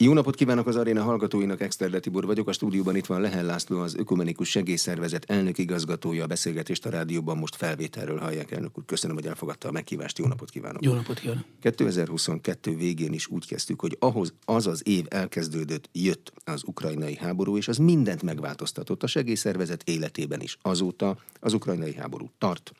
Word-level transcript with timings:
Jó 0.00 0.12
napot 0.12 0.34
kívánok 0.34 0.66
az 0.66 0.76
aréna 0.76 1.02
hallgatóinak, 1.02 1.60
Exterde 1.60 2.00
Tibor 2.00 2.26
vagyok. 2.26 2.48
A 2.48 2.52
stúdióban 2.52 2.96
itt 2.96 3.06
van 3.06 3.20
Lehel 3.20 3.44
László, 3.44 3.80
az 3.80 3.94
Ökumenikus 3.94 4.48
Segélyszervezet 4.48 5.24
elnök 5.30 5.58
igazgatója. 5.58 6.22
A 6.22 6.26
beszélgetést 6.26 6.86
a 6.86 6.90
rádióban 6.90 7.36
most 7.38 7.56
felvételről 7.56 8.18
hallják, 8.18 8.50
elnök 8.50 8.78
úr. 8.78 8.84
Köszönöm, 8.84 9.16
hogy 9.16 9.26
elfogadta 9.26 9.68
a 9.68 9.70
meghívást. 9.72 10.18
Jó 10.18 10.26
napot 10.26 10.50
kívánok. 10.50 10.84
Jó 10.84 10.92
napot 10.92 11.18
kívánok. 11.18 11.44
2022 11.60 12.76
végén 12.76 13.12
is 13.12 13.26
úgy 13.26 13.46
kezdtük, 13.46 13.80
hogy 13.80 13.96
ahhoz 14.00 14.34
az 14.44 14.66
az 14.66 14.88
év 14.88 15.06
elkezdődött, 15.08 15.88
jött 15.92 16.32
az 16.44 16.62
ukrajnai 16.66 17.16
háború, 17.16 17.56
és 17.56 17.68
az 17.68 17.76
mindent 17.76 18.22
megváltoztatott 18.22 19.02
a 19.02 19.06
segélyszervezet 19.06 19.82
életében 19.88 20.40
is. 20.40 20.58
Azóta 20.62 21.18
az 21.40 21.52
ukrajnai 21.52 21.94
háború 21.94 22.30
tart. 22.38 22.72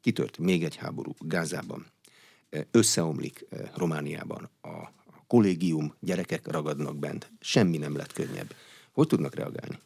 Kitört 0.00 0.38
még 0.38 0.64
egy 0.64 0.76
háború 0.76 1.12
Gázában. 1.18 1.86
Összeomlik 2.70 3.46
eh, 3.50 3.60
Romániában 3.74 4.50
a 4.62 5.02
kollégium, 5.34 5.94
gyerekek 6.00 6.46
ragadnak 6.46 6.98
bent. 6.98 7.30
Semmi 7.40 7.76
nem 7.76 7.96
lett 7.96 8.12
könnyebb. 8.12 8.54
Hogy 8.92 9.06
tudnak 9.06 9.34
reagálni? 9.34 9.78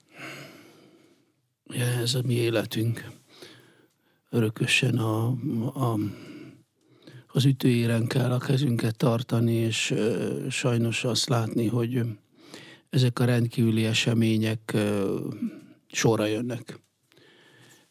Ja, 1.65 1.85
ez 1.85 2.15
a 2.15 2.21
mi 2.25 2.35
életünk. 2.35 3.11
Örökösen 4.31 4.99
a, 4.99 5.27
a, 5.75 5.99
az 7.27 7.45
ütőéren 7.45 8.07
kell 8.07 8.33
a 8.33 8.39
kezünket 8.39 8.97
tartani, 8.97 9.53
és 9.53 9.91
e, 9.91 10.51
sajnos 10.51 11.05
azt 11.05 11.29
látni, 11.29 11.67
hogy 11.67 12.03
ezek 12.91 13.19
a 13.19 13.25
rendkívüli 13.25 13.85
események 13.85 14.73
e, 14.75 15.03
sorra 15.87 16.27
jönnek. 16.27 16.81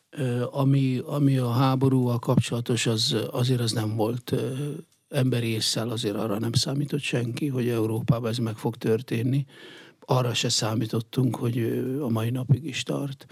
E, 0.10 0.46
ami, 0.46 1.02
ami 1.06 1.38
a 1.38 1.50
háborúval 1.50 2.20
kapcsolatos, 2.20 2.86
az, 2.86 3.16
azért 3.32 3.62
az 3.62 3.72
nem 3.72 3.96
volt 3.96 4.34
emberi 5.10 5.48
észszel 5.48 5.90
azért 5.90 6.16
arra 6.16 6.40
nem 6.40 6.54
számított 6.54 7.02
senki, 7.02 7.48
hogy 7.48 7.68
Európában 7.68 8.30
ez 8.30 8.38
meg 8.38 8.56
fog 8.56 8.76
történni. 8.76 9.46
Arra 10.00 10.34
se 10.34 10.50
számítottunk, 10.50 11.36
hogy 11.36 11.58
a 12.02 12.10
mai 12.10 12.30
napig 12.30 12.66
is 12.66 12.84
tart. 12.84 13.26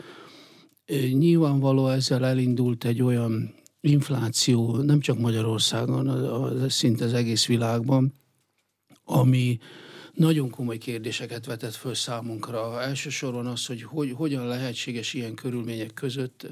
Nyilvánvaló 1.11 1.88
ezzel 1.88 2.25
elindult 2.25 2.85
egy 2.85 3.02
olyan 3.02 3.53
infláció, 3.81 4.75
nem 4.75 5.00
csak 5.00 5.19
Magyarországon, 5.19 6.69
szinte 6.69 7.05
az 7.05 7.13
egész 7.13 7.45
világban, 7.45 8.13
ami 9.03 9.57
nagyon 10.13 10.50
komoly 10.50 10.78
kérdéseket 10.78 11.45
vetett 11.45 11.73
föl 11.73 11.94
számunkra. 11.94 12.81
Elsősorban 12.81 13.45
az, 13.45 13.66
hogy, 13.66 13.83
hogy 13.83 14.11
hogyan 14.11 14.47
lehetséges 14.47 15.13
ilyen 15.13 15.35
körülmények 15.35 15.94
között 15.94 16.47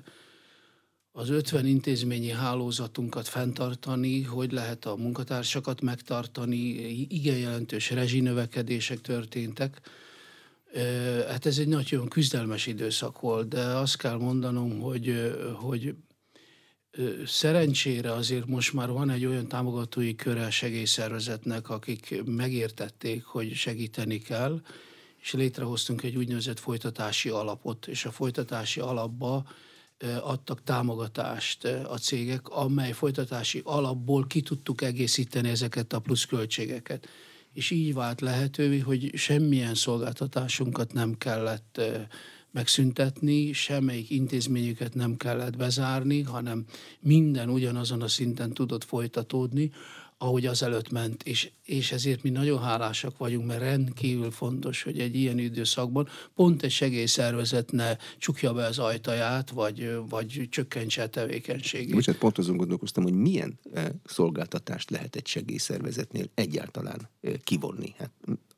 az 1.16 1.30
50 1.30 1.66
intézményi 1.66 2.30
hálózatunkat 2.30 3.28
fenntartani, 3.28 4.22
hogy 4.22 4.52
lehet 4.52 4.86
a 4.86 4.95
munkatársakat 4.95 5.81
megtartani, 5.81 6.58
igen 7.09 7.38
jelentős 7.38 7.89
rezsinövekedések 7.89 9.02
történtek. 9.02 9.81
Hát 11.28 11.45
ez 11.45 11.58
egy 11.58 11.67
nagyon 11.67 12.08
küzdelmes 12.08 12.67
időszak 12.67 13.20
volt, 13.20 13.47
de 13.47 13.61
azt 13.61 13.97
kell 13.97 14.17
mondanom, 14.17 14.80
hogy, 14.80 15.36
hogy 15.53 15.95
szerencsére 17.25 18.11
azért 18.11 18.45
most 18.45 18.73
már 18.73 18.89
van 18.89 19.09
egy 19.09 19.25
olyan 19.25 19.48
támogatói 19.48 20.16
köre 20.16 20.45
a 20.45 20.52
segélyszervezetnek, 20.52 21.70
akik 21.70 22.22
megértették, 22.25 23.23
hogy 23.23 23.53
segíteni 23.53 24.17
kell, 24.17 24.61
és 25.22 25.33
létrehoztunk 25.33 26.03
egy 26.03 26.16
úgynevezett 26.16 26.59
folytatási 26.59 27.30
alapot, 27.30 27.88
és 27.88 28.05
a 28.05 28.11
folytatási 28.11 28.80
alapba 28.80 29.45
adtak 30.22 30.64
támogatást 30.64 31.66
a 31.66 31.98
cégek, 31.98 32.48
amely 32.48 32.92
folytatási 32.92 33.62
alapból 33.64 34.28
ki 34.28 34.42
tudtuk 34.42 34.82
egészíteni 34.82 35.50
ezeket 35.50 35.94
a 35.94 36.00
pluszköltségeket. 36.00 37.08
És 37.54 37.70
így 37.70 37.94
vált 37.94 38.22
lehetővé, 38.22 38.80
hogy 38.80 39.12
semmilyen 39.16 39.76
szolgáltatásunkat 39.76 40.94
nem 40.94 41.18
kellett 41.18 41.82
megszüntetni, 42.52 43.54
semmelyik 43.54 44.10
intézményüket 44.10 44.94
nem 44.94 45.18
kellett 45.18 45.58
bezárni, 45.58 46.22
hanem 46.22 46.66
minden 47.00 47.50
ugyanazon 47.50 48.02
a 48.02 48.08
szinten 48.08 48.54
tudott 48.54 48.83
folytatódni, 48.83 49.72
ahogy 50.23 50.45
azelőtt 50.45 50.92
ment, 50.92 51.23
és, 51.23 51.52
és 51.66 51.92
ezért 51.92 52.23
mi 52.23 52.30
nagyon 52.30 52.61
hálásak 52.61 53.17
vagyunk, 53.17 53.48
mert 53.48 53.60
rendkívül 53.60 54.32
fontos, 54.32 54.84
hogy 54.84 55.00
egy 55.00 55.16
ilyen 55.16 55.39
időszakban 55.39 56.08
pont 56.36 56.64
egy 56.64 56.72
segélyszervezet 56.72 57.72
ne 57.72 57.95
csukja 58.17 58.54
be 58.54 58.66
az 58.66 58.80
ajtaját, 58.80 59.50
vagy, 59.50 59.98
vagy 60.10 60.48
csökkentse 60.50 61.04
a 61.04 61.08
tevékenységét. 61.08 61.94
Bocsánat, 61.94 62.22
pont 62.22 62.38
azon 62.38 62.58
gondolkoztam, 62.58 63.04
hogy 63.04 63.14
milyen 63.14 63.60
eh, 63.73 63.86
szolgáltatást 64.06 64.89
lehet 64.89 65.16
egy 65.16 65.28
segélyszervezetnél 65.28 66.26
egyáltalán 66.33 67.10
eh, 67.22 67.33
kivonni. 67.44 67.94
Hát 67.98 68.12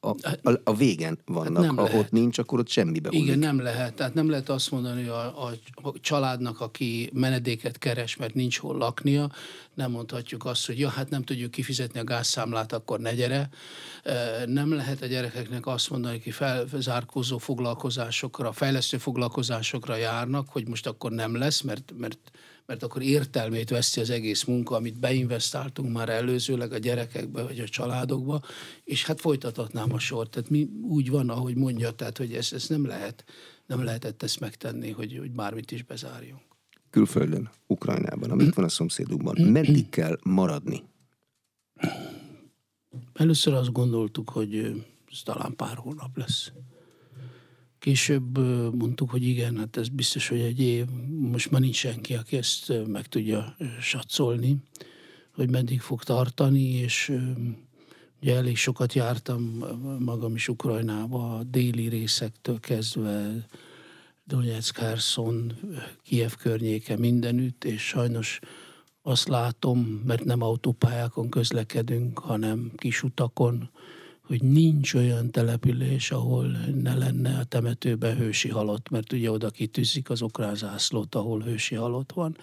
a, 0.06 0.16
a, 0.50 0.60
a 0.64 0.76
végen 0.76 1.18
vannak. 1.26 1.64
Hát 1.64 1.76
ha 1.76 1.84
lehet. 1.84 2.00
ott 2.00 2.12
nincs, 2.12 2.38
akkor 2.38 2.60
ott 2.60 2.70
semmibe 2.70 3.10
Igen, 3.12 3.26
hullik. 3.26 3.42
nem 3.42 3.62
lehet. 3.62 3.94
Tehát 3.94 4.14
nem 4.14 4.30
lehet 4.30 4.50
azt 4.50 4.72
mondani, 4.72 5.00
hogy 5.00 5.10
a, 5.10 5.48
a, 5.48 5.52
a 5.74 5.94
családnak, 6.02 6.62
aki 6.62 7.10
menedéket 7.14 7.78
keres, 7.78 8.16
mert 8.16 8.34
nincs 8.34 8.58
hol 8.58 8.78
laknia, 8.78 9.32
nem 9.74 9.92
mondhatjuk 9.92 10.46
azt, 10.46 10.66
hogy 10.66 10.80
ja, 10.80 10.90
hát 10.90 11.10
nem 11.10 11.24
tudjuk 11.24 11.52
kifizetni 11.52 12.00
a 12.00 12.04
gázszámlát, 12.04 12.74
akkor 12.74 13.00
ne 13.00 13.14
gyere. 13.14 13.50
Nem 14.46 14.74
lehet 14.74 15.02
a 15.02 15.06
gyerekeknek 15.06 15.68
azt 15.68 15.90
mondani, 15.90 16.22
hogy 16.24 16.34
felzárkózó 16.34 17.38
foglalkozásokra, 17.38 18.52
fejlesztő 18.52 18.98
foglalkozásokra 18.98 19.96
járnak, 19.96 20.50
hogy 20.50 20.68
most 20.68 20.88
akkor 20.88 21.12
nem 21.12 21.36
lesz, 21.36 21.62
mert, 21.62 21.94
mert 21.98 22.20
mert 22.66 22.84
akkor 22.84 23.02
értelmét 23.02 23.70
veszi 23.70 24.02
az 24.02 24.09
egész 24.09 24.44
munka, 24.44 24.76
amit 24.76 25.00
beinvestáltunk 25.00 25.94
már 25.94 26.09
előzőleg 26.09 26.72
a 26.72 26.78
gyerekekbe 26.78 27.44
vagy 27.44 27.59
a 27.59 27.68
családokba, 27.68 28.42
és 28.84 29.06
hát 29.06 29.20
folytathatnám 29.20 29.94
a 29.94 30.00
sort. 30.00 30.30
Tehát 30.31 30.50
mi 30.50 30.70
úgy 30.81 31.09
van, 31.09 31.30
ahogy 31.30 31.56
mondja, 31.56 31.92
tehát 31.92 32.18
hogy 32.18 32.34
ezt, 32.34 32.54
ezt 32.54 32.70
nem 32.70 32.86
lehet, 32.86 33.24
nem 33.66 33.84
lehetett 33.84 34.24
ezt 34.24 34.40
megtenni, 34.40 34.92
hogy, 34.92 35.18
hogy 35.18 35.31
bármit 35.31 35.72
is 35.72 35.84
bezárjunk. 35.84 36.42
Külföldön, 36.90 37.50
Ukrajnában, 37.68 38.31
amit 38.31 38.56
van 38.56 38.66
a 38.66 38.70
szomszédunkban, 38.70 39.42
meddig 39.42 39.90
kell 39.90 40.18
maradni? 40.24 40.84
Először 43.14 43.54
azt 43.54 43.72
gondoltuk, 43.72 44.30
hogy 44.30 44.56
ez 45.12 45.20
talán 45.24 45.56
pár 45.56 45.75
hónap 45.75 46.18
lesz. 46.18 46.52
Később 47.85 48.38
mondtuk, 48.75 49.09
hogy 49.09 49.23
igen, 49.28 49.57
hát 49.57 49.78
ez 49.78 49.88
biztos, 49.90 50.28
hogy 50.28 50.40
egy 50.40 50.59
év, 50.59 50.85
most 51.19 51.51
már 51.51 51.62
nincs 51.62 51.75
senki, 51.75 52.13
aki 52.13 52.38
ezt 52.38 52.73
meg 52.88 53.07
tudja 53.07 53.56
satszolni, 53.81 54.57
hogy 55.34 55.50
meddig 55.50 55.81
fog 55.81 56.03
tartani, 56.03 56.63
és 56.63 57.18
ugye 58.22 58.35
elég 58.35 58.57
sokat 58.57 58.94
jártam 58.94 59.63
magam 60.00 60.35
is 60.35 60.47
Ukrajnába, 60.47 61.38
a 61.38 61.44
déli 61.44 61.88
részektől 61.88 62.59
kezdve, 62.59 63.45
Donetsk, 64.24 64.75
Kherson, 64.75 65.53
Kiev 66.03 66.31
környéke 66.31 66.97
mindenütt, 66.97 67.63
és 67.63 67.81
sajnos 67.88 68.40
azt 69.01 69.28
látom, 69.28 69.79
mert 70.06 70.24
nem 70.24 70.41
autópályákon 70.41 71.29
közlekedünk, 71.29 72.19
hanem 72.19 72.72
kis 72.75 73.03
utakon, 73.03 73.69
hogy 74.28 74.44
nincs 74.44 74.94
olyan 74.94 75.31
település, 75.31 76.12
ahol 76.12 76.46
ne 76.81 76.96
lenne 76.96 77.38
a 77.38 77.44
temetőben 77.44 78.18
hősi 78.18 78.50
halott, 78.50 78.90
mert 78.90 79.13
ugye 79.13 79.31
oda 79.31 79.50
kitűzik 79.50 80.09
az 80.09 80.22
ukrán 80.22 80.56
ahol 81.09 81.41
hősi 81.41 81.75
halott 81.75 82.12
van. 82.12 82.38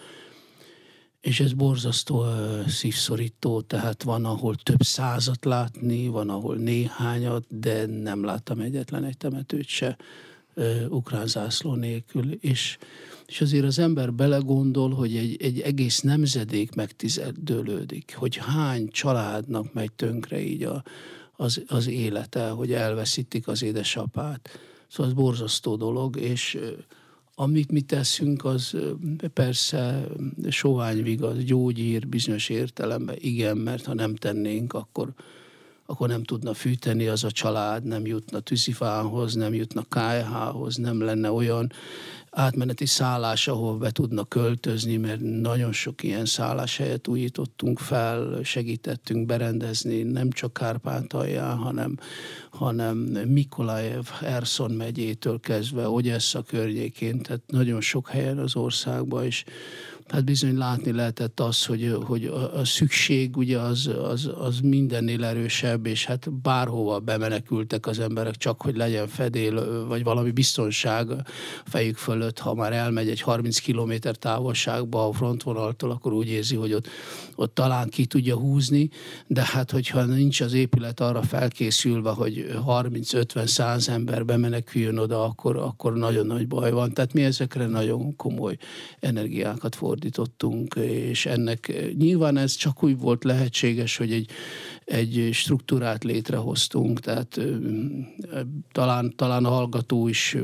És 1.21 1.41
ez 1.41 1.53
borzasztó 1.53 2.25
szívszorító, 2.67 3.61
tehát 3.61 4.03
van, 4.03 4.25
ahol 4.25 4.55
több 4.55 4.83
százat 4.83 5.45
látni, 5.45 6.09
van, 6.09 6.31
ahol 6.31 6.57
néhányat, 6.57 7.45
de 7.61 7.87
nem 7.87 8.25
láttam 8.25 8.61
egyetlen 8.61 9.05
egy 9.05 9.17
temetőt 9.17 9.67
se 9.67 9.97
ukrán 10.89 11.27
zászló 11.27 11.75
nélkül. 11.75 12.33
És, 12.33 12.79
és 13.27 13.41
azért 13.41 13.65
az 13.65 13.79
ember 13.79 14.13
belegondol, 14.13 14.91
hogy 14.91 15.17
egy, 15.17 15.37
egy 15.43 15.61
egész 15.61 16.01
nemzedék 16.01 16.75
megtizeddőlődik, 16.75 18.15
hogy 18.17 18.37
hány 18.37 18.89
családnak 18.91 19.73
megy 19.73 19.93
tönkre 19.93 20.41
így 20.41 20.63
a, 20.63 20.83
az, 21.43 21.63
az 21.67 21.89
élete, 21.89 22.49
hogy 22.49 22.73
elveszítik 22.73 23.49
az 23.49 23.63
édesapát. 23.63 24.49
Szóval 24.89 25.13
ez 25.13 25.19
borzasztó 25.19 25.77
dolog, 25.77 26.17
és 26.17 26.59
amit 27.35 27.71
mi 27.71 27.81
teszünk, 27.81 28.45
az 28.45 28.77
persze 29.33 30.09
sovány 30.49 31.03
vigaz, 31.03 31.45
gyógyír 31.45 32.09
bizonyos 32.09 32.49
értelemben, 32.49 33.17
igen, 33.19 33.57
mert 33.57 33.85
ha 33.85 33.95
nem 33.95 34.15
tennénk, 34.15 34.73
akkor, 34.73 35.13
akkor 35.93 36.09
nem 36.09 36.23
tudna 36.23 36.55
fűteni 36.55 37.07
az 37.07 37.25
a 37.25 37.31
család, 37.31 37.85
nem 37.85 38.07
jutna 38.07 38.41
tűzifához, 38.41 39.35
nem 39.35 39.55
jutna 39.55 39.85
kájhához, 39.89 40.77
nem 40.77 41.01
lenne 41.01 41.31
olyan 41.31 41.73
átmeneti 42.31 42.87
szállás, 42.87 43.49
ahol 43.49 43.77
be 43.77 43.91
tudnak 43.91 44.29
költözni, 44.29 44.97
mert 44.97 45.21
nagyon 45.21 45.73
sok 45.73 46.03
ilyen 46.03 46.25
szálláshelyet 46.25 47.09
újítottunk 47.09 47.79
fel, 47.79 48.41
segítettünk 48.43 49.27
berendezni, 49.27 50.03
nem 50.03 50.31
csak 50.31 50.53
Kárpátalján, 50.53 51.57
hanem, 51.57 51.97
hanem 52.51 52.97
Mikolajev, 53.27 54.05
Erson 54.23 54.71
megyétől 54.71 55.41
kezdve, 55.41 55.89
Ogyessa 55.89 56.43
környékén, 56.43 57.23
tehát 57.23 57.43
nagyon 57.47 57.81
sok 57.81 58.09
helyen 58.09 58.39
az 58.39 58.57
országban, 58.57 59.25
és 59.25 59.45
hát 60.13 60.25
bizony 60.25 60.57
látni 60.57 60.93
lehetett 60.93 61.41
az, 61.41 61.65
hogy, 61.65 61.97
hogy 62.05 62.25
a, 62.25 62.59
a 62.59 62.65
szükség 62.65 63.37
ugye 63.37 63.59
az, 63.59 63.91
az, 64.03 64.31
az 64.39 64.61
mindennél 64.61 65.25
erősebb, 65.25 65.87
és 65.87 66.05
hát 66.07 66.33
bárhova 66.33 66.99
bemenekültek 66.99 67.87
az 67.87 67.99
emberek, 67.99 68.37
csak 68.37 68.63
hogy 68.63 68.77
legyen 68.77 69.09
fedél, 69.09 69.87
vagy 69.87 70.05
valami 70.05 70.31
biztonság 70.31 71.09
fejük 71.65 71.97
fölött, 71.97 72.39
ha 72.39 72.55
már 72.55 72.73
elmegy 72.73 73.09
egy 73.09 73.21
30 73.21 73.59
kilométer 73.59 74.17
távolságba 74.17 75.09
a 75.09 75.13
frontvonaltól, 75.13 75.91
akkor 75.91 76.13
úgy 76.13 76.29
érzi, 76.29 76.57
hogy 76.57 76.73
ott, 76.73 76.89
ott 77.35 77.55
talán 77.55 77.89
ki 77.89 78.07
tudja 78.07 78.37
húzni, 78.37 78.91
de 79.27 79.43
hát 79.45 79.71
hogyha 79.71 80.05
nincs 80.05 80.41
az 80.41 80.53
épület 80.53 81.01
arra 81.01 81.23
felkészülve, 81.23 82.11
hogy 82.11 82.47
30-50-100 82.67 83.89
ember 83.89 84.25
bemeneküljön 84.25 84.99
oda, 84.99 85.25
akkor, 85.25 85.57
akkor 85.57 85.93
nagyon 85.93 86.27
nagy 86.27 86.49
baj 86.49 86.71
van. 86.71 86.93
Tehát 86.93 87.13
mi 87.13 87.25
ezekre 87.25 87.67
nagyon 87.67 88.17
komoly 88.17 88.57
energiákat 89.01 89.75
fordítottunk, 90.03 90.75
és 90.75 91.27
ennek 91.27 91.73
nyilván 91.99 92.37
ez 92.37 92.55
csak 92.55 92.83
úgy 92.83 92.99
volt 92.99 93.25
lehetséges, 93.25 93.97
hogy 93.97 94.13
egy, 94.13 94.31
egy 94.85 95.29
struktúrát 95.33 96.05
létrehoztunk, 96.05 97.01
tehát 97.01 97.41
talán, 98.73 99.13
talán 99.17 99.45
a 99.45 99.49
hallgató 99.49 100.09
is 100.09 100.37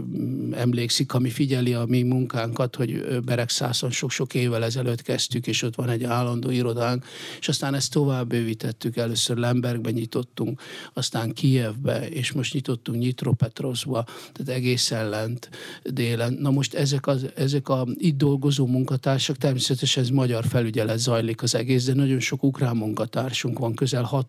emlékszik, 0.52 1.14
ami 1.14 1.31
figyeli 1.31 1.75
a 1.75 1.85
mi 1.88 2.02
munkánkat, 2.02 2.76
hogy 2.76 3.20
Beregszászon 3.25 3.90
sok-sok 3.90 4.35
évvel 4.35 4.64
ezelőtt 4.64 5.02
kezdtük, 5.02 5.46
és 5.46 5.62
ott 5.62 5.75
van 5.75 5.88
egy 5.88 6.05
állandó 6.05 6.50
irodánk, 6.50 7.05
és 7.40 7.49
aztán 7.49 7.75
ezt 7.75 7.93
tovább 7.93 8.29
bővítettük, 8.29 8.96
először 8.96 9.37
Lembergbe 9.37 9.90
nyitottunk, 9.90 10.61
aztán 10.93 11.32
Kijevbe, 11.32 12.08
és 12.08 12.32
most 12.32 12.52
nyitottunk 12.52 12.99
Nyitropetroszba, 12.99 14.05
tehát 14.05 14.61
egészen 14.61 15.08
lent 15.08 15.50
délen. 15.82 16.32
Na 16.40 16.50
most 16.50 16.75
ezek, 16.75 17.06
az, 17.06 17.26
ezek 17.35 17.69
a 17.69 17.87
itt 17.94 18.17
dolgozó 18.17 18.67
munkatársak, 18.67 19.37
természetesen 19.37 20.02
ez 20.02 20.08
magyar 20.08 20.44
felügyelet 20.44 20.99
zajlik 20.99 21.43
az 21.43 21.55
egész, 21.55 21.85
de 21.85 21.94
nagyon 21.94 22.20
sok 22.20 22.43
ukrán 22.43 22.76
munkatársunk 22.76 23.58
van, 23.58 23.75
közel 23.75 24.02
60, 24.02 24.27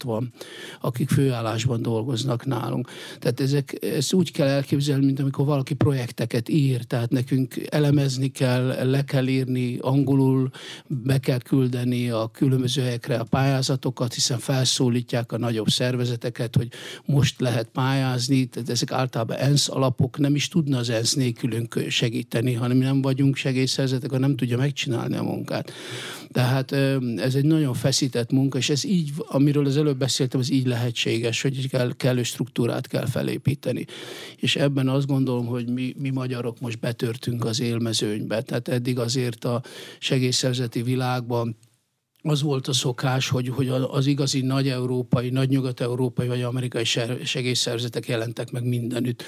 akik 0.81 1.09
főállásban 1.09 1.81
dolgoznak 1.81 2.45
nálunk. 2.45 2.89
Tehát 3.19 3.39
ezek, 3.39 3.77
ezt 3.81 4.13
úgy 4.13 4.31
kell 4.31 4.47
elképzelni, 4.47 5.05
mint 5.05 5.19
amikor 5.19 5.45
valaki 5.45 5.73
projekteket 5.73 6.49
ír, 6.49 6.83
tehát 6.83 7.09
nekünk 7.09 7.55
elemezni 7.69 8.27
kell, 8.27 8.89
le 8.89 9.03
kell 9.03 9.27
írni 9.27 9.77
angolul, 9.81 10.49
be 10.87 11.17
kell 11.17 11.39
küldeni 11.39 12.09
a 12.09 12.29
különböző 12.33 12.81
helyekre 12.81 13.15
a 13.15 13.23
pályázatokat, 13.23 14.13
hiszen 14.13 14.37
felszólítják 14.37 15.31
a 15.31 15.37
nagyobb 15.37 15.67
szervezeteket, 15.67 16.55
hogy 16.55 16.67
most 17.05 17.41
lehet 17.41 17.69
pályázni, 17.73 18.45
tehát 18.45 18.69
ezek 18.69 18.91
általában 18.91 19.37
ENSZ 19.37 19.69
alapok, 19.69 20.17
nem 20.17 20.35
is 20.35 20.47
tudna 20.47 20.77
az 20.77 20.89
ENSZ 20.89 21.13
nélkülünk 21.13 21.83
segíteni, 21.89 22.53
hanem 22.53 22.77
nem 22.77 23.01
vagyunk 23.01 23.35
segélyszervezetek, 23.35 24.11
ha 24.11 24.17
nem 24.17 24.35
tudja 24.35 24.57
megcsinálni 24.57 25.15
a 25.15 25.23
munkát. 25.23 25.71
Tehát 26.31 26.71
ez 27.15 27.35
egy 27.35 27.45
nagyon 27.45 27.73
feszített 27.73 28.31
munka, 28.31 28.57
és 28.57 28.69
ez 28.69 28.85
így, 28.85 29.11
amiről 29.27 29.65
az 29.65 29.77
előbb 29.77 29.88
beszéltem, 29.97 30.39
az 30.39 30.51
így 30.51 30.67
lehetséges, 30.67 31.41
hogy 31.41 31.69
kell, 31.69 31.93
kellő 31.97 32.23
struktúrát 32.23 32.87
kell 32.87 33.05
felépíteni. 33.05 33.85
És 34.35 34.55
ebben 34.55 34.87
azt 34.87 35.07
gondolom, 35.07 35.45
hogy 35.45 35.67
mi, 35.67 35.95
mi 35.97 36.09
magyarok 36.09 36.59
most 36.59 36.79
betörtünk 36.79 37.45
az 37.45 37.59
élmezőnybe. 37.59 38.41
Tehát 38.41 38.67
eddig 38.67 38.99
azért 38.99 39.45
a 39.45 39.63
segélyszervezeti 39.99 40.81
világban 40.81 41.57
az 42.23 42.41
volt 42.41 42.67
a 42.67 42.73
szokás, 42.73 43.29
hogy, 43.29 43.49
hogy 43.49 43.67
az 43.67 44.05
igazi 44.05 44.41
nagy 44.41 44.69
európai, 44.69 45.29
nagy 45.29 45.49
nyugat-európai 45.49 46.27
vagy 46.27 46.41
amerikai 46.41 46.83
segélyszervezetek 47.23 48.07
jelentek 48.07 48.51
meg 48.51 48.63
mindenütt. 48.63 49.23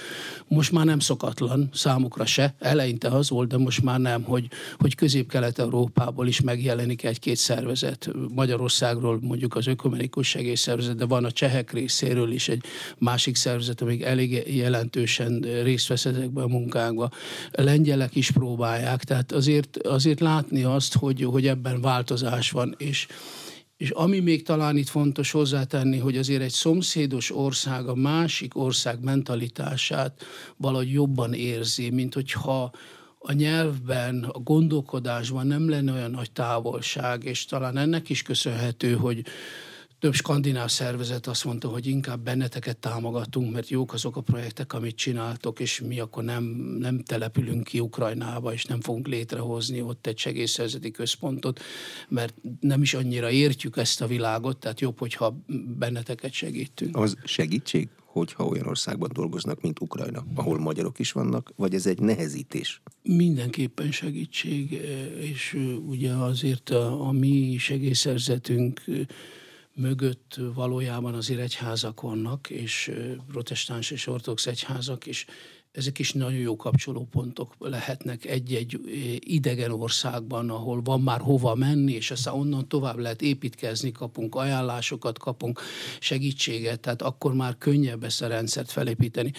Most 0.48 0.72
már 0.72 0.86
nem 0.86 1.00
szokatlan, 1.00 1.70
számukra 1.74 2.26
se, 2.26 2.56
eleinte 2.60 3.08
az 3.08 3.30
volt, 3.30 3.48
de 3.48 3.58
most 3.58 3.84
már 3.84 4.00
nem, 4.00 4.24
hogy, 4.24 4.48
hogy 4.78 4.96
közép-kelet-európából 4.96 6.28
is 6.28 6.42
megjelenik 6.42 7.04
egy-két 7.04 7.36
szervezet. 7.36 8.10
Magyarországról 8.36 9.20
mondjuk 9.22 9.56
az 9.56 9.68
ökumenikus 9.68 10.28
segélyszervezet, 10.28 10.96
de 10.96 11.06
van 11.06 11.26
a 11.26 11.32
csehek 11.32 11.72
részéről 11.72 12.32
is 12.32 12.50
egy 12.50 12.64
másik 12.98 13.36
szervezet, 13.36 13.82
amik 13.82 14.04
elég 14.04 14.56
jelentősen 14.56 15.46
részt 15.64 15.88
vesz 15.88 16.06
ezekben 16.06 16.44
a 16.44 16.48
munkákban. 16.48 17.12
A 17.52 17.62
lengyelek 17.62 18.16
is 18.16 18.32
próbálják, 18.32 19.04
tehát 19.04 19.32
azért, 19.32 19.78
azért 19.78 20.20
látni 20.20 20.64
azt, 20.64 20.96
hogy, 20.96 21.24
hogy 21.24 21.48
ebben 21.48 21.82
változás 21.82 22.52
van 22.52 22.80
és, 22.82 23.08
és 23.78 23.90
ami 23.90 24.20
még 24.20 24.44
talán 24.44 24.78
itt 24.78 24.90
fontos 24.90 25.32
hozzátenni, 25.32 25.98
hogy 25.98 26.18
azért 26.18 26.42
egy 26.42 26.52
szomszédos 26.52 27.36
ország 27.36 27.88
a 27.88 27.96
másik 27.96 28.58
ország 28.58 29.04
mentalitását 29.04 30.24
valahogy 30.58 30.92
jobban 30.92 31.34
érzi, 31.34 31.90
mint 31.90 32.14
hogyha 32.14 32.72
a 33.20 33.32
nyelvben, 33.32 34.24
a 34.24 34.40
gondolkodásban 34.40 35.48
nem 35.48 35.70
lenne 35.70 35.92
olyan 35.92 36.12
nagy 36.12 36.32
távolság, 36.32 37.24
és 37.24 37.46
talán 37.46 37.78
ennek 37.78 38.10
is 38.10 38.22
köszönhető, 38.22 38.94
hogy 38.94 39.26
több 40.02 40.14
skandináv 40.14 40.70
szervezet 40.70 41.28
azt 41.28 41.46
mondta, 41.46 41.68
hogy 41.68 41.88
inkább 41.88 42.24
benneteket 42.24 42.78
támogatunk, 42.78 43.54
mert 43.54 43.70
jók 43.70 43.94
azok 43.94 44.16
a 44.16 44.22
projektek, 44.22 44.74
amit 44.74 44.96
csináltok, 44.96 45.60
és 45.60 45.82
mi 45.82 46.00
akkor 46.00 46.24
nem, 46.24 46.44
nem 46.80 47.04
települünk 47.04 47.64
ki 47.64 47.80
Ukrajnába, 47.80 48.54
és 48.54 48.66
nem 48.66 48.82
fogunk 48.82 49.08
létrehozni 49.08 49.82
ott 49.82 50.08
egy 50.08 50.18
segélyszerzeti 50.18 50.92
központot, 50.92 51.60
mert 52.10 52.34
nem 52.60 52.82
is 52.82 52.94
annyira 52.94 53.30
értjük 53.30 53.78
ezt 53.78 54.02
a 54.02 54.08
világot, 54.08 54.58
tehát 54.58 54.80
jobb, 54.80 55.00
hogyha 55.00 55.38
benneteket 55.78 56.32
segítünk. 56.32 56.98
Az 56.98 57.18
segítség, 57.24 57.90
hogyha 58.06 58.46
olyan 58.46 58.68
országban 58.68 59.10
dolgoznak, 59.14 59.62
mint 59.62 59.80
Ukrajna, 59.80 60.26
ahol 60.36 60.60
magyarok 60.60 61.00
is 61.00 61.12
vannak, 61.12 61.54
vagy 61.56 61.74
ez 61.74 61.86
egy 61.86 62.00
nehezítés? 62.00 62.82
Mindenképpen 63.04 63.92
segítség, 63.92 64.72
és 65.20 65.58
ugye 65.88 66.12
azért 66.12 66.70
a, 66.70 67.08
a 67.08 67.12
mi 67.12 67.56
segélyszerzetünk 67.58 68.82
mögött 69.74 70.40
valójában 70.54 71.14
azért 71.14 71.40
egyházak 71.40 72.02
vannak, 72.02 72.50
és 72.50 72.92
protestáns 73.28 73.92
és 73.92 74.08
ortodox 74.08 74.48
egyházak, 74.48 75.06
és 75.06 75.26
ezek 75.72 76.00
is 76.00 76.14
nagyon 76.14 76.40
jó 76.40 76.56
kapcsolópontok 76.56 77.56
lehetnek 77.60 78.26
egy-egy 78.26 78.80
idegen 79.20 79.72
országban, 79.72 80.50
ahol 80.50 80.82
van 80.82 81.02
már 81.02 81.20
hova 81.20 81.56
menni, 81.56 81.92
és 81.92 82.12
aztán 82.12 82.34
onnan 82.34 82.68
tovább 82.68 82.98
lehet 82.98 83.22
építkezni, 83.22 83.92
kapunk 83.92 84.36
ajánlásokat, 84.36 85.20
kapunk 85.20 85.62
segítséget, 86.00 86.80
tehát 86.80 87.02
akkor 87.02 87.34
már 87.34 87.58
könnyebb 87.58 88.04
ezt 88.04 88.22
a 88.22 88.28
rendszert 88.28 88.72
felépíteni. 88.72 89.32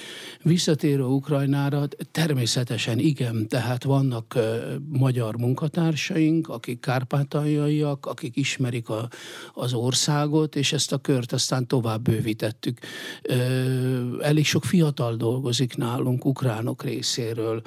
Visszatérő 0.43 1.03
Ukrajnára, 1.03 1.89
természetesen 2.11 2.99
igen, 2.99 3.49
tehát 3.49 3.85
vannak 3.85 4.39
magyar 4.89 5.37
munkatársaink, 5.37 6.49
akik 6.49 6.81
kárpátaljaiak, 6.81 8.07
akik 8.07 8.37
ismerik 8.37 8.89
a, 8.89 9.09
az 9.55 9.73
országot, 9.73 10.57
és 10.57 10.73
ezt 10.73 10.93
a 10.93 10.99
kört 10.99 11.33
aztán 11.33 11.67
tovább 11.67 12.03
bővítettük. 12.03 12.79
Elég 14.21 14.45
sok 14.47 14.65
fiatal 14.65 15.17
dolgozik 15.17 15.77
nálunk, 15.77 16.22
ukránok 16.25 16.83
részéről, 16.83 17.63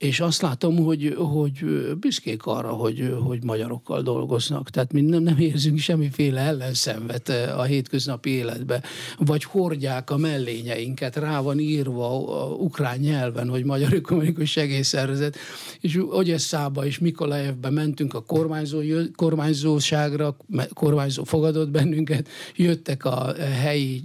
és 0.00 0.20
azt 0.20 0.42
látom, 0.42 0.76
hogy, 0.76 1.14
hogy 1.16 1.64
büszkék 1.98 2.46
arra, 2.46 2.68
hogy, 2.68 3.16
hogy 3.22 3.44
magyarokkal 3.44 4.02
dolgoznak. 4.02 4.70
Tehát 4.70 4.92
mi 4.92 5.00
nem, 5.00 5.22
nem 5.22 5.38
érzünk 5.38 5.78
semmiféle 5.78 6.40
ellenszenvet 6.40 7.28
eh, 7.28 7.58
a 7.58 7.62
hétköznapi 7.62 8.30
életbe, 8.30 8.82
vagy 9.18 9.44
hordják 9.44 10.10
a 10.10 10.16
mellényeinket, 10.16 11.16
rá 11.16 11.40
van 11.40 11.58
írva 11.58 12.42
a 12.42 12.54
ukrán 12.54 12.98
nyelven, 12.98 13.48
hogy 13.48 13.64
Magyar 13.64 13.92
Ökumenikus 13.92 14.50
Segélyszervezet, 14.50 15.36
és 15.80 15.98
Ogyeszába 16.10 16.86
és 16.86 16.98
Mikolajevbe 16.98 17.70
mentünk 17.70 18.14
a 18.14 18.22
kormányzó, 18.22 18.78
kormányzóságra, 19.14 20.36
kormányzó 20.74 21.24
fogadott 21.24 21.70
bennünket, 21.70 22.28
jöttek 22.56 23.04
a 23.04 23.34
helyi 23.62 24.02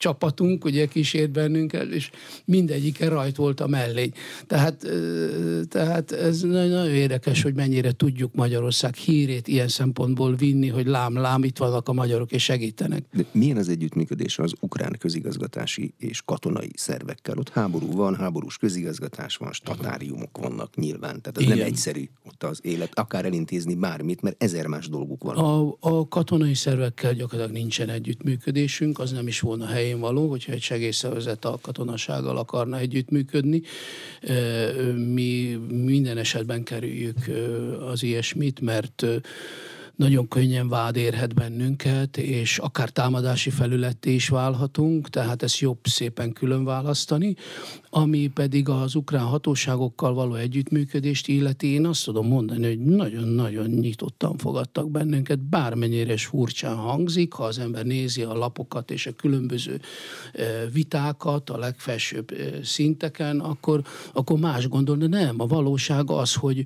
csapatunk, 0.00 0.64
ugye 0.64 0.86
kísért 0.86 1.30
bennünket, 1.30 1.90
és 1.90 2.10
mindegyike 2.44 3.08
rajt 3.08 3.36
volt 3.36 3.60
a 3.60 3.66
mellény. 3.66 4.12
Tehát, 4.46 4.86
tehát 5.68 6.12
ez 6.12 6.40
nagyon 6.40 6.88
érdekes, 6.88 7.42
hogy 7.42 7.54
mennyire 7.54 7.92
tudjuk 7.92 8.34
Magyarország 8.34 8.94
hírét 8.94 9.48
ilyen 9.48 9.68
szempontból 9.68 10.34
vinni, 10.34 10.68
hogy 10.68 10.86
lám, 10.86 11.14
lám, 11.14 11.44
itt 11.44 11.58
vannak 11.58 11.88
a 11.88 11.92
magyarok, 11.92 12.32
és 12.32 12.42
segítenek. 12.42 13.04
De 13.12 13.24
milyen 13.32 13.56
az 13.56 13.68
együttműködés 13.68 14.38
az 14.38 14.52
ukrán 14.60 14.96
közigazgatási 14.98 15.94
és 15.98 16.22
katonai 16.22 16.70
szervekkel? 16.74 17.38
Ott 17.38 17.48
háború 17.48 17.92
van, 17.92 18.16
háborús 18.16 18.56
közigazgatás 18.56 19.36
van, 19.36 19.52
statáriumok 19.52 20.38
vannak 20.38 20.76
nyilván. 20.76 21.20
Tehát 21.20 21.38
ez 21.38 21.42
Igen. 21.42 21.56
nem 21.56 21.66
egyszerű 21.66 22.08
ott 22.26 22.42
az 22.42 22.60
élet, 22.62 22.98
akár 22.98 23.24
elintézni 23.24 23.74
bármit, 23.74 24.22
mert 24.22 24.42
ezer 24.42 24.66
más 24.66 24.88
dolguk 24.88 25.22
van. 25.22 25.36
A, 25.36 25.76
a 25.80 26.08
katonai 26.08 26.54
szervekkel 26.54 27.14
gyakorlatilag 27.14 27.60
nincsen 27.60 27.88
együttműködésünk, 27.88 28.98
az 28.98 29.12
nem 29.12 29.26
is 29.26 29.40
volna 29.40 29.66
hely 29.66 29.89
helyén 29.90 30.14
való, 30.14 30.28
hogyha 30.28 30.52
egy 30.52 30.62
segélyszervezet 30.62 31.44
a 31.44 31.58
katonasággal 31.62 32.36
akarna 32.36 32.78
együttműködni. 32.78 33.62
Mi 34.94 35.58
minden 35.68 36.18
esetben 36.18 36.62
kerüljük 36.62 37.16
az 37.90 38.02
ilyesmit, 38.02 38.60
mert 38.60 39.06
nagyon 39.96 40.28
könnyen 40.28 40.68
vád 40.68 40.96
érhet 40.96 41.34
bennünket, 41.34 42.16
és 42.16 42.58
akár 42.58 42.88
támadási 42.88 43.50
felületté 43.50 44.14
is 44.14 44.28
válhatunk, 44.28 45.08
tehát 45.08 45.42
ezt 45.42 45.58
jobb 45.58 45.78
szépen 45.82 46.32
külön 46.32 46.64
választani. 46.64 47.36
Ami 47.92 48.26
pedig 48.26 48.68
az 48.68 48.94
ukrán 48.94 49.24
hatóságokkal 49.24 50.14
való 50.14 50.34
együttműködést 50.34 51.28
illeti, 51.28 51.66
én 51.66 51.86
azt 51.86 52.04
tudom 52.04 52.26
mondani, 52.26 52.66
hogy 52.66 52.78
nagyon-nagyon 52.78 53.66
nyitottan 53.70 54.36
fogadtak 54.36 54.90
bennünket, 54.90 55.38
bármennyire 55.38 56.12
is 56.12 56.26
furcsán 56.26 56.76
hangzik, 56.76 57.32
ha 57.32 57.44
az 57.44 57.58
ember 57.58 57.84
nézi 57.84 58.22
a 58.22 58.34
lapokat 58.34 58.90
és 58.90 59.06
a 59.06 59.12
különböző 59.12 59.80
vitákat 60.72 61.50
a 61.50 61.58
legfelsőbb 61.58 62.34
szinteken, 62.62 63.40
akkor, 63.40 63.82
akkor 64.12 64.38
más 64.38 64.68
gondol, 64.68 64.96
de 64.96 65.06
nem, 65.06 65.40
a 65.40 65.46
valóság 65.46 66.10
az, 66.10 66.34
hogy, 66.34 66.64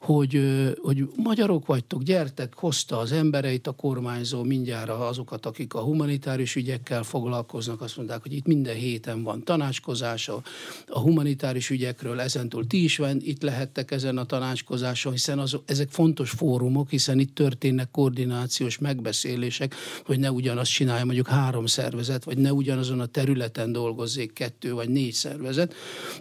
hogy, 0.00 0.40
hogy 0.82 1.08
magyarok 1.16 1.66
vagytok, 1.66 2.02
gyertek, 2.02 2.54
hozta 2.54 2.98
az 2.98 3.12
embereit 3.12 3.66
a 3.66 3.72
kormányzó 3.72 4.42
mindjárt 4.42 4.88
azokat, 4.88 5.46
akik 5.46 5.74
a 5.74 5.80
humanitárius 5.80 6.56
ügyekkel 6.56 7.02
foglalkoznak, 7.02 7.80
azt 7.80 7.96
mondták, 7.96 8.22
hogy 8.22 8.32
itt 8.32 8.46
minden 8.46 8.74
héten 8.74 9.22
van 9.22 9.44
tanácskozás 9.44 10.28
a, 10.86 10.98
humanitárius 10.98 11.70
ügyekről, 11.70 12.20
ezentúl 12.20 12.66
ti 12.66 12.84
is 12.84 12.96
van, 12.96 13.20
itt 13.20 13.42
lehettek 13.42 13.90
ezen 13.90 14.18
a 14.18 14.24
tanácskozáson, 14.24 15.12
hiszen 15.12 15.38
az, 15.38 15.58
ezek 15.66 15.88
fontos 15.90 16.30
fórumok, 16.30 16.90
hiszen 16.90 17.18
itt 17.18 17.34
történnek 17.34 17.90
koordinációs 17.90 18.78
megbeszélések, 18.78 19.74
hogy 20.04 20.18
ne 20.18 20.30
ugyanazt 20.30 20.70
csinálja 20.70 21.04
mondjuk 21.04 21.28
három 21.28 21.66
szervezet, 21.66 22.24
vagy 22.24 22.38
ne 22.38 22.52
ugyanazon 22.52 23.00
a 23.00 23.06
területen 23.06 23.72
dolgozzék 23.72 24.32
kettő 24.32 24.72
vagy 24.72 24.88
négy 24.88 25.12
szervezet. 25.12 25.74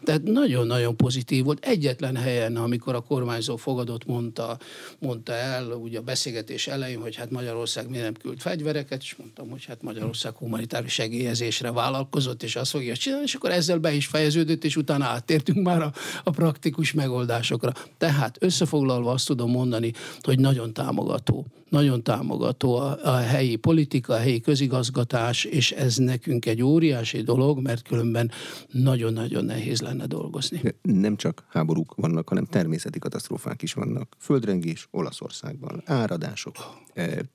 Tehát 0.03 0.23
nagyon-nagyon 0.23 0.97
pozitív 0.97 1.43
volt. 1.43 1.65
Egyetlen 1.65 2.15
helyen, 2.15 2.55
amikor 2.55 2.95
a 2.95 3.01
kormányzó 3.01 3.55
fogadott, 3.55 4.05
mondta, 4.05 4.57
mondta 4.99 5.33
el, 5.33 5.71
ugye 5.71 5.97
a 5.97 6.01
beszélgetés 6.01 6.67
elején, 6.67 7.01
hogy 7.01 7.15
hát 7.15 7.31
Magyarország 7.31 7.89
miért 7.89 8.03
nem 8.03 8.13
küld 8.13 8.39
fegyvereket, 8.39 9.01
és 9.01 9.15
mondtam, 9.15 9.49
hogy 9.49 9.65
hát 9.65 9.81
Magyarország 9.81 10.35
humanitárius 10.35 10.93
segélyezésre 10.93 11.71
vállalkozott, 11.71 12.43
és 12.43 12.55
azt 12.55 12.71
fogja 12.71 12.95
csinálni, 12.95 13.23
és 13.25 13.33
akkor 13.33 13.51
ezzel 13.51 13.77
be 13.77 13.93
is 13.93 14.05
fejeződött, 14.35 14.63
és 14.63 14.75
utána 14.75 15.05
áttértünk 15.05 15.65
már 15.65 15.81
a, 15.81 15.91
a 16.23 16.29
praktikus 16.29 16.93
megoldásokra. 16.93 17.71
Tehát 17.97 18.37
összefoglalva 18.39 19.11
azt 19.11 19.27
tudom 19.27 19.51
mondani, 19.51 19.91
hogy 20.21 20.39
nagyon 20.39 20.73
támogató 20.73 21.45
nagyon 21.69 22.03
támogató 22.03 22.75
a, 22.75 22.97
a 23.03 23.15
helyi 23.15 23.55
politika, 23.55 24.13
a 24.13 24.17
helyi 24.17 24.39
közigazgatás, 24.39 25.43
és 25.43 25.71
ez 25.71 25.95
nekünk 25.95 26.45
egy 26.45 26.61
óriási 26.61 27.21
dolog, 27.21 27.59
mert 27.61 27.87
különben 27.87 28.31
nagyon-nagyon 28.71 29.45
nehéz 29.45 29.81
lenne 29.81 30.05
dolgozni. 30.05 30.61
Nem 30.81 31.15
csak 31.15 31.45
háborúk 31.49 31.95
vannak, 31.95 32.29
hanem 32.29 32.45
természeti 32.45 32.99
katasztrófák 32.99 33.61
is 33.61 33.73
vannak. 33.73 34.15
Földrengés 34.19 34.87
Olaszországban, 34.91 35.81
áradások 35.85 36.55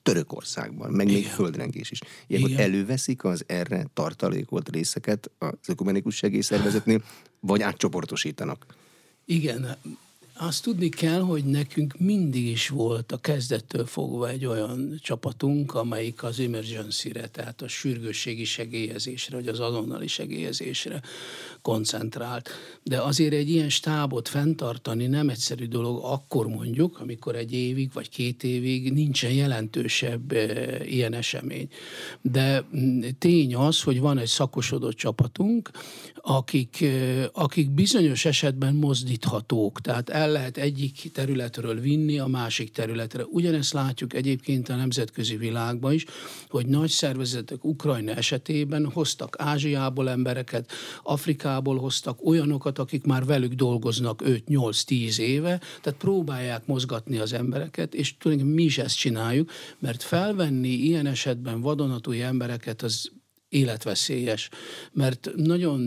Törökországban, 0.03 0.91
meg 0.91 1.05
még 1.05 1.25
földrengés 1.25 1.91
is. 1.91 1.99
Ilyenkor 2.27 2.59
előveszik 2.59 3.23
az 3.23 3.43
erre 3.47 3.85
tartalékolt 3.93 4.69
részeket 4.69 5.31
az 5.37 5.53
ökumenikus 5.67 6.15
segélyszervezetnél, 6.15 7.03
vagy 7.39 7.61
átcsoportosítanak? 7.61 8.65
Igen, 9.25 9.77
azt 10.43 10.63
tudni 10.63 10.89
kell, 10.89 11.19
hogy 11.19 11.43
nekünk 11.43 11.93
mindig 11.97 12.47
is 12.47 12.69
volt 12.69 13.11
a 13.11 13.17
kezdettől 13.17 13.85
fogva 13.85 14.29
egy 14.29 14.45
olyan 14.45 14.99
csapatunk, 15.01 15.73
amelyik 15.73 16.23
az 16.23 16.39
emergency-re, 16.39 17.27
tehát 17.27 17.61
a 17.61 17.67
sürgősségi 17.67 18.43
segélyezésre, 18.43 19.35
vagy 19.35 19.47
az 19.47 19.59
azonnali 19.59 20.07
segélyezésre 20.07 21.01
koncentrált. 21.61 22.49
De 22.83 23.01
azért 23.01 23.33
egy 23.33 23.49
ilyen 23.49 23.69
stábot 23.69 24.27
fenntartani 24.27 25.07
nem 25.07 25.29
egyszerű 25.29 25.67
dolog, 25.67 25.99
akkor 26.03 26.47
mondjuk, 26.47 26.99
amikor 26.99 27.35
egy 27.35 27.53
évig 27.53 27.93
vagy 27.93 28.09
két 28.09 28.43
évig 28.43 28.93
nincsen 28.93 29.31
jelentősebb 29.31 30.31
e, 30.31 30.85
ilyen 30.85 31.13
esemény. 31.13 31.67
De 32.21 32.65
mm, 32.75 33.01
tény 33.19 33.55
az, 33.55 33.81
hogy 33.81 33.99
van 33.99 34.17
egy 34.17 34.27
szakosodott 34.27 34.95
csapatunk, 34.95 35.71
akik, 36.21 36.85
akik 37.31 37.69
bizonyos 37.69 38.25
esetben 38.25 38.75
mozdíthatók, 38.75 39.81
tehát 39.81 40.09
el 40.09 40.31
lehet 40.31 40.57
egyik 40.57 41.11
területről 41.13 41.79
vinni 41.79 42.19
a 42.19 42.27
másik 42.27 42.71
területre. 42.71 43.25
Ugyanezt 43.25 43.73
látjuk 43.73 44.13
egyébként 44.13 44.69
a 44.69 44.75
nemzetközi 44.75 45.37
világban 45.37 45.93
is, 45.93 46.05
hogy 46.49 46.65
nagy 46.65 46.89
szervezetek 46.89 47.63
Ukrajna 47.63 48.11
esetében 48.11 48.91
hoztak 48.91 49.35
Ázsiából 49.39 50.09
embereket, 50.09 50.71
Afrikából 51.03 51.77
hoztak 51.77 52.25
olyanokat, 52.25 52.79
akik 52.79 53.05
már 53.05 53.25
velük 53.25 53.53
dolgoznak 53.53 54.21
5-8-10 54.25 55.17
éve, 55.17 55.61
tehát 55.81 55.99
próbálják 55.99 56.65
mozgatni 56.65 57.17
az 57.17 57.33
embereket, 57.33 57.93
és 57.93 58.17
tulajdonképpen 58.17 58.59
mi 58.61 58.67
is 58.67 58.77
ezt 58.77 58.97
csináljuk, 58.97 59.51
mert 59.79 60.03
felvenni 60.03 60.69
ilyen 60.69 61.05
esetben 61.05 61.61
vadonatúj 61.61 62.21
embereket 62.21 62.81
az 62.81 63.11
életveszélyes, 63.51 64.49
mert 64.91 65.29
nagyon, 65.35 65.79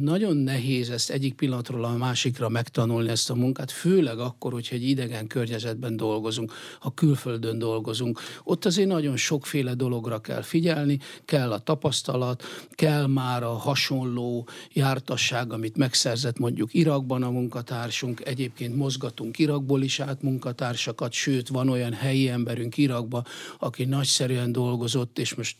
nagyon 0.00 0.36
nehéz 0.36 0.90
ezt 0.90 1.10
egyik 1.10 1.34
pillanatról 1.34 1.84
a 1.84 1.96
másikra 1.96 2.48
megtanulni 2.48 3.08
ezt 3.08 3.30
a 3.30 3.34
munkát, 3.34 3.70
főleg 3.70 4.18
akkor, 4.18 4.52
hogyha 4.52 4.74
egy 4.74 4.88
idegen 4.88 5.26
környezetben 5.26 5.96
dolgozunk, 5.96 6.52
ha 6.80 6.94
külföldön 6.94 7.58
dolgozunk. 7.58 8.20
Ott 8.44 8.64
azért 8.64 8.88
nagyon 8.88 9.16
sokféle 9.16 9.74
dologra 9.74 10.20
kell 10.20 10.42
figyelni, 10.42 10.98
kell 11.24 11.52
a 11.52 11.58
tapasztalat, 11.58 12.42
kell 12.70 13.06
már 13.06 13.42
a 13.42 13.52
hasonló 13.52 14.48
jártasság, 14.72 15.52
amit 15.52 15.76
megszerzett 15.76 16.38
mondjuk 16.38 16.74
Irakban 16.74 17.22
a 17.22 17.30
munkatársunk, 17.30 18.20
egyébként 18.24 18.76
mozgatunk 18.76 19.38
Irakból 19.38 19.82
is 19.82 20.00
át 20.00 20.22
munkatársakat, 20.22 21.12
sőt 21.12 21.48
van 21.48 21.68
olyan 21.68 21.92
helyi 21.92 22.28
emberünk 22.28 22.76
Irakban, 22.76 23.24
aki 23.58 23.84
nagyszerűen 23.84 24.52
dolgozott, 24.52 25.18
és 25.18 25.34
most 25.34 25.56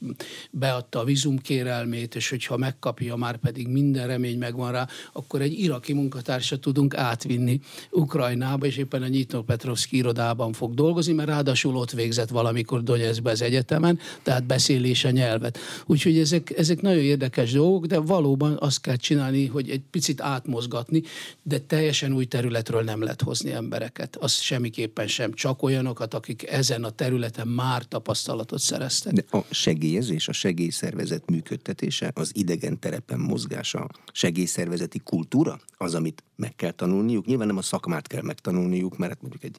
beadta 0.51 0.99
a 0.99 1.05
vízumkérelmét, 1.21 2.15
és 2.15 2.29
hogyha 2.29 2.57
megkapja, 2.57 3.17
már 3.17 3.37
pedig 3.37 3.69
minden 3.69 4.07
remény 4.07 4.39
megvan 4.39 4.73
rá, 4.73 4.89
akkor 5.13 5.41
egy 5.41 5.59
iraki 5.59 5.93
munkatársat 5.93 6.61
tudunk 6.61 6.97
átvinni 6.97 7.61
Ukrajnába, 7.91 8.67
és 8.67 8.77
éppen 8.77 9.03
a 9.03 9.09
Nyitno 9.09 9.43
Petrovszki 9.43 9.97
irodában 9.97 10.53
fog 10.53 10.75
dolgozni, 10.75 11.13
mert 11.13 11.29
ráadásul 11.29 11.77
ott 11.77 11.91
végzett 11.91 12.29
valamikor 12.29 12.83
Donetskbe 12.83 13.31
az 13.31 13.43
egyetemen, 13.43 13.99
tehát 14.23 14.45
beszélése 14.45 15.09
a 15.09 15.11
nyelvet. 15.11 15.59
Úgyhogy 15.87 16.19
ezek, 16.19 16.59
ezek 16.59 16.81
nagyon 16.81 17.03
érdekes 17.03 17.53
dolgok, 17.53 17.87
de 17.87 17.99
valóban 17.99 18.57
azt 18.61 18.81
kell 18.81 18.97
csinálni, 18.97 19.47
hogy 19.47 19.71
egy 19.71 19.83
picit 19.91 20.21
átmozgatni, 20.21 21.03
de 21.43 21.59
teljesen 21.59 22.13
új 22.13 22.25
területről 22.25 22.83
nem 22.83 23.03
lehet 23.03 23.23
hozni 23.23 23.53
embereket. 23.53 24.17
Az 24.17 24.33
semmiképpen 24.33 25.07
sem. 25.07 25.33
Csak 25.33 25.63
olyanokat, 25.63 26.15
akik 26.15 26.51
ezen 26.51 26.85
a 26.85 26.91
területen 26.91 27.49
már 27.49 27.85
tapasztalatot 27.85 28.61
szereztek. 28.61 29.13
De 29.13 29.25
a 29.31 29.45
segélyezés, 29.51 30.29
a 30.29 30.33
segélyszervezet 30.33 31.10
szervezet 31.11 31.31
működtetése, 31.31 32.11
az 32.15 32.31
idegen 32.35 32.79
terepen 32.79 33.21
mozgása, 33.21 33.89
segélyszervezeti 34.13 34.99
kultúra, 34.99 35.61
az, 35.77 35.95
amit 35.95 36.23
meg 36.37 36.57
kell 36.57 36.71
tanulniuk. 36.71 37.27
Nyilván 37.27 37.47
nem 37.47 37.57
a 37.57 37.63
szakmát 37.63 38.07
kell 38.07 38.23
megtanulniuk, 38.23 38.99
mert 38.99 39.13
hát 39.13 39.23
mondjuk 39.23 39.45
egy 39.45 39.59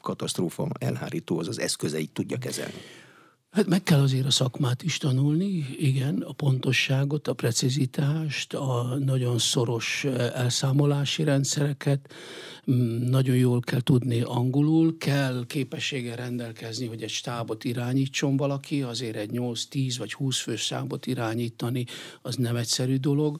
katasztrófa 0.00 0.68
elhárító 0.78 1.38
az 1.38 1.48
az 1.48 1.58
eszközeit 1.58 2.10
tudja 2.12 2.38
kezelni. 2.38 2.80
Hát 3.50 3.66
meg 3.66 3.82
kell 3.82 4.00
azért 4.00 4.26
a 4.26 4.30
szakmát 4.30 4.82
is 4.82 4.98
tanulni, 4.98 5.66
igen, 5.78 6.20
a 6.20 6.32
pontosságot, 6.32 7.28
a 7.28 7.32
precizitást, 7.32 8.54
a 8.54 8.96
nagyon 8.98 9.38
szoros 9.38 10.04
elszámolási 10.34 11.24
rendszereket, 11.24 12.12
nagyon 13.00 13.36
jól 13.36 13.60
kell 13.60 13.80
tudni 13.80 14.20
angolul, 14.20 14.96
kell 14.98 15.44
képességgel 15.46 16.16
rendelkezni, 16.16 16.86
hogy 16.86 17.02
egy 17.02 17.10
stábot 17.10 17.64
irányítson 17.64 18.36
valaki, 18.36 18.82
azért 18.82 19.16
egy 19.16 19.30
8-10 19.32 19.94
vagy 19.98 20.12
20 20.12 20.38
fős 20.38 20.60
stábot 20.60 21.06
irányítani, 21.06 21.84
az 22.22 22.34
nem 22.34 22.56
egyszerű 22.56 22.96
dolog. 22.96 23.38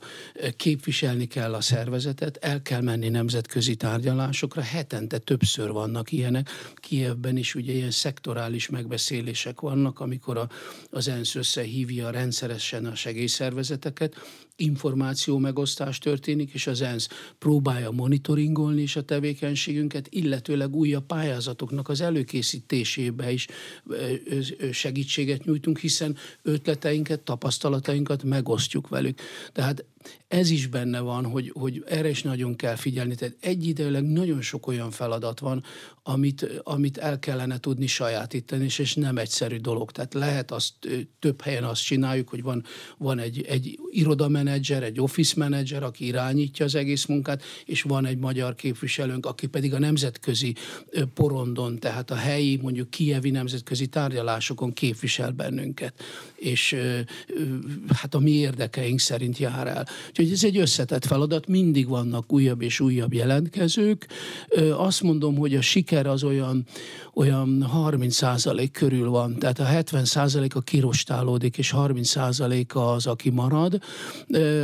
Képviselni 0.57 1.27
kell 1.27 1.55
a 1.55 1.61
szervezetet, 1.61 2.37
el 2.37 2.62
kell 2.62 2.81
menni 2.81 3.09
nemzetközi 3.09 3.75
tárgyalásokra, 3.77 4.62
hetente 4.62 5.19
többször 5.19 5.73
vannak 5.73 6.12
ilyenek. 6.12 6.49
Kievben 6.75 7.37
is 7.37 7.55
ugye 7.55 7.73
ilyen 7.73 7.91
szektorális 7.91 8.69
megbeszélések 8.69 9.61
vannak, 9.61 9.98
amikor 10.00 10.37
a, 10.37 10.49
az 10.90 11.09
ENSZ 11.09 11.35
összehívja 11.35 12.11
rendszeresen 12.11 12.87
a 12.87 12.95
segélyszervezeteket, 12.95 14.14
információ 14.57 15.38
megosztás 15.38 15.99
történik, 15.99 16.52
és 16.52 16.67
az 16.67 16.81
ENSZ 16.81 17.09
próbálja 17.38 17.90
monitoringolni 17.90 18.83
is 18.83 18.97
a 18.97 19.02
tevékenységünket, 19.02 20.07
illetőleg 20.11 20.75
újabb 20.75 21.07
pályázatoknak 21.07 21.88
az 21.88 22.00
előkészítésébe 22.00 23.33
is 23.33 23.47
segítséget 24.73 25.45
nyújtunk, 25.45 25.78
hiszen 25.78 26.17
ötleteinket, 26.43 27.21
tapasztalatainkat 27.21 28.23
megosztjuk 28.23 28.88
velük. 28.88 29.21
Tehát 29.52 29.85
ez 30.29 30.50
is 30.50 30.67
benne 30.67 31.00
van, 31.00 31.25
hogy, 31.25 31.53
hogy 31.55 31.85
erre 31.88 32.09
is 32.09 32.23
nagyon 32.23 32.57
kell 32.57 32.75
figyelni. 32.75 33.15
Tehát 33.15 33.37
egyidejűleg 33.41 34.05
nagyon 34.05 34.41
sok 34.41 34.67
olyan 34.67 34.91
feladat 34.91 35.38
van, 35.38 35.65
amit, 36.03 36.61
amit 36.62 36.99
el 36.99 37.19
kellene 37.19 37.59
tudni 37.59 37.87
sajátítani, 37.87 38.65
és, 38.65 38.79
és 38.79 38.95
nem 38.95 39.19
egyszerű 39.19 39.57
dolog. 39.57 39.91
Tehát 39.91 40.15
lehet 40.15 40.50
azt, 40.50 40.73
több 41.19 41.41
helyen 41.41 41.65
azt 41.65 41.85
csináljuk, 41.85 42.29
hogy 42.29 42.43
van, 42.43 42.65
van 42.99 43.19
egy, 43.19 43.43
egy 43.43 43.79
irodamenedzser, 43.91 44.83
egy 44.83 45.00
office 45.00 45.35
menedzser, 45.37 45.83
aki 45.83 46.07
irányítja 46.07 46.65
az 46.65 46.75
egész 46.75 47.07
munkát, 47.07 47.43
és 47.65 47.83
van 47.83 48.07
egy 48.07 48.19
magyar 48.19 48.55
képviselőnk, 48.55 49.27
aki 49.27 49.47
pedig 49.47 49.75
a 49.75 49.79
nemzetközi 49.79 50.55
porondon, 51.15 51.79
tehát 51.79 52.11
a 52.11 52.15
helyi, 52.15 52.59
mondjuk 52.62 52.91
kievi 52.91 53.31
nemzetközi 53.31 53.87
tárgyalásokon 53.87 54.73
képvisel 54.73 55.31
bennünket, 55.31 56.03
és 56.35 56.77
hát 57.88 58.15
a 58.15 58.19
mi 58.19 58.31
érdekeink 58.31 59.00
szerint 59.00 59.38
jár 59.38 59.67
el. 59.67 59.87
Úgyhogy 60.09 60.33
ez 60.33 60.45
egy 60.45 60.57
összetett 60.57 61.05
feladat, 61.05 61.47
mindig 61.47 61.88
vannak 61.88 62.33
újabb 62.33 62.62
és 62.62 62.81
újabb 62.81 63.12
jelentkezők. 63.12 64.07
Azt 64.76 65.02
mondom, 65.02 65.37
hogy 65.37 65.55
a 65.55 65.61
siker 65.61 66.07
az 66.07 66.25
olyan, 66.25 66.67
olyan 67.14 67.67
30% 67.76 68.69
körül 68.73 69.11
van, 69.11 69.38
tehát 69.38 69.59
a 69.59 69.64
70% 69.64 70.55
a 70.55 70.61
kirostálódik, 70.61 71.59
és 71.59 71.75
30% 71.76 72.95
az, 72.95 73.07
aki 73.07 73.31
marad. 73.31 73.81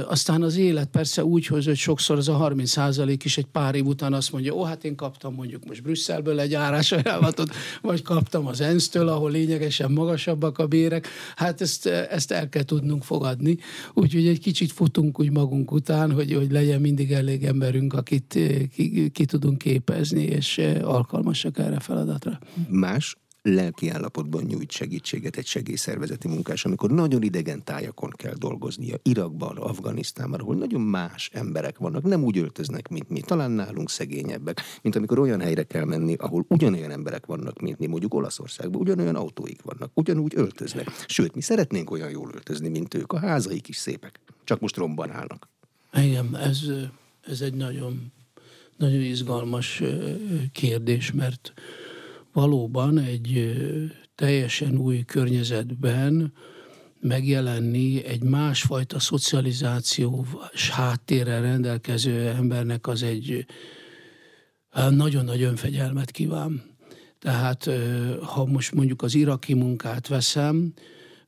Aztán 0.09 0.43
az 0.43 0.57
élet 0.57 0.88
persze 0.88 1.25
úgy 1.25 1.47
hoz, 1.47 1.64
hogy 1.64 1.76
sokszor 1.76 2.17
az 2.17 2.29
a 2.29 2.53
30% 2.55 3.19
is 3.25 3.38
egy 3.38 3.47
pár 3.53 3.75
év 3.75 3.87
után 3.87 4.12
azt 4.12 4.33
mondja, 4.33 4.55
ó, 4.55 4.62
hát 4.62 4.85
én 4.85 4.95
kaptam 4.97 5.35
mondjuk 5.35 5.64
most 5.67 5.83
Brüsszelből 5.83 6.41
egy 6.41 6.55
árásajánlatot, 6.55 7.55
vagy 7.83 8.03
kaptam 8.03 8.47
az 8.47 8.61
ENSZ-től, 8.61 9.09
ahol 9.09 9.31
lényegesen 9.31 9.91
magasabbak 9.93 10.59
a 10.59 10.67
bérek. 10.67 11.09
Hát 11.37 11.61
ezt, 11.61 11.87
ezt 11.87 12.31
el 12.31 12.49
kell 12.49 12.62
tudnunk 12.62 13.03
fogadni. 13.03 13.59
Úgyhogy 13.95 14.26
egy 14.26 14.41
kicsit 14.41 14.73
futunk 14.73 15.19
úgy 15.25 15.33
magunk 15.33 15.73
után, 15.73 16.12
hogy, 16.12 16.33
hogy 16.33 16.50
legyen 16.50 16.81
mindig 16.81 17.12
elég 17.12 17.45
emberünk, 17.45 17.93
akit 17.95 18.38
ki, 18.75 19.11
ki 19.11 19.25
tudunk 19.25 19.59
képezni, 19.59 20.23
és 20.23 20.59
alkalmasak 20.83 21.59
erre 21.59 21.76
a 21.76 21.81
feladatra. 21.81 22.38
Más 22.69 23.16
lelki 23.47 23.88
állapotban 23.88 24.43
nyújt 24.43 24.71
segítséget 24.71 25.37
egy 25.37 25.47
segélyszervezeti 25.47 26.28
munkás, 26.28 26.64
amikor 26.64 26.90
nagyon 26.90 27.23
idegen 27.23 27.64
tájakon 27.64 28.11
kell 28.11 28.35
dolgoznia, 28.35 28.97
Irakban, 29.02 29.57
Afganisztánban, 29.57 30.40
ahol 30.40 30.54
nagyon 30.54 30.81
más 30.81 31.31
emberek 31.33 31.78
vannak, 31.78 32.02
nem 32.02 32.25
úgy 32.25 32.38
öltöznek, 32.38 32.88
mint 32.88 33.09
mi, 33.09 33.21
talán 33.21 33.50
nálunk 33.50 33.90
szegényebbek, 33.90 34.61
mint 34.83 34.97
amikor 34.97 35.19
olyan 35.19 35.40
helyre 35.40 35.62
kell 35.62 35.85
menni, 35.85 36.14
ahol 36.14 36.45
ugyanolyan 36.49 36.90
emberek 36.90 37.26
vannak, 37.26 37.61
mint 37.61 37.78
mi, 37.78 37.87
mondjuk 37.87 38.14
Olaszországban, 38.14 38.81
ugyanolyan 38.81 39.16
autóik 39.16 39.62
vannak, 39.62 39.90
ugyanúgy 39.95 40.33
öltöznek. 40.37 40.90
Sőt, 41.07 41.35
mi 41.35 41.40
szeretnénk 41.40 41.90
olyan 41.90 42.11
jól 42.11 42.31
öltözni, 42.35 42.69
mint 42.69 42.95
ők, 42.95 43.12
a 43.12 43.19
házaik 43.19 43.69
is 43.69 43.76
szépek, 43.76 44.21
csak 44.45 44.61
most 44.61 44.77
romban 44.77 45.11
állnak. 45.11 45.49
Igen, 45.95 46.37
ez, 46.37 46.61
ez 47.21 47.41
egy 47.41 47.55
nagyon, 47.55 48.13
nagyon 48.77 49.01
izgalmas 49.01 49.83
kérdés, 50.53 51.13
mert 51.13 51.53
valóban 52.33 52.99
egy 52.99 53.55
teljesen 54.15 54.77
új 54.77 55.05
környezetben 55.05 56.33
megjelenni 57.01 58.05
egy 58.05 58.23
másfajta 58.23 58.99
szocializációs 58.99 60.71
háttérrel 60.71 61.43
rendelkező 61.43 62.29
embernek 62.29 62.87
az 62.87 63.03
egy 63.03 63.47
nagyon 64.91 65.25
nagy 65.25 65.43
önfegyelmet 65.43 66.11
kíván. 66.11 66.63
Tehát 67.19 67.71
ha 68.23 68.45
most 68.45 68.73
mondjuk 68.73 69.03
az 69.03 69.15
iraki 69.15 69.55
munkát 69.55 70.09
veszem, 70.09 70.73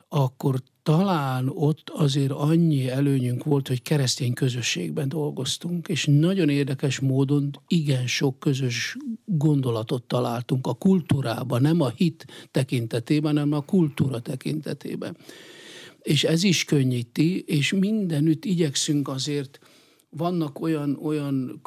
akkor 0.09 0.63
talán 0.83 1.49
ott 1.55 1.91
azért 1.91 2.31
annyi 2.31 2.89
előnyünk 2.89 3.45
volt, 3.45 3.69
hogy 3.69 3.83
keresztény 3.83 4.33
közösségben 4.33 5.09
dolgoztunk, 5.09 5.89
és 5.89 6.07
nagyon 6.11 6.49
érdekes 6.49 7.01
módon 7.01 7.51
igen 7.67 8.07
sok 8.07 8.39
közös 8.39 8.97
gondolatot 9.25 10.03
találtunk 10.03 10.67
a 10.67 10.75
kultúrában, 10.75 11.63
nem 11.63 11.81
a 11.81 11.89
hit 11.89 12.27
tekintetében, 12.51 13.33
hanem 13.33 13.53
a 13.53 13.65
kultúra 13.65 14.21
tekintetében. 14.21 15.17
És 16.03 16.25
ez 16.25 16.43
is 16.43 16.65
könnyíti, 16.65 17.41
és 17.41 17.73
mindenütt 17.73 18.45
igyekszünk 18.45 19.09
azért, 19.09 19.59
vannak 20.11 20.61
olyan, 20.61 20.99
olyan 21.03 21.61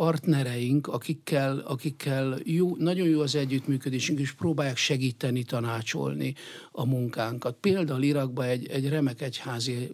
partnereink, 0.00 0.86
akikkel, 0.86 1.58
akikkel 1.58 2.38
jó, 2.44 2.76
nagyon 2.76 3.08
jó 3.08 3.20
az 3.20 3.34
együttműködésünk, 3.34 4.18
és 4.18 4.32
próbálják 4.32 4.76
segíteni, 4.76 5.42
tanácsolni 5.42 6.34
a 6.72 6.86
munkánkat. 6.86 7.56
Például 7.60 8.02
Irakban 8.02 8.46
egy, 8.46 8.66
egy 8.66 8.88
remek 8.88 9.20
egyházi 9.20 9.90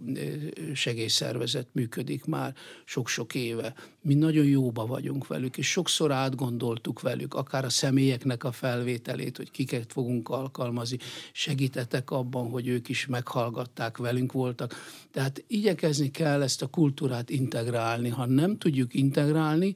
segélyszervezet 0.75 1.67
működik 1.73 2.25
már 2.25 2.55
sok-sok 2.85 3.35
éve. 3.35 3.75
Mi 4.01 4.15
nagyon 4.15 4.45
jóba 4.45 4.87
vagyunk 4.87 5.27
velük, 5.27 5.57
és 5.57 5.71
sokszor 5.71 6.13
átgondoltuk 6.13 7.01
velük, 7.01 7.35
akár 7.35 7.65
a 7.65 7.71
személyeknek 7.71 8.45
a 8.45 8.53
felvételét, 8.53 9.37
hogy 9.37 9.51
kiket 9.51 9.93
fogunk 9.93 10.29
alkalmazni. 10.29 10.99
Segítettek 11.33 12.11
abban, 12.11 12.51
hogy 12.51 12.69
ők 12.69 12.89
is 12.89 13.07
meghallgatták, 13.07 13.97
velünk 13.97 14.33
voltak. 14.33 14.75
Tehát 15.13 15.45
igyekezni 15.47 16.11
kell 16.11 16.43
ezt 16.43 16.63
a 16.63 16.67
kultúrát 16.67 17.31
integrálni. 17.31 18.09
Ha 18.09 18.27
nem 18.27 18.59
tudjuk 18.59 18.95
integrálni, 18.95 19.75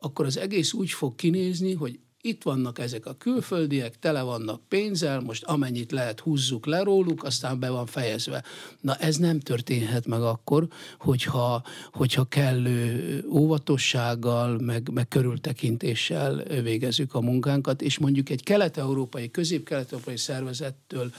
akkor 0.00 0.26
az 0.26 0.36
egész 0.36 0.72
úgy 0.72 0.90
fog 0.90 1.14
kinézni, 1.14 1.74
hogy 1.74 1.98
itt 2.20 2.42
vannak 2.42 2.78
ezek 2.78 3.06
a 3.06 3.14
külföldiek, 3.14 3.98
tele 3.98 4.22
vannak 4.22 4.60
pénzzel, 4.68 5.20
most 5.20 5.44
amennyit 5.44 5.92
lehet 5.92 6.20
húzzuk 6.20 6.66
le 6.66 6.82
róluk, 6.82 7.24
aztán 7.24 7.58
be 7.58 7.70
van 7.70 7.86
fejezve. 7.86 8.44
Na 8.80 8.94
ez 8.94 9.16
nem 9.16 9.40
történhet 9.40 10.06
meg 10.06 10.22
akkor, 10.22 10.68
hogyha, 10.98 11.62
hogyha 11.92 12.24
kellő 12.24 13.24
óvatossággal, 13.30 14.58
meg, 14.58 14.90
meg 14.92 15.08
körültekintéssel 15.08 16.42
végezzük 16.62 17.14
a 17.14 17.20
munkánkat, 17.20 17.82
és 17.82 17.98
mondjuk 17.98 18.28
egy 18.28 18.42
kelet-európai, 18.42 19.30
közép-kelet-európai 19.30 20.16
szervezettől 20.16 21.10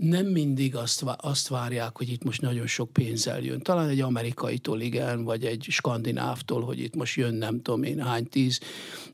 nem 0.00 0.26
mindig 0.26 0.76
azt, 0.76 1.04
azt 1.16 1.48
várják, 1.48 1.96
hogy 1.96 2.08
itt 2.08 2.24
most 2.24 2.40
nagyon 2.40 2.66
sok 2.66 2.92
pénzzel 2.92 3.40
jön. 3.40 3.60
Talán 3.60 3.88
egy 3.88 4.00
amerikaitól 4.00 4.80
igen, 4.80 5.24
vagy 5.24 5.44
egy 5.44 5.66
skandinávtól, 5.68 6.64
hogy 6.64 6.78
itt 6.78 6.94
most 6.94 7.16
jön 7.16 7.34
nem 7.34 7.62
tudom 7.62 7.82
én 7.82 7.98
hány 7.98 8.28
tíz 8.28 8.60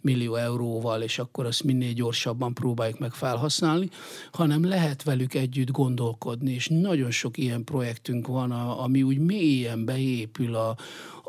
millió 0.01 0.35
euróval, 0.35 1.03
és 1.03 1.19
akkor 1.19 1.47
azt 1.47 1.63
minél 1.63 1.93
gyorsabban 1.93 2.55
próbáljuk 2.55 2.99
meg 2.99 3.13
felhasználni, 3.13 3.89
hanem 4.33 4.65
lehet 4.65 5.03
velük 5.03 5.35
együtt 5.35 5.71
gondolkodni, 5.71 6.53
és 6.53 6.69
nagyon 6.69 7.11
sok 7.11 7.39
ilyen 7.39 7.65
projektünk 7.65 8.27
van, 8.27 8.51
ami 8.51 9.03
úgy 9.03 9.19
mélyen 9.19 9.85
beépül 9.85 10.55
a, 10.55 10.77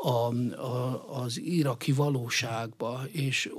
a, 0.02 0.08
a, 0.08 1.04
az 1.22 1.40
iraki 1.40 1.92
valóságba, 1.92 3.00
és 3.10 3.50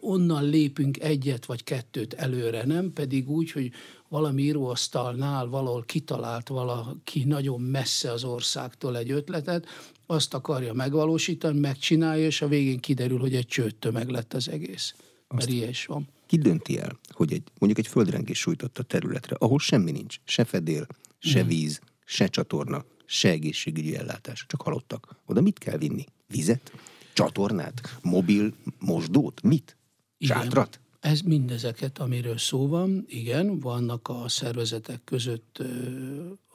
onnan 0.00 0.44
lépünk 0.44 1.00
egyet 1.00 1.46
vagy 1.46 1.64
kettőt 1.64 2.14
előre, 2.14 2.64
nem 2.66 2.92
pedig 2.92 3.30
úgy, 3.30 3.50
hogy 3.50 3.70
valami 4.08 4.42
íróasztalnál 4.42 5.46
valahol 5.46 5.84
kitalált 5.84 6.48
valaki 6.48 7.24
nagyon 7.24 7.60
messze 7.60 8.12
az 8.12 8.24
országtól 8.24 8.96
egy 8.96 9.10
ötletet, 9.10 9.66
azt 10.06 10.34
akarja 10.34 10.72
megvalósítani, 10.72 11.58
megcsinálja, 11.58 12.26
és 12.26 12.42
a 12.42 12.48
végén 12.48 12.78
kiderül, 12.78 13.18
hogy 13.18 13.34
egy 13.34 13.46
csőttömeg 13.46 14.08
lett 14.08 14.34
az 14.34 14.48
egész. 14.48 14.94
Azt 15.28 15.38
mert 15.38 15.50
ilyen 15.50 15.68
is 15.68 15.86
van. 15.86 16.08
Ki 16.26 16.36
dönti 16.36 16.78
el, 16.78 16.98
hogy 17.08 17.32
egy, 17.32 17.42
mondjuk 17.58 17.86
egy 17.86 17.92
földrengés 17.92 18.38
sújtott 18.38 18.78
a 18.78 18.82
területre, 18.82 19.36
ahol 19.38 19.58
semmi 19.58 19.90
nincs, 19.90 20.16
se 20.24 20.44
fedél, 20.44 20.86
se 21.18 21.38
hmm. 21.38 21.48
víz, 21.48 21.80
se 22.04 22.26
csatorna, 22.26 22.84
se 23.04 23.28
egészségügyi 23.28 23.96
ellátás, 23.96 24.44
csak 24.48 24.62
halottak. 24.62 25.16
Oda 25.26 25.40
mit 25.40 25.58
kell 25.58 25.78
vinni? 25.78 26.04
Vizet? 26.26 26.72
Csatornát? 27.12 27.98
Mobil 28.02 28.54
mosdót? 28.78 29.42
Mit? 29.42 29.76
Sátrat? 30.18 30.80
Ez 31.06 31.20
mindezeket, 31.20 31.98
amiről 31.98 32.38
szó 32.38 32.68
van, 32.68 33.04
igen, 33.08 33.58
vannak 33.58 34.08
a 34.08 34.28
szervezetek 34.28 35.04
között, 35.04 35.62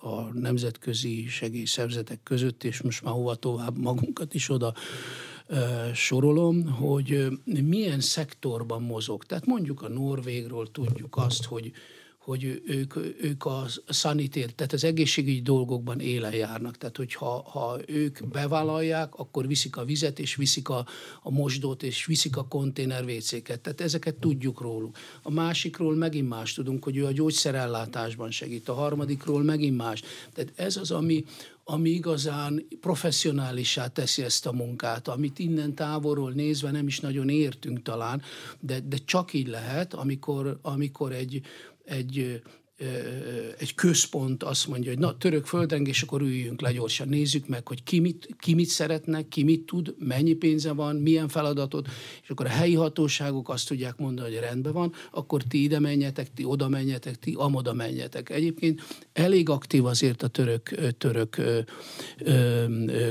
a 0.02 0.22
nemzetközi 0.22 1.28
segélyszervezetek 1.28 2.24
között, 2.24 2.64
és 2.64 2.82
most 2.82 3.04
már 3.04 3.14
hova 3.14 3.36
tovább 3.36 3.78
magunkat 3.78 4.34
is 4.34 4.50
oda 4.50 4.74
sorolom, 5.94 6.70
hogy 6.70 7.28
milyen 7.46 8.00
szektorban 8.00 8.82
mozog. 8.82 9.24
Tehát 9.24 9.46
mondjuk 9.46 9.82
a 9.82 9.90
Norvégról 9.90 10.72
tudjuk 10.72 11.18
azt, 11.18 11.46
hogy 11.46 11.72
hogy 12.32 12.62
ők, 12.66 12.96
ők 13.22 13.46
a 13.46 13.66
szanitér, 13.88 14.52
tehát 14.52 14.74
az 14.74 14.84
egészségügyi 14.84 15.42
dolgokban 15.42 16.00
élen 16.00 16.34
járnak. 16.34 16.78
Tehát, 16.78 16.98
hogyha 16.98 17.50
ha 17.50 17.80
ők 17.86 18.28
bevállalják, 18.28 19.16
akkor 19.16 19.48
viszik 19.48 19.78
a 19.78 19.86
vizet, 19.86 20.20
és 20.20 20.36
viszik 20.36 20.70
a, 20.70 20.86
a 21.22 21.32
mosdót, 21.32 21.84
és 21.84 22.06
viszik 22.06 22.38
a 22.38 22.48
konténer 22.48 23.04
WC-ket. 23.04 23.60
Tehát 23.60 23.82
ezeket 23.82 24.16
tudjuk 24.16 24.62
róluk. 24.62 24.98
A 25.22 25.32
másikról 25.32 25.96
megint 25.96 26.30
más 26.30 26.54
tudunk, 26.54 26.84
hogy 26.84 26.98
ő 26.98 27.06
a 27.06 27.12
gyógyszerellátásban 27.12 28.32
segít. 28.32 28.70
A 28.70 28.74
harmadikról 28.74 29.44
megint 29.44 29.78
más. 29.78 30.02
Tehát 30.34 30.52
ez 30.56 30.78
az, 30.78 30.92
ami, 30.92 31.26
ami 31.64 31.90
igazán 31.90 32.68
professzionálissá 32.82 33.88
teszi 33.88 34.24
ezt 34.24 34.46
a 34.46 34.52
munkát, 34.52 35.08
amit 35.08 35.40
innen 35.40 35.76
távolról 35.76 36.32
nézve 36.32 36.72
nem 36.72 36.88
is 36.88 37.00
nagyon 37.00 37.30
értünk 37.30 37.82
talán, 37.82 38.22
de, 38.60 38.80
de 38.80 38.98
csak 39.06 39.34
így 39.34 39.48
lehet, 39.48 39.94
amikor, 39.94 40.60
amikor 40.62 41.12
egy, 41.12 41.42
egy 41.86 42.42
egy 43.58 43.76
központ 43.76 44.44
azt 44.44 44.68
mondja, 44.68 44.90
hogy 44.90 45.00
na, 45.00 45.18
török 45.18 45.46
földrengés, 45.46 46.02
akkor 46.02 46.22
üljünk 46.22 46.62
le 46.62 46.72
gyorsan, 46.72 47.08
nézzük 47.08 47.48
meg, 47.48 47.68
hogy 47.68 47.84
ki 47.84 48.00
mit, 48.00 48.28
ki 48.40 48.54
mit 48.54 48.70
szeretne, 48.70 49.28
ki 49.28 49.44
mit 49.44 49.66
tud, 49.66 49.96
mennyi 50.00 50.34
pénze 50.34 50.72
van, 50.72 50.96
milyen 50.96 51.28
feladatot, 51.28 51.88
és 52.24 52.30
akkor 52.30 52.46
a 52.46 52.50
helyi 52.50 52.74
hatóságok 52.74 53.50
azt 53.50 53.68
tudják 53.68 53.98
mondani, 53.98 54.30
hogy 54.30 54.40
rendben 54.40 54.74
van, 54.74 54.94
akkor 55.12 55.44
ti 55.44 55.64
ide 55.64 55.80
menjetek, 55.80 56.34
ti 56.34 56.44
oda 56.46 56.68
menjetek, 56.68 57.20
ti 57.20 57.34
amoda 57.38 57.74
menjetek. 57.74 58.30
Egyébként 58.30 58.82
elég 59.14 59.50
aktív 59.50 59.86
azért 59.86 60.24
a 60.24 60.28
török, 60.28 60.94
török 60.98 61.38
ö, 61.38 61.60
ö, 62.20 62.66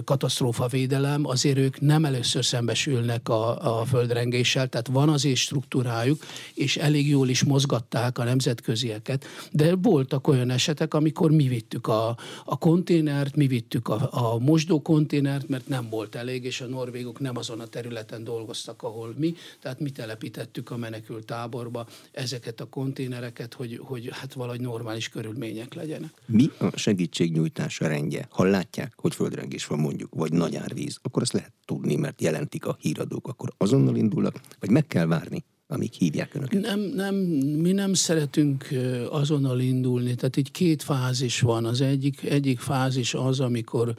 katasztrófavédelem, 0.05 1.27
azért 1.27 1.59
ők 1.59 1.81
nem 1.81 2.05
először 2.05 2.45
szembesülnek 2.45 3.29
a, 3.29 3.81
a 3.81 3.85
földrengéssel, 3.85 4.69
tehát 4.69 4.89
van 4.89 5.09
azért 5.09 5.37
struktúrájuk, 5.37 6.25
és 6.55 6.77
elég 6.77 7.09
jól 7.09 7.29
is 7.29 7.45
mozgatták 7.45 8.19
a 8.19 8.25
nemzetközieket, 8.25 9.25
de 9.61 9.77
voltak 9.83 10.27
olyan 10.27 10.51
esetek, 10.51 10.95
amikor 10.95 11.31
mi 11.31 11.49
vittük 11.49 11.87
a, 11.87 12.17
a 12.45 12.59
konténert, 12.59 13.37
mi 13.37 13.47
vittük 13.47 13.89
a, 13.89 14.09
a 14.11 14.39
mosdó 14.39 14.83
konténert, 14.83 15.49
mert 15.49 15.69
nem 15.69 15.89
volt 15.91 16.15
elég, 16.15 16.45
és 16.45 16.61
a 16.61 16.67
norvégok 16.67 17.21
nem 17.21 17.37
azon 17.37 17.61
a 17.61 17.67
területen 17.67 18.25
dolgoztak, 18.25 18.83
ahol 18.83 19.15
mi, 19.19 19.35
tehát 19.61 19.81
mi 19.81 19.91
telepítettük 19.91 20.71
a 20.71 20.77
menekült 20.77 21.25
táborba 21.25 21.87
ezeket 22.13 22.61
a 22.61 22.65
konténereket, 22.69 23.55
hogy, 23.55 23.81
hogy 23.83 24.09
hát 24.13 24.33
valahogy 24.33 24.61
normális 24.61 25.09
körülmények 25.09 25.75
legyenek. 25.75 26.13
Mi 26.27 26.51
a 26.59 26.77
segítségnyújtása 26.77 27.87
rendje? 27.87 28.27
Ha 28.31 28.45
látják, 28.45 28.93
hogy 28.97 29.15
földrengés 29.15 29.67
van 29.67 29.79
mondjuk, 29.79 30.15
vagy 30.15 30.33
nagy 30.33 30.57
árvíz, 30.57 30.99
akkor 31.03 31.23
azt 31.23 31.33
lehet 31.33 31.53
tudni, 31.65 31.97
mert 31.97 32.21
jelentik 32.21 32.67
a 32.67 32.77
híradók, 32.81 33.29
akkor 33.29 33.53
azonnal 33.57 33.97
indulnak, 33.97 34.41
vagy 34.61 34.71
meg 34.71 34.87
kell 34.87 35.07
várni, 35.07 35.45
amíg 35.71 35.93
hívják 35.93 36.35
önöket? 36.35 36.61
Nem, 36.61 36.81
nem, 36.81 37.15
mi 37.15 37.73
nem 37.73 37.95
szeretünk 37.95 38.69
azonnal 39.11 39.61
indulni, 39.61 40.15
tehát 40.15 40.37
így 40.37 40.51
két 40.51 40.83
fázis 40.83 41.41
van. 41.41 41.65
Az 41.65 41.81
egyik, 41.81 42.23
egyik 42.23 42.59
fázis 42.59 43.15
az, 43.15 43.41
amikor 43.41 43.95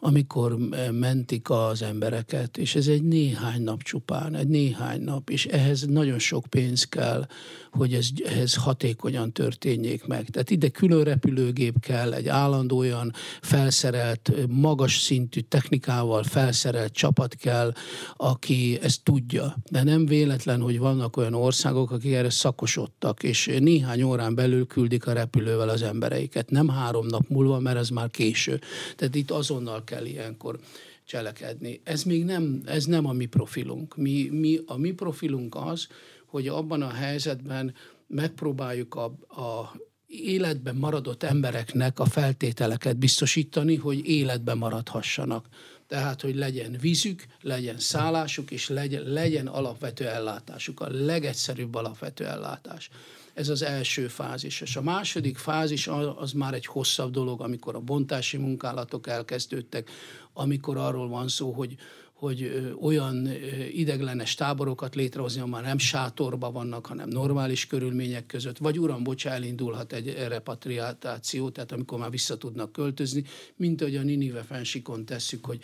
amikor 0.00 0.56
mentik 0.90 1.50
az 1.50 1.82
embereket, 1.82 2.56
és 2.56 2.74
ez 2.74 2.86
egy 2.86 3.02
néhány 3.02 3.62
nap 3.62 3.82
csupán, 3.82 4.34
egy 4.34 4.48
néhány 4.48 5.00
nap, 5.00 5.30
és 5.30 5.46
ehhez 5.46 5.82
nagyon 5.82 6.18
sok 6.18 6.46
pénz 6.46 6.84
kell, 6.84 7.26
hogy 7.70 7.94
ez, 7.94 8.06
ehhez 8.24 8.54
hatékonyan 8.54 9.32
történjék 9.32 10.06
meg. 10.06 10.28
Tehát 10.30 10.50
ide 10.50 10.68
külön 10.68 11.04
repülőgép 11.04 11.80
kell, 11.80 12.12
egy 12.12 12.28
állandóan 12.28 13.12
felszerelt, 13.40 14.32
magas 14.48 15.00
szintű 15.00 15.40
technikával 15.40 16.22
felszerelt 16.22 16.92
csapat 16.92 17.34
kell, 17.34 17.72
aki 18.16 18.78
ezt 18.82 19.02
tudja. 19.02 19.56
De 19.70 19.82
nem 19.82 20.06
véletlen, 20.06 20.60
hogy 20.60 20.78
vannak 20.78 21.16
olyan 21.16 21.34
országok, 21.34 21.90
akik 21.90 22.12
erre 22.12 22.30
szakosodtak, 22.30 23.22
és 23.22 23.50
néhány 23.58 24.02
órán 24.02 24.34
belül 24.34 24.66
küldik 24.66 25.06
a 25.06 25.12
repülővel 25.12 25.68
az 25.68 25.82
embereiket. 25.82 26.50
Nem 26.50 26.68
három 26.68 27.06
nap 27.06 27.28
múlva, 27.28 27.58
mert 27.58 27.78
ez 27.78 27.88
már 27.88 28.10
késő. 28.10 28.60
Tehát 28.96 29.14
itt 29.14 29.30
azonnal 29.30 29.84
kell 29.88 30.04
ilyenkor 30.04 30.58
cselekedni. 31.04 31.80
Ez 31.84 32.02
még 32.02 32.24
nem, 32.24 32.62
ez 32.66 32.84
nem 32.84 33.06
a 33.06 33.12
mi 33.12 33.26
profilunk. 33.26 33.96
Mi, 33.96 34.28
mi, 34.32 34.60
a 34.66 34.76
mi 34.76 34.92
profilunk 34.92 35.54
az, 35.54 35.86
hogy 36.26 36.48
abban 36.48 36.82
a 36.82 36.90
helyzetben 36.90 37.74
megpróbáljuk 38.06 38.94
a, 38.94 39.04
a 39.42 39.76
életben 40.06 40.76
maradott 40.76 41.22
embereknek 41.22 41.98
a 41.98 42.04
feltételeket 42.04 42.96
biztosítani, 42.96 43.76
hogy 43.76 44.08
életben 44.08 44.58
maradhassanak. 44.58 45.46
Tehát, 45.86 46.20
hogy 46.20 46.36
legyen 46.36 46.76
vízük, 46.80 47.24
legyen 47.40 47.78
szállásuk, 47.78 48.50
és 48.50 48.68
legyen, 48.68 49.02
legyen 49.02 49.46
alapvető 49.46 50.06
ellátásuk, 50.06 50.80
a 50.80 50.88
legegyszerűbb 50.90 51.74
alapvető 51.74 52.24
ellátás. 52.24 52.90
Ez 53.38 53.48
az 53.48 53.62
első 53.62 54.08
fázis. 54.08 54.60
És 54.60 54.76
a 54.76 54.82
második 54.82 55.36
fázis 55.36 55.88
az, 56.16 56.32
már 56.32 56.54
egy 56.54 56.66
hosszabb 56.66 57.10
dolog, 57.10 57.40
amikor 57.40 57.74
a 57.74 57.80
bontási 57.80 58.36
munkálatok 58.36 59.06
elkezdődtek, 59.06 59.90
amikor 60.32 60.76
arról 60.76 61.08
van 61.08 61.28
szó, 61.28 61.52
hogy 61.52 61.76
hogy 62.18 62.72
olyan 62.80 63.28
ideglenes 63.72 64.34
táborokat 64.34 64.94
létrehozni, 64.94 65.40
ahol 65.40 65.52
már 65.52 65.62
nem 65.62 65.78
sátorba 65.78 66.50
vannak, 66.50 66.86
hanem 66.86 67.08
normális 67.08 67.66
körülmények 67.66 68.26
között, 68.26 68.58
vagy 68.58 68.78
uram, 68.78 69.02
bocsá, 69.02 69.30
elindulhat 69.30 69.92
egy 69.92 70.14
repatriáció, 70.28 71.50
tehát 71.50 71.72
amikor 71.72 71.98
már 71.98 72.10
vissza 72.10 72.36
tudnak 72.36 72.72
költözni, 72.72 73.24
mint 73.56 73.80
ahogy 73.80 73.96
a 73.96 74.02
Ninive 74.02 74.42
fensikon 74.42 75.04
tesszük, 75.04 75.46
hogy 75.46 75.58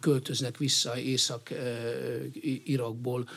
költöznek 0.00 0.56
vissza 0.56 0.98
Észak-Irakból 0.98 3.28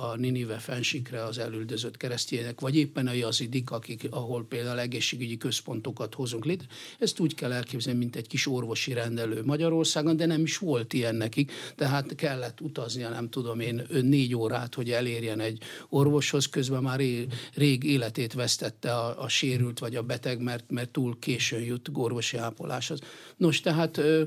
a 0.00 0.16
Ninive 0.16 0.58
fensikre 0.58 1.24
az 1.24 1.38
elüldözött 1.38 1.96
keresztények, 1.96 2.60
vagy 2.60 2.76
éppen 2.76 3.06
a 3.06 3.12
jazidik, 3.12 3.70
akik, 3.70 4.06
ahol 4.10 4.46
például 4.48 4.80
egészségügyi 4.80 5.36
központokat 5.36 6.14
hozunk 6.14 6.44
létre. 6.44 6.66
Ezt 6.98 7.20
úgy 7.20 7.34
kell 7.34 7.52
elképzelni, 7.52 7.98
mint 7.98 8.16
egy 8.16 8.26
kis 8.26 8.46
orvosi 8.46 8.92
rendelő 8.92 9.42
Magyarországon, 9.44 10.16
de 10.16 10.26
nem 10.26 10.42
is 10.42 10.58
volt 10.58 10.92
ilyen 10.92 11.14
nekik. 11.14 11.52
Tehát 11.76 11.92
tehát 11.94 12.14
kellett 12.14 12.60
utaznia, 12.60 13.08
nem 13.08 13.28
tudom 13.28 13.60
én, 13.60 13.86
négy 14.02 14.34
órát, 14.34 14.74
hogy 14.74 14.90
elérjen 14.90 15.40
egy 15.40 15.62
orvoshoz, 15.88 16.46
közben 16.46 16.82
már 16.82 17.00
rég 17.54 17.84
életét 17.84 18.32
vesztette 18.32 18.94
a, 18.94 19.22
a 19.22 19.28
sérült 19.28 19.78
vagy 19.78 19.96
a 19.96 20.02
beteg, 20.02 20.42
mert, 20.42 20.70
mert 20.70 20.90
túl 20.90 21.18
későn 21.18 21.62
jut 21.62 21.90
orvosi 21.92 22.36
ápoláshoz. 22.36 22.98
Nos, 23.36 23.60
tehát 23.60 23.96
ö, 23.96 24.22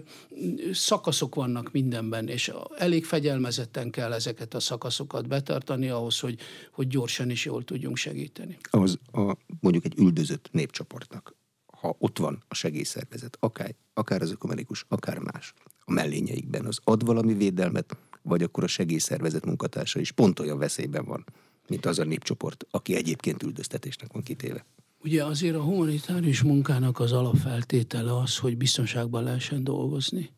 szakaszok 0.71 1.36
vannak 1.36 1.71
mindenben, 1.71 2.27
és 2.27 2.51
elég 2.77 3.06
fegyelmezetten 3.06 3.89
kell 3.89 4.13
ezeket 4.13 4.53
a 4.53 4.60
szakaszokat 4.60 5.27
betartani 5.27 5.89
ahhoz, 5.89 6.19
hogy, 6.19 6.39
hogy 6.71 6.88
gyorsan 6.88 7.30
is 7.30 7.45
jól 7.45 7.63
tudjunk 7.63 7.97
segíteni. 7.97 8.58
Az 8.69 8.97
a, 9.12 9.36
mondjuk 9.60 9.86
egy 9.86 9.93
üldözött 9.97 10.49
népcsoportnak, 10.51 11.36
ha 11.65 11.95
ott 11.99 12.17
van 12.17 12.43
a 12.47 12.53
segélyszervezet, 12.53 13.38
akár, 13.39 13.75
akár 13.93 14.21
az 14.21 14.32
ökumenikus, 14.32 14.86
akár 14.88 15.17
más, 15.17 15.53
a 15.89 15.93
mellényeikben, 15.93 16.65
az 16.65 16.80
ad 16.84 17.06
valami 17.06 17.34
védelmet, 17.34 17.97
vagy 18.21 18.43
akkor 18.43 18.63
a 18.63 18.67
segélyszervezet 18.67 19.45
munkatársa 19.45 20.00
is 20.00 20.12
pont 20.12 20.39
olyan 20.39 20.58
veszélyben 20.58 21.06
van, 21.06 21.26
mint 21.67 21.86
az 21.86 22.00
a 22.00 22.04
népcsoport, 22.04 22.65
aki 22.71 22.95
egyébként 22.95 23.43
üldöztetésnek 23.43 24.13
van 24.13 24.23
kitéve. 24.23 24.65
Ugye 25.04 25.26
azért 25.26 25.56
a 25.56 25.62
humanitárius 25.62 26.41
munkának 26.41 27.00
az 27.00 27.12
alapfeltétele 27.12 28.17
az, 28.17 28.38
hogy 28.38 28.58
biztonságban 28.58 29.23
lehessen 29.23 29.63
dolgozni. 29.63 30.30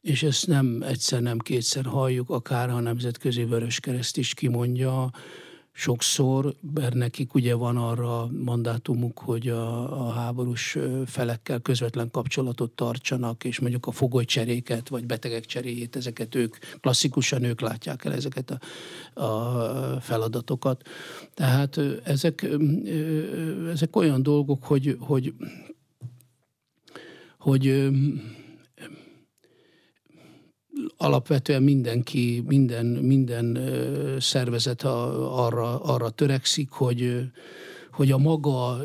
És 0.00 0.22
ezt 0.22 0.46
nem 0.46 0.82
egyszer, 0.82 1.20
nem 1.20 1.38
kétszer 1.38 1.84
halljuk, 1.84 2.30
akár 2.30 2.70
a 2.70 2.80
Nemzetközi 2.80 3.44
Vöröskereszt 3.44 4.16
is 4.16 4.34
kimondja, 4.34 5.10
sokszor, 5.76 6.54
mert 6.74 6.94
nekik 6.94 7.34
ugye 7.34 7.54
van 7.54 7.76
arra 7.76 8.30
mandátumuk, 8.44 9.18
hogy 9.18 9.48
a, 9.48 10.06
a 10.06 10.10
háborús 10.10 10.78
felekkel 11.06 11.60
közvetlen 11.60 12.10
kapcsolatot 12.10 12.70
tartsanak, 12.70 13.44
és 13.44 13.58
mondjuk 13.60 13.86
a 13.86 13.90
fogolycseréket, 13.90 14.88
vagy 14.88 15.06
betegek 15.06 15.44
cseréjét, 15.44 15.96
ezeket 15.96 16.34
ők 16.34 16.56
klasszikusan 16.80 17.42
ők 17.42 17.60
látják 17.60 18.04
el 18.04 18.12
ezeket 18.12 18.58
a, 19.14 19.22
a 19.24 20.00
feladatokat. 20.00 20.88
Tehát 21.34 21.80
ezek, 22.04 22.46
ezek 23.72 23.96
olyan 23.96 24.22
dolgok, 24.22 24.64
hogy, 24.64 24.96
hogy, 25.00 25.34
hogy 27.38 27.90
alapvetően 30.96 31.62
mindenki, 31.62 32.42
minden, 32.46 32.86
minden 32.86 33.58
szervezet 34.20 34.82
arra, 34.82 35.82
arra 35.82 36.10
törekszik, 36.10 36.70
hogy, 36.70 37.20
hogy 37.90 38.10
a 38.10 38.18
maga 38.18 38.80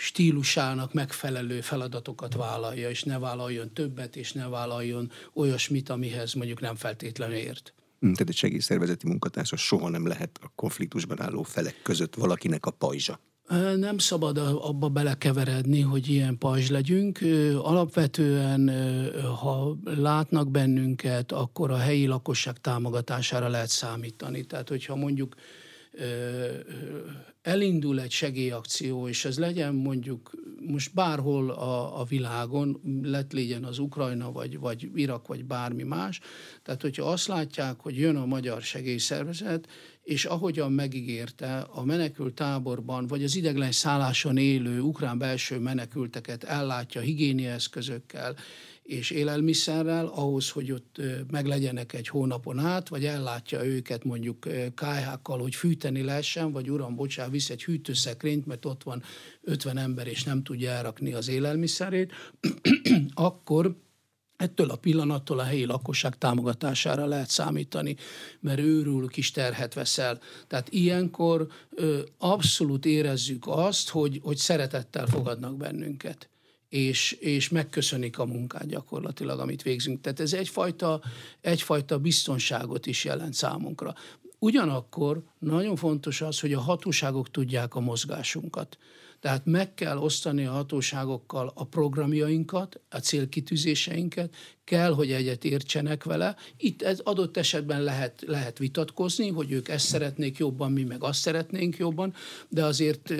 stílusának 0.00 0.92
megfelelő 0.92 1.60
feladatokat 1.60 2.34
vállalja, 2.34 2.90
és 2.90 3.02
ne 3.02 3.18
vállaljon 3.18 3.72
többet, 3.72 4.16
és 4.16 4.32
ne 4.32 4.48
vállaljon 4.48 5.10
olyasmit, 5.34 5.88
amihez 5.88 6.34
mondjuk 6.34 6.60
nem 6.60 6.74
feltétlenül 6.74 7.36
ért. 7.36 7.74
Hm, 8.00 8.12
tehát 8.12 8.28
egy 8.28 8.36
segélyszervezeti 8.36 9.06
munkatársa 9.06 9.56
soha 9.56 9.88
nem 9.88 10.06
lehet 10.06 10.38
a 10.42 10.52
konfliktusban 10.54 11.20
álló 11.20 11.42
felek 11.42 11.76
között 11.82 12.14
valakinek 12.14 12.66
a 12.66 12.70
pajzsa. 12.70 13.20
Nem 13.76 13.98
szabad 13.98 14.38
abba 14.38 14.88
belekeveredni, 14.88 15.80
hogy 15.80 16.08
ilyen 16.08 16.38
pajzs 16.38 16.70
legyünk. 16.70 17.18
Alapvetően, 17.56 18.70
ha 19.40 19.76
látnak 19.84 20.50
bennünket, 20.50 21.32
akkor 21.32 21.70
a 21.70 21.76
helyi 21.76 22.06
lakosság 22.06 22.58
támogatására 22.60 23.48
lehet 23.48 23.68
számítani. 23.68 24.42
Tehát, 24.42 24.68
hogyha 24.68 24.96
mondjuk 24.96 25.34
elindul 27.42 28.00
egy 28.00 28.10
segélyakció, 28.10 29.08
és 29.08 29.24
ez 29.24 29.38
legyen 29.38 29.74
mondjuk 29.74 30.30
most 30.60 30.94
bárhol 30.94 31.50
a, 31.50 32.00
a 32.00 32.04
világon, 32.04 32.80
lett 33.02 33.32
legyen 33.32 33.64
az 33.64 33.78
Ukrajna, 33.78 34.32
vagy, 34.32 34.58
vagy 34.58 34.90
Irak, 34.94 35.26
vagy 35.26 35.44
bármi 35.44 35.82
más, 35.82 36.20
tehát 36.62 36.82
hogyha 36.82 37.10
azt 37.10 37.26
látják, 37.26 37.80
hogy 37.80 37.98
jön 37.98 38.16
a 38.16 38.26
magyar 38.26 38.62
segélyszervezet, 38.62 39.68
és 40.02 40.24
ahogyan 40.24 40.72
megígérte, 40.72 41.58
a 41.58 41.84
menekült 41.84 42.34
táborban, 42.34 43.06
vagy 43.06 43.24
az 43.24 43.36
ideglen 43.36 43.72
szálláson 43.72 44.36
élő 44.36 44.80
ukrán 44.80 45.18
belső 45.18 45.58
menekülteket 45.58 46.44
ellátja 46.44 47.00
higiénieszközökkel, 47.00 48.36
és 48.82 49.10
élelmiszerrel, 49.10 50.06
ahhoz, 50.06 50.50
hogy 50.50 50.72
ott 50.72 51.00
meglegyenek 51.30 51.92
egy 51.92 52.08
hónapon 52.08 52.58
át, 52.58 52.88
vagy 52.88 53.04
ellátja 53.04 53.64
őket 53.64 54.04
mondjuk 54.04 54.46
kájhákkal, 54.74 55.38
hogy 55.38 55.54
fűteni 55.54 56.02
lehessen, 56.02 56.52
vagy 56.52 56.70
uram, 56.70 56.94
bocsánat, 56.94 57.32
visz 57.32 57.50
egy 57.50 57.64
hűtőszekrényt, 57.64 58.46
mert 58.46 58.64
ott 58.64 58.82
van 58.82 59.02
50 59.42 59.78
ember, 59.78 60.06
és 60.06 60.24
nem 60.24 60.42
tudja 60.42 60.70
elrakni 60.70 61.12
az 61.12 61.28
élelmiszerét, 61.28 62.12
akkor 63.14 63.76
Ettől 64.40 64.70
a 64.70 64.76
pillanattól 64.76 65.38
a 65.38 65.42
helyi 65.42 65.64
lakosság 65.64 66.18
támogatására 66.18 67.06
lehet 67.06 67.28
számítani, 67.28 67.96
mert 68.40 68.58
őről 68.58 69.06
kis 69.06 69.30
terhet 69.30 69.74
veszel. 69.74 70.18
Tehát 70.46 70.68
ilyenkor 70.68 71.46
ö, 71.70 72.00
abszolút 72.18 72.86
érezzük 72.86 73.42
azt, 73.46 73.88
hogy, 73.88 74.20
hogy 74.22 74.36
szeretettel 74.36 75.06
fogadnak 75.06 75.56
bennünket 75.56 76.28
és, 76.68 77.12
és 77.12 77.48
megköszönik 77.48 78.18
a 78.18 78.24
munkát 78.24 78.66
gyakorlatilag, 78.66 79.38
amit 79.38 79.62
végzünk. 79.62 80.00
Tehát 80.00 80.20
ez 80.20 80.32
egyfajta, 80.32 81.00
egyfajta 81.40 81.98
biztonságot 81.98 82.86
is 82.86 83.04
jelent 83.04 83.34
számunkra. 83.34 83.94
Ugyanakkor 84.38 85.22
nagyon 85.38 85.76
fontos 85.76 86.20
az, 86.20 86.40
hogy 86.40 86.52
a 86.52 86.60
hatóságok 86.60 87.30
tudják 87.30 87.74
a 87.74 87.80
mozgásunkat. 87.80 88.78
Tehát 89.20 89.44
meg 89.44 89.74
kell 89.74 89.96
osztani 89.96 90.46
a 90.46 90.52
hatóságokkal 90.52 91.52
a 91.54 91.64
programjainkat, 91.64 92.80
a 92.88 92.98
célkitűzéseinket, 92.98 94.34
kell, 94.70 94.92
hogy 94.92 95.12
egyet 95.12 95.44
értsenek 95.44 96.04
vele. 96.04 96.36
Itt 96.56 96.82
ez 96.82 96.98
adott 96.98 97.36
esetben 97.36 97.82
lehet, 97.82 98.22
lehet 98.26 98.58
vitatkozni, 98.58 99.28
hogy 99.28 99.52
ők 99.52 99.68
ezt 99.68 99.86
szeretnék 99.86 100.38
jobban, 100.38 100.72
mi 100.72 100.82
meg 100.82 101.02
azt 101.02 101.20
szeretnénk 101.20 101.76
jobban, 101.76 102.14
de 102.48 102.64
azért 102.64 103.12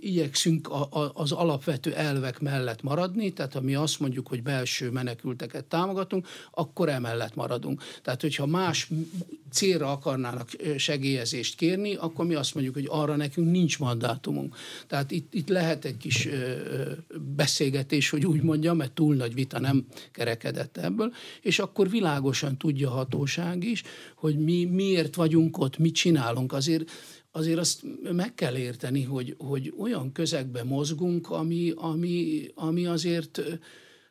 igyekszünk 0.00 0.68
a, 0.68 1.12
az 1.14 1.32
alapvető 1.32 1.94
elvek 1.94 2.40
mellett 2.40 2.82
maradni, 2.82 3.32
tehát 3.32 3.52
ha 3.52 3.60
mi 3.60 3.74
azt 3.74 4.00
mondjuk, 4.00 4.28
hogy 4.28 4.42
belső 4.42 4.90
menekülteket 4.90 5.64
támogatunk, 5.64 6.26
akkor 6.50 6.88
emellett 6.88 7.34
maradunk. 7.34 7.82
Tehát, 8.02 8.20
hogyha 8.20 8.46
más 8.46 8.90
célra 9.50 9.90
akarnának 9.90 10.48
segélyezést 10.76 11.56
kérni, 11.56 11.94
akkor 11.94 12.26
mi 12.26 12.34
azt 12.34 12.54
mondjuk, 12.54 12.74
hogy 12.74 12.86
arra 12.88 13.16
nekünk 13.16 13.50
nincs 13.50 13.78
mandátumunk. 13.78 14.56
Tehát 14.86 15.10
itt, 15.10 15.34
itt 15.34 15.48
lehet 15.48 15.84
egy 15.84 15.96
kis 15.96 16.28
beszélgetés, 17.36 18.10
hogy 18.10 18.26
úgy 18.26 18.42
mondjam, 18.42 18.76
mert 18.76 18.92
túl 18.92 19.14
nagy 19.14 19.34
vita 19.34 19.60
nem 19.60 19.86
kerekedett 20.12 20.67
ebből, 20.76 21.12
és 21.40 21.58
akkor 21.58 21.90
világosan 21.90 22.56
tudja 22.56 22.90
a 22.90 22.94
hatóság 22.94 23.64
is, 23.64 23.82
hogy 24.16 24.38
mi 24.38 24.64
miért 24.64 25.14
vagyunk 25.14 25.58
ott, 25.58 25.78
mit 25.78 25.94
csinálunk. 25.94 26.52
Azért 26.52 26.90
azért 27.30 27.58
azt 27.58 27.82
meg 28.12 28.34
kell 28.34 28.56
érteni, 28.56 29.02
hogy, 29.02 29.34
hogy 29.38 29.74
olyan 29.78 30.12
közegben 30.12 30.66
mozgunk, 30.66 31.30
ami, 31.30 31.72
ami, 31.76 32.46
ami 32.54 32.86
azért 32.86 33.42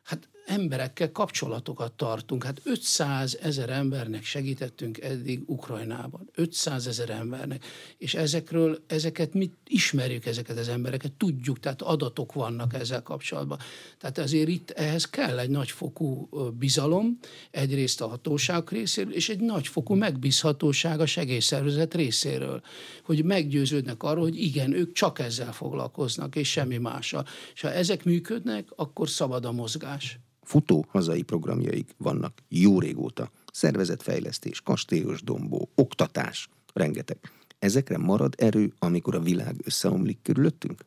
hát 0.02 0.28
emberekkel 0.48 1.12
kapcsolatokat 1.12 1.92
tartunk. 1.92 2.44
Hát 2.44 2.60
500 2.64 3.38
ezer 3.42 3.70
embernek 3.70 4.24
segítettünk 4.24 5.00
eddig 5.00 5.42
Ukrajnában. 5.46 6.30
500 6.34 6.86
ezer 6.86 7.10
embernek. 7.10 7.64
És 7.98 8.14
ezekről, 8.14 8.82
ezeket 8.86 9.34
mit 9.34 9.56
ismerjük, 9.66 10.26
ezeket 10.26 10.58
az 10.58 10.68
embereket, 10.68 11.12
tudjuk, 11.12 11.60
tehát 11.60 11.82
adatok 11.82 12.32
vannak 12.32 12.74
ezzel 12.74 13.02
kapcsolatban. 13.02 13.58
Tehát 13.98 14.18
ezért 14.18 14.48
itt 14.48 14.70
ehhez 14.70 15.04
kell 15.04 15.38
egy 15.38 15.50
nagyfokú 15.50 16.28
bizalom, 16.58 17.18
egyrészt 17.50 18.00
a 18.00 18.08
hatóság 18.08 18.68
részéről, 18.68 19.14
és 19.14 19.28
egy 19.28 19.40
nagyfokú 19.40 19.94
megbízhatóság 19.94 21.00
a 21.00 21.06
segélyszervezet 21.06 21.94
részéről, 21.94 22.62
hogy 23.04 23.24
meggyőződnek 23.24 24.02
arról, 24.02 24.22
hogy 24.22 24.40
igen, 24.40 24.72
ők 24.72 24.92
csak 24.92 25.18
ezzel 25.18 25.52
foglalkoznak, 25.52 26.36
és 26.36 26.50
semmi 26.50 26.76
mással. 26.76 27.26
És 27.54 27.60
ha 27.60 27.72
ezek 27.72 28.04
működnek, 28.04 28.68
akkor 28.76 29.08
szabad 29.08 29.44
a 29.44 29.52
mozgás 29.52 30.18
futó 30.48 30.84
hazai 30.88 31.22
programjaik 31.22 31.94
vannak 31.96 32.38
jó 32.48 32.80
régóta. 32.80 33.30
Szervezetfejlesztés, 33.52 34.60
kastélyos 34.60 35.22
dombó, 35.22 35.70
oktatás, 35.74 36.48
rengeteg. 36.74 37.18
Ezekre 37.58 37.98
marad 37.98 38.34
erő, 38.36 38.72
amikor 38.78 39.14
a 39.14 39.20
világ 39.20 39.56
összeomlik 39.64 40.18
körülöttünk? 40.22 40.84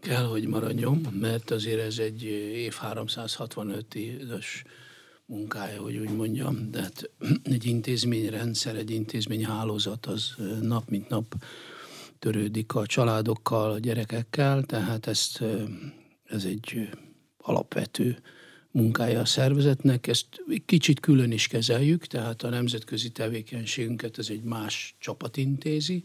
Kell, 0.00 0.24
hogy 0.24 0.46
maradjon, 0.46 1.06
mert 1.20 1.50
azért 1.50 1.80
ez 1.80 1.98
egy 1.98 2.22
év 2.22 2.72
365 2.72 3.94
éves 3.94 4.64
munkája, 5.26 5.80
hogy 5.80 5.96
úgy 5.96 6.16
mondjam, 6.16 6.70
de 6.70 6.82
hát 6.82 7.10
egy 7.42 7.66
intézményrendszer, 7.66 8.76
egy 8.76 8.90
intézményhálózat 8.90 10.06
az 10.06 10.34
nap 10.60 10.88
mint 10.88 11.08
nap 11.08 11.34
törődik 12.18 12.74
a 12.74 12.86
családokkal, 12.86 13.70
a 13.70 13.78
gyerekekkel, 13.78 14.62
tehát 14.62 15.06
ezt, 15.06 15.42
ez 16.24 16.44
egy 16.44 16.88
alapvető 17.36 18.18
munkája 18.78 19.20
a 19.20 19.24
szervezetnek, 19.24 20.06
ezt 20.06 20.26
kicsit 20.66 21.00
külön 21.00 21.32
is 21.32 21.46
kezeljük, 21.46 22.06
tehát 22.06 22.42
a 22.42 22.48
nemzetközi 22.48 23.10
tevékenységünket 23.10 24.18
ez 24.18 24.28
egy 24.30 24.42
más 24.42 24.94
csapat 24.98 25.36
intézi, 25.36 26.04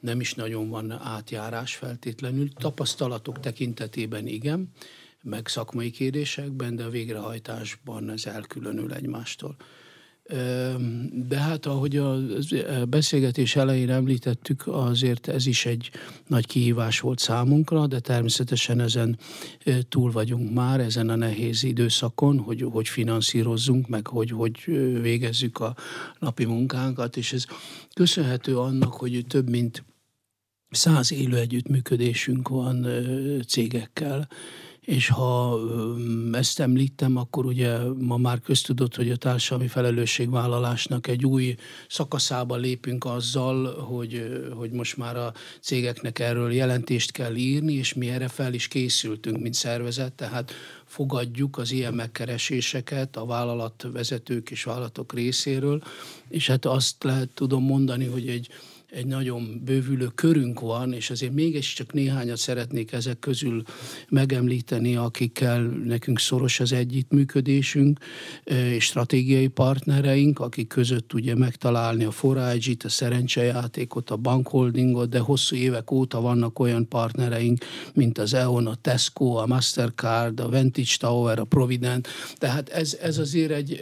nem 0.00 0.20
is 0.20 0.34
nagyon 0.34 0.68
van 0.68 0.90
átjárás 0.90 1.74
feltétlenül, 1.74 2.52
tapasztalatok 2.52 3.40
tekintetében 3.40 4.26
igen, 4.26 4.68
meg 5.22 5.48
szakmai 5.48 5.90
kérdésekben, 5.90 6.76
de 6.76 6.84
a 6.84 6.90
végrehajtásban 6.90 8.10
ez 8.10 8.26
elkülönül 8.26 8.92
egymástól. 8.92 9.56
De 11.28 11.36
hát 11.38 11.66
ahogy 11.66 11.96
a 11.96 12.16
beszélgetés 12.88 13.56
elején 13.56 13.90
említettük, 13.90 14.66
azért 14.66 15.28
ez 15.28 15.46
is 15.46 15.66
egy 15.66 15.90
nagy 16.26 16.46
kihívás 16.46 17.00
volt 17.00 17.18
számunkra, 17.18 17.86
de 17.86 18.00
természetesen 18.00 18.80
ezen 18.80 19.18
túl 19.88 20.10
vagyunk 20.10 20.52
már, 20.52 20.80
ezen 20.80 21.08
a 21.08 21.16
nehéz 21.16 21.62
időszakon, 21.62 22.38
hogy, 22.38 22.62
hogy 22.70 22.88
finanszírozzunk, 22.88 23.88
meg 23.88 24.06
hogy, 24.06 24.30
hogy 24.30 24.64
végezzük 25.00 25.58
a 25.58 25.76
napi 26.18 26.44
munkánkat, 26.44 27.16
és 27.16 27.32
ez 27.32 27.44
köszönhető 27.94 28.58
annak, 28.58 28.92
hogy 28.92 29.24
több 29.28 29.50
mint 29.50 29.84
száz 30.70 31.12
élő 31.12 31.36
együttműködésünk 31.36 32.48
van 32.48 32.86
cégekkel, 33.46 34.28
és 34.88 35.08
ha 35.08 35.58
ezt 36.32 36.60
említem, 36.60 37.16
akkor 37.16 37.46
ugye 37.46 37.78
ma 37.98 38.16
már 38.16 38.40
köztudott, 38.40 38.96
hogy 38.96 39.10
a 39.10 39.16
társadalmi 39.16 39.68
felelősségvállalásnak 39.68 41.06
egy 41.06 41.24
új 41.24 41.54
szakaszába 41.88 42.56
lépünk 42.56 43.04
azzal, 43.04 43.74
hogy, 43.74 44.42
hogy 44.54 44.70
most 44.70 44.96
már 44.96 45.16
a 45.16 45.32
cégeknek 45.60 46.18
erről 46.18 46.52
jelentést 46.52 47.12
kell 47.12 47.34
írni, 47.34 47.72
és 47.72 47.94
mi 47.94 48.08
erre 48.08 48.28
fel 48.28 48.54
is 48.54 48.68
készültünk, 48.68 49.40
mint 49.40 49.54
szervezet, 49.54 50.12
tehát 50.12 50.52
fogadjuk 50.84 51.58
az 51.58 51.70
ilyen 51.70 51.94
megkereséseket 51.94 53.16
a 53.16 53.26
vállalatvezetők 53.26 54.50
és 54.50 54.64
vállalatok 54.64 55.12
részéről, 55.12 55.82
és 56.28 56.46
hát 56.46 56.64
azt 56.64 57.04
lehet 57.04 57.28
tudom 57.34 57.64
mondani, 57.64 58.06
hogy 58.06 58.28
egy 58.28 58.48
egy 58.90 59.06
nagyon 59.06 59.60
bővülő 59.64 60.06
körünk 60.14 60.60
van, 60.60 60.92
és 60.92 61.10
azért 61.10 61.32
mégis 61.32 61.72
csak 61.72 61.92
néhányat 61.92 62.36
szeretnék 62.36 62.92
ezek 62.92 63.18
közül 63.18 63.62
megemlíteni, 64.08 64.96
akikkel 64.96 65.60
nekünk 65.62 66.18
szoros 66.18 66.60
az 66.60 66.72
együttműködésünk, 66.72 67.98
és 68.44 68.84
stratégiai 68.84 69.48
partnereink, 69.48 70.38
akik 70.38 70.66
között 70.66 71.12
ugye 71.12 71.34
megtalálni 71.34 72.04
a 72.04 72.10
Forage-it, 72.10 72.84
a 72.84 72.88
szerencsejátékot, 72.88 74.10
a 74.10 74.16
bankholdingot, 74.16 75.08
de 75.08 75.18
hosszú 75.18 75.56
évek 75.56 75.90
óta 75.90 76.20
vannak 76.20 76.58
olyan 76.58 76.88
partnereink, 76.88 77.64
mint 77.94 78.18
az 78.18 78.34
EON, 78.34 78.66
a 78.66 78.74
Tesco, 78.74 79.34
a 79.34 79.46
Mastercard, 79.46 80.40
a 80.40 80.48
Vantage 80.48 80.96
Tower, 80.98 81.38
a 81.38 81.44
Provident, 81.44 82.08
tehát 82.34 82.68
ez, 82.68 82.98
ez 83.02 83.18
azért 83.18 83.50
egy 83.50 83.80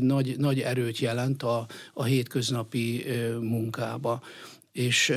nagy, 0.00 0.34
nagy 0.38 0.58
erőt 0.58 0.98
jelent 0.98 1.42
a, 1.42 1.66
a 1.92 2.04
hétköznapi 2.04 3.04
munkában 3.40 4.00
munkába. 4.02 4.20
És 4.72 5.12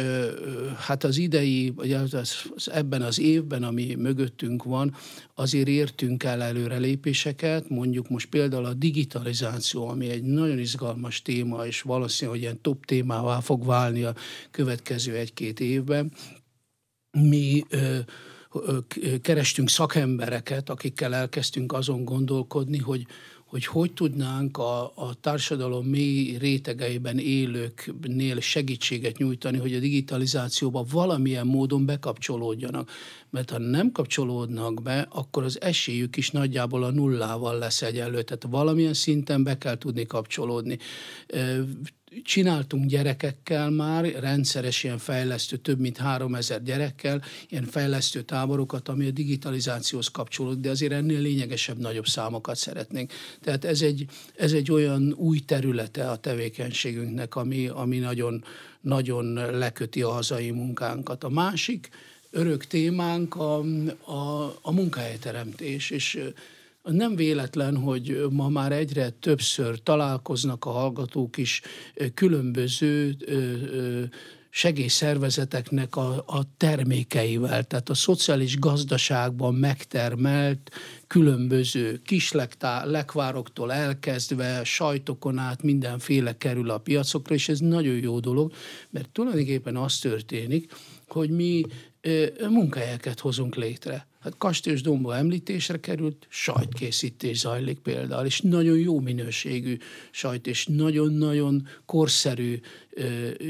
hát 0.78 1.04
az 1.04 1.18
idei, 1.18 1.72
vagy 1.76 1.94
az, 1.94 2.42
ebben 2.66 3.02
az 3.02 3.20
évben, 3.20 3.64
ami 3.64 3.96
mögöttünk 3.96 4.64
van, 4.64 4.96
azért 5.36 5.68
értünk 5.68 6.24
el 6.24 6.42
előrelépéseket, 6.42 7.70
mondjuk 7.70 8.10
most 8.10 8.30
például 8.30 8.66
a 8.66 8.74
digitalizáció, 8.74 9.88
ami 9.88 10.10
egy 10.10 10.24
nagyon 10.24 10.60
izgalmas 10.60 11.22
téma, 11.22 11.66
és 11.66 11.82
valószínűleg 11.82 12.42
ilyen 12.42 12.62
top 12.62 12.86
témává 12.86 13.40
fog 13.40 13.66
válni 13.66 14.04
a 14.04 14.16
következő 14.52 15.16
egy-két 15.16 15.60
évben. 15.60 16.12
Mi 17.12 17.64
kerestünk 19.22 19.70
szakembereket, 19.70 20.70
akikkel 20.70 21.16
elkezdtünk 21.16 21.74
azon 21.74 22.06
gondolkodni, 22.06 22.78
hogy 22.78 23.06
hogy 23.46 23.66
hogy 23.66 23.94
tudnánk 23.94 24.58
a, 24.58 24.84
a 24.84 25.14
társadalom 25.22 25.86
mély 25.86 26.38
rétegeiben 26.38 27.18
élőknél 27.20 28.40
segítséget 28.40 29.18
nyújtani, 29.18 29.58
hogy 29.58 29.74
a 29.74 29.80
digitalizációba 29.80 30.86
valamilyen 30.92 31.48
módon 31.48 31.86
bekapcsolódjanak. 31.86 32.92
Mert 33.30 33.50
ha 33.50 33.58
nem 33.58 33.92
kapcsolódnak 33.92 34.82
be, 34.82 35.08
akkor 35.10 35.44
az 35.44 35.62
esélyük 35.62 36.18
is 36.18 36.32
nagyjából 36.32 36.84
a 36.84 36.92
nullával 36.92 37.58
lesz 37.58 37.82
egyenlő. 37.82 38.22
Tehát 38.22 38.46
valamilyen 38.50 38.94
szinten 38.94 39.44
be 39.44 39.58
kell 39.58 39.78
tudni 39.78 40.06
kapcsolódni 40.06 40.78
csináltunk 42.24 42.90
gyerekekkel 42.90 43.70
már, 43.70 44.06
rendszeres 44.20 44.84
ilyen 44.84 44.98
fejlesztő, 44.98 45.58
több 45.58 45.80
mint 45.80 45.98
három 45.98 46.36
ezer 46.36 46.64
gyerekkel, 46.64 47.22
ilyen 47.50 47.64
fejlesztő 47.64 48.22
táborokat, 48.22 48.90
ami 48.90 49.08
a 49.08 49.12
digitalizációhoz 49.12 50.08
kapcsolódik, 50.08 50.60
de 50.60 50.70
azért 50.70 50.92
ennél 50.92 51.20
lényegesebb, 51.20 51.78
nagyobb 51.78 52.06
számokat 52.06 52.56
szeretnénk. 52.56 53.12
Tehát 53.42 53.66
ez 53.66 53.82
egy, 53.82 54.06
ez 54.36 54.54
egy 54.54 54.72
olyan 54.72 55.14
új 55.14 55.40
területe 55.40 56.10
a 56.10 56.16
tevékenységünknek, 56.16 57.36
ami, 57.36 57.68
ami 57.68 57.98
nagyon, 57.98 58.44
nagyon 58.82 59.34
leköti 59.58 60.02
a 60.02 60.10
hazai 60.12 60.52
munkánkat. 60.52 61.24
A 61.24 61.30
másik 61.30 61.90
örök 62.32 62.66
témánk 62.66 63.36
a, 63.36 63.60
a, 64.06 64.56
a 64.62 64.72
munkahelyteremtés, 64.72 65.90
és 65.90 66.20
nem 66.92 67.16
véletlen, 67.16 67.78
hogy 67.78 68.26
ma 68.30 68.50
már 68.50 68.72
egyre 68.72 69.10
többször 69.10 69.84
találkoznak 69.84 70.66
a 70.66 70.70
hallgatók 70.70 71.38
is 71.38 71.62
különböző 72.14 73.18
segélyszervezeteknek 74.56 75.96
a, 75.96 76.24
a 76.28 76.44
termékeivel, 76.58 77.64
tehát 77.64 77.90
a 77.90 77.94
szociális 77.94 78.60
gazdaságban 78.60 79.56
megtermelt 79.56 80.72
különböző 81.08 82.02
kislekvároktól 82.06 83.72
elkezdve, 83.72 84.64
sajtokon 84.64 85.38
át 85.38 85.64
mindenféle 85.64 86.38
kerül 86.38 86.70
a 86.70 86.78
piacokra, 86.78 87.36
és 87.36 87.50
ez 87.50 87.60
nagyon 87.60 87.96
jó 87.96 88.20
dolog, 88.20 88.54
mert 88.90 89.10
tulajdonképpen 89.10 89.76
az 89.76 89.98
történik, 90.00 90.74
hogy 91.08 91.30
mi 91.30 91.64
munkahelyeket 92.50 93.20
hozunk 93.20 93.56
létre. 93.56 94.08
Hát 94.20 94.38
Kastélyos 94.38 94.82
Domba 94.82 95.16
említésre 95.16 95.80
került, 95.80 96.28
sajtkészítés 96.30 97.38
zajlik 97.38 97.80
például, 97.80 98.26
és 98.26 98.42
nagyon 98.42 98.78
jó 98.78 99.00
minőségű 99.00 99.78
sajt, 100.12 100.48
és 100.48 100.66
nagyon-nagyon 100.66 101.68
korszerű 101.86 102.60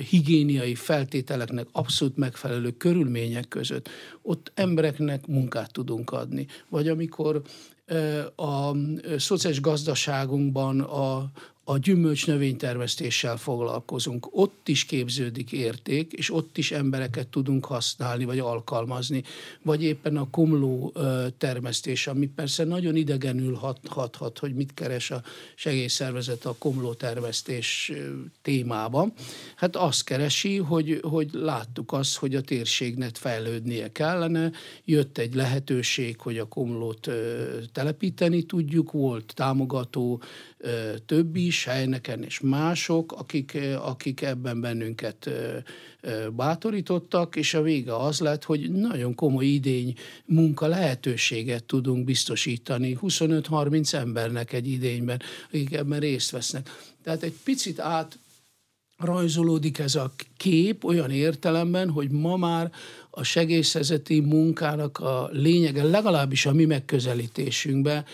higiéniai 0.09 0.75
feltételeknek 0.75 1.67
abszolút 1.71 2.17
megfelelő 2.17 2.71
körülmények 2.71 3.47
között. 3.47 3.89
Ott 4.21 4.51
embereknek 4.53 5.27
munkát 5.27 5.71
tudunk 5.71 6.11
adni. 6.11 6.47
Vagy 6.69 6.87
amikor 6.87 7.41
a 8.35 8.71
szociális 9.17 9.61
gazdaságunkban 9.61 10.79
a, 10.79 11.31
a 11.67 11.77
gyümölcs 11.77 12.27
növénytermesztéssel 12.27 13.37
foglalkozunk. 13.37 14.27
Ott 14.31 14.67
is 14.67 14.85
képződik 14.85 15.51
érték, 15.51 16.11
és 16.13 16.33
ott 16.33 16.57
is 16.57 16.71
embereket 16.71 17.27
tudunk 17.27 17.65
használni, 17.65 18.25
vagy 18.25 18.39
alkalmazni. 18.39 19.23
Vagy 19.61 19.83
éppen 19.83 20.17
a 20.17 20.29
komló 20.29 20.93
termesztés, 21.37 22.07
ami 22.07 22.27
persze 22.27 22.63
nagyon 22.63 22.95
idegenül 22.95 23.53
hat, 23.53 23.79
hathat, 23.87 24.39
hogy 24.39 24.53
mit 24.53 24.73
keres 24.73 25.11
a 25.11 25.23
segélyszervezet 25.55 26.45
a 26.45 26.55
komló 26.57 26.93
termesztés 26.93 27.91
témában. 28.41 29.13
Hát 29.55 29.75
azt 29.75 30.03
keresi, 30.03 30.57
hogy, 30.57 30.99
hogy 31.01 31.29
láttuk 31.33 31.91
azt, 31.91 32.17
hogy 32.17 32.35
a 32.35 32.41
térségnek 32.41 33.15
fejlődnie 33.15 33.91
kellene. 33.91 34.51
Jött 34.83 35.17
egy 35.17 35.33
lehetőség, 35.33 36.19
hogy 36.19 36.37
a 36.37 36.47
komlót 36.47 37.09
telepíteni 37.71 38.43
tudjuk, 38.43 38.91
volt 38.91 39.33
támogató 39.35 40.21
több 41.05 41.35
is, 41.35 41.65
helyneken 41.65 42.23
és 42.23 42.39
mások, 42.39 43.11
akik, 43.11 43.57
akik 43.81 44.21
ebben 44.21 44.61
bennünket 44.61 45.29
bátorítottak, 46.31 47.35
és 47.35 47.53
a 47.53 47.61
vége 47.61 47.95
az 47.95 48.19
lett, 48.19 48.43
hogy 48.43 48.71
nagyon 48.71 49.15
komoly 49.15 49.45
idény 49.45 49.93
munka 50.25 50.67
lehetőséget 50.67 51.63
tudunk 51.63 52.03
biztosítani 52.03 52.97
25-30 53.01 53.93
embernek 53.93 54.53
egy 54.53 54.67
idényben, 54.67 55.21
akik 55.47 55.73
ebben 55.73 55.99
részt 55.99 56.31
vesznek. 56.31 56.69
Tehát 57.03 57.23
egy 57.23 57.35
picit 57.43 57.79
át 57.79 58.19
rajzolódik 58.97 59.79
ez 59.79 59.95
a 59.95 60.13
kép 60.37 60.83
olyan 60.83 61.11
értelemben, 61.11 61.89
hogy 61.89 62.09
ma 62.09 62.37
már 62.37 62.71
a 63.09 63.23
segélyszezeti 63.23 64.19
munkának 64.19 64.99
a 64.99 65.29
lényege, 65.31 65.83
legalábbis 65.83 66.45
a 66.45 66.53
mi 66.53 66.65
megközelítésünkben 66.65 68.05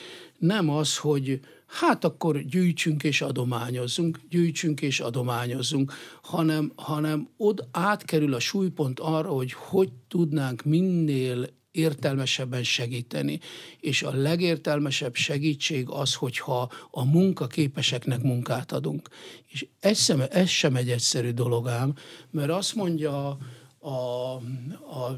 nem 0.41 0.69
az, 0.69 0.97
hogy 0.97 1.39
hát 1.67 2.03
akkor 2.03 2.41
gyűjtsünk 2.41 3.03
és 3.03 3.21
adományozzunk, 3.21 4.19
gyűjtsünk 4.29 4.81
és 4.81 4.99
adományozzunk, 4.99 5.93
hanem, 6.21 6.71
hanem 6.75 7.29
ott 7.37 7.67
átkerül 7.71 8.33
a 8.33 8.39
súlypont 8.39 8.99
arra, 8.99 9.29
hogy 9.29 9.53
hogy 9.53 9.89
tudnánk 10.07 10.63
minél 10.63 11.47
értelmesebben 11.71 12.63
segíteni. 12.63 13.39
És 13.79 14.03
a 14.03 14.15
legértelmesebb 14.15 15.15
segítség 15.15 15.89
az, 15.89 16.13
hogyha 16.13 16.71
a 16.91 17.05
munkaképeseknek 17.05 18.21
munkát 18.21 18.71
adunk. 18.71 19.09
És 19.47 19.67
ez 19.79 19.99
sem, 20.03 20.23
ez 20.29 20.49
sem 20.49 20.75
egy 20.75 20.89
egyszerű 20.89 21.29
dolog 21.29 21.67
ám, 21.67 21.93
mert 22.31 22.49
azt 22.49 22.75
mondja 22.75 23.37
a, 23.79 23.89
a 23.89 25.15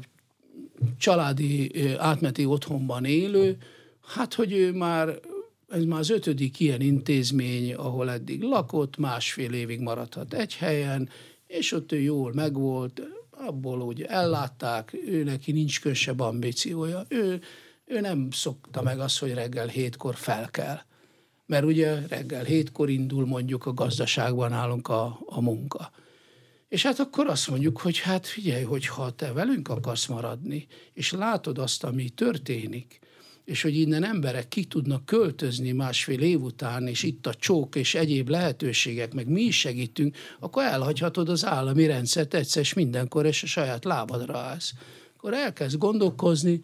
családi 0.98 1.70
átmeti 1.96 2.44
otthonban 2.44 3.04
élő, 3.04 3.58
hát, 4.06 4.34
hogy 4.34 4.52
ő 4.52 4.72
már 4.72 5.20
ez 5.68 5.84
már 5.84 5.98
az 5.98 6.10
ötödik 6.10 6.60
ilyen 6.60 6.80
intézmény, 6.80 7.74
ahol 7.74 8.10
eddig 8.10 8.42
lakott, 8.42 8.96
másfél 8.96 9.52
évig 9.52 9.80
maradhat 9.80 10.34
egy 10.34 10.54
helyen, 10.54 11.08
és 11.46 11.72
ott 11.72 11.92
ő 11.92 12.00
jól 12.00 12.32
megvolt, 12.32 13.02
abból 13.30 13.80
úgy 13.80 14.02
ellátták, 14.02 14.96
ő 15.06 15.24
neki 15.24 15.52
nincs 15.52 15.80
kösebb 15.80 16.20
ambíciója. 16.20 17.04
Ő, 17.08 17.40
ő 17.84 18.00
nem 18.00 18.30
szokta 18.30 18.82
meg 18.82 19.00
azt, 19.00 19.18
hogy 19.18 19.34
reggel 19.34 19.66
hétkor 19.66 20.14
fel 20.14 20.50
kell. 20.50 20.78
Mert 21.46 21.64
ugye 21.64 22.06
reggel 22.06 22.44
hétkor 22.44 22.90
indul 22.90 23.26
mondjuk 23.26 23.66
a 23.66 23.74
gazdaságban 23.74 24.52
állunk 24.52 24.88
a, 24.88 25.20
a 25.26 25.40
munka. 25.40 25.90
És 26.68 26.82
hát 26.82 26.98
akkor 26.98 27.26
azt 27.26 27.48
mondjuk, 27.48 27.78
hogy 27.80 27.98
hát 27.98 28.26
figyelj, 28.26 28.62
hogy 28.62 28.86
ha 28.86 29.10
te 29.10 29.32
velünk 29.32 29.68
akarsz 29.68 30.06
maradni, 30.06 30.66
és 30.92 31.12
látod 31.12 31.58
azt, 31.58 31.84
ami 31.84 32.08
történik, 32.08 33.00
és 33.44 33.62
hogy 33.62 33.76
innen 33.76 34.04
emberek 34.04 34.48
ki 34.48 34.64
tudnak 34.64 35.06
költözni 35.06 35.72
másfél 35.72 36.20
év 36.20 36.42
után, 36.42 36.86
és 36.86 37.02
itt 37.02 37.26
a 37.26 37.34
csók 37.34 37.76
és 37.76 37.94
egyéb 37.94 38.28
lehetőségek, 38.28 39.14
meg 39.14 39.28
mi 39.28 39.42
is 39.42 39.58
segítünk, 39.58 40.16
akkor 40.40 40.62
elhagyhatod 40.62 41.28
az 41.28 41.44
állami 41.44 41.86
rendszert 41.86 42.34
egyszer 42.34 42.66
mindenkor, 42.74 43.26
és 43.26 43.42
a 43.42 43.46
saját 43.46 43.84
lábadra 43.84 44.38
állsz. 44.38 44.72
Akkor 45.16 45.34
elkezd 45.34 45.78
gondolkozni, 45.78 46.60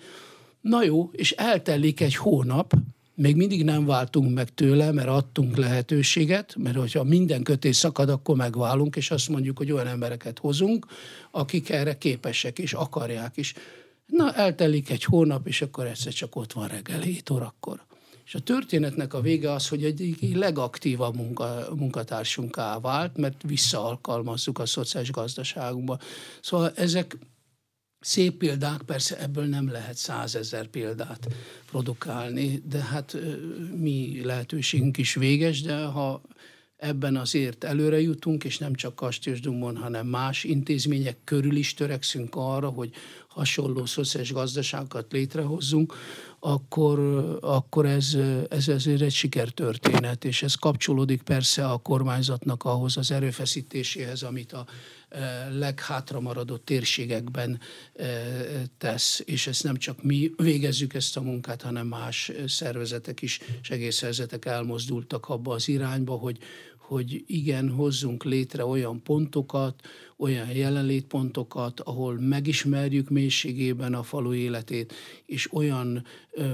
na 0.61 0.85
jó, 0.85 1.11
és 1.12 1.33
eltelik 1.33 2.01
egy 2.01 2.14
hónap, 2.14 2.73
még 3.14 3.37
mindig 3.37 3.64
nem 3.64 3.87
váltunk 3.87 4.35
meg 4.35 4.55
tőle, 4.55 4.93
mert 4.93 5.09
adtunk 5.09 5.57
lehetőséget, 5.57 6.55
mert 6.59 6.77
hogyha 6.77 7.05
minden 7.05 7.43
kötés 7.43 7.77
szakad, 7.77 8.09
akkor 8.09 8.37
megválunk, 8.37 8.97
és 8.97 9.11
azt 9.11 9.29
mondjuk, 9.29 9.59
hogy 9.59 9.73
olyan 9.73 9.87
embereket 9.87 10.38
hozunk, 10.38 10.87
akik 11.31 11.71
erre 11.71 11.99
képesek 11.99 12.59
és 12.59 12.73
akarják 12.73 13.37
is. 13.37 13.55
Na, 14.11 14.35
eltelik 14.35 14.90
egy 14.90 15.05
hónap, 15.05 15.46
és 15.46 15.62
akkor 15.62 15.87
egyszer 15.87 16.12
csak 16.12 16.37
ott 16.37 16.53
van 16.53 16.68
reggel 16.68 17.01
7 17.01 17.31
órakor. 17.31 17.85
És 18.25 18.35
a 18.35 18.40
történetnek 18.40 19.14
a 19.14 19.20
vége 19.20 19.53
az, 19.53 19.68
hogy 19.68 19.85
egy 19.85 20.31
legaktívabb 20.35 21.16
munka, 21.16 21.68
munkatársunká 21.77 22.79
vált, 22.79 23.16
mert 23.16 23.42
visszaalkalmazzuk 23.46 24.59
a 24.59 24.66
szociális 24.66 25.11
gazdaságunkba. 25.11 25.99
Szóval 26.40 26.73
ezek 26.75 27.18
szép 28.01 28.37
példák, 28.37 28.83
persze 28.83 29.18
ebből 29.18 29.44
nem 29.44 29.70
lehet 29.70 29.96
százezer 29.96 30.66
példát 30.66 31.29
produkálni, 31.66 32.62
de 32.68 32.79
hát 32.79 33.16
mi 33.77 34.20
lehetőségünk 34.25 34.99
is 34.99 35.14
véges, 35.14 35.62
de 35.62 35.85
ha 35.85 36.23
ebben 36.77 37.16
azért 37.16 37.64
előre 37.64 38.01
jutunk, 38.01 38.44
és 38.44 38.59
nem 38.59 38.75
csak 38.75 38.94
Kastélyosdumbon, 38.94 39.77
hanem 39.77 40.07
más 40.07 40.44
intézmények 40.44 41.16
körül 41.25 41.57
is 41.57 41.75
törekszünk 41.75 42.37
arra, 42.37 42.68
hogy 42.68 42.90
hasonló 43.31 43.87
szociális 43.87 44.33
gazdaságokat 44.33 45.12
létrehozzunk, 45.12 45.95
akkor, 46.40 46.99
akkor 47.40 47.87
ez, 47.87 48.16
ez 48.49 48.69
azért 48.69 49.01
egy 49.01 49.12
sikertörténet, 49.12 50.25
és 50.25 50.43
ez 50.43 50.55
kapcsolódik 50.55 51.23
persze 51.23 51.66
a 51.66 51.77
kormányzatnak 51.77 52.64
ahhoz 52.64 52.97
az 52.97 53.11
erőfeszítéséhez, 53.11 54.23
amit 54.23 54.53
a 54.53 54.66
e, 55.09 55.49
leghátra 55.51 56.21
maradott 56.21 56.64
térségekben 56.64 57.61
e, 57.97 58.07
tesz, 58.79 59.23
és 59.25 59.47
ezt 59.47 59.62
nem 59.62 59.77
csak 59.77 60.03
mi 60.03 60.31
végezzük 60.37 60.95
ezt 60.95 61.16
a 61.16 61.21
munkát, 61.21 61.62
hanem 61.62 61.87
más 61.87 62.33
szervezetek 62.47 63.23
is, 63.23 63.40
segélyszervezetek 63.61 64.45
elmozdultak 64.45 65.29
abba 65.29 65.55
az 65.55 65.69
irányba, 65.69 66.12
hogy, 66.12 66.38
hogy 66.90 67.24
igen, 67.26 67.68
hozzunk 67.68 68.24
létre 68.24 68.64
olyan 68.64 69.03
pontokat, 69.03 69.74
olyan 70.16 70.48
jelenlétpontokat, 70.50 71.81
ahol 71.81 72.20
megismerjük 72.20 73.09
mélységében 73.09 73.94
a 73.94 74.03
falu 74.03 74.33
életét, 74.33 74.92
és 75.26 75.53
olyan 75.53 76.05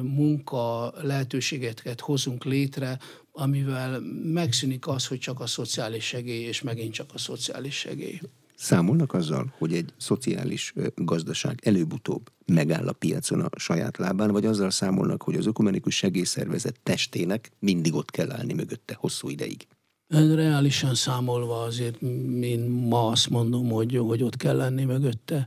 munka 0.03 0.93
lehetőségeket 1.03 2.01
hozunk 2.01 2.45
létre, 2.45 2.99
amivel 3.33 4.01
megszűnik 4.23 4.87
az, 4.87 5.07
hogy 5.07 5.19
csak 5.19 5.41
a 5.41 5.47
szociális 5.47 6.05
segély, 6.05 6.45
és 6.45 6.63
megint 6.63 6.93
csak 6.93 7.11
a 7.15 7.19
szociális 7.19 7.75
segély. 7.75 8.21
Számolnak 8.55 9.15
azzal, 9.15 9.55
hogy 9.59 9.75
egy 9.75 9.93
szociális 9.97 10.75
gazdaság 10.95 11.61
előbb-utóbb 11.63 12.31
megáll 12.47 12.89
a 12.89 12.93
piacon 12.93 13.41
a 13.41 13.59
saját 13.59 13.97
lábán, 13.97 14.31
vagy 14.31 14.47
azzal 14.47 14.71
számolnak, 14.71 15.23
hogy 15.23 15.37
az 15.37 15.47
ökumenikus 15.47 15.97
segélyszervezet 15.97 16.81
testének 16.83 17.51
mindig 17.59 17.95
ott 17.95 18.11
kell 18.11 18.33
állni 18.33 18.53
mögötte 18.53 18.95
hosszú 18.95 19.29
ideig? 19.29 19.67
Reálisan 20.09 20.95
számolva 20.95 21.63
azért 21.63 22.03
én 22.41 22.61
ma 22.61 23.07
azt 23.07 23.31
mondom, 23.31 23.69
hogy, 23.69 23.97
hogy 23.97 24.23
ott 24.23 24.37
kell 24.37 24.57
lenni 24.57 24.85
mögötte, 24.85 25.47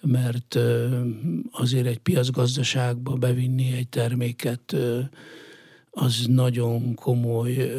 mert 0.00 0.58
azért 1.50 1.86
egy 1.86 1.98
piacgazdaságba 1.98 3.12
bevinni 3.12 3.72
egy 3.72 3.88
terméket 3.88 4.76
az 5.90 6.24
nagyon 6.26 6.94
komoly 6.94 7.72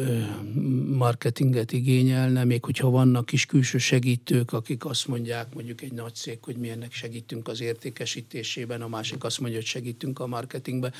marketinget 0.96 1.72
igényelne, 1.72 2.44
még 2.44 2.64
hogyha 2.64 2.90
vannak 2.90 3.26
kis 3.26 3.46
külső 3.46 3.78
segítők, 3.78 4.52
akik 4.52 4.84
azt 4.84 5.08
mondják, 5.08 5.54
mondjuk 5.54 5.82
egy 5.82 5.92
nagy 5.92 6.14
cég, 6.14 6.38
hogy 6.42 6.56
mi 6.56 6.70
ennek 6.70 6.92
segítünk 6.92 7.48
az 7.48 7.60
értékesítésében, 7.60 8.82
a 8.82 8.88
másik 8.88 9.24
azt 9.24 9.40
mondja, 9.40 9.58
hogy 9.58 9.66
segítünk 9.66 10.18
a 10.18 10.26
marketingbe, 10.26 10.92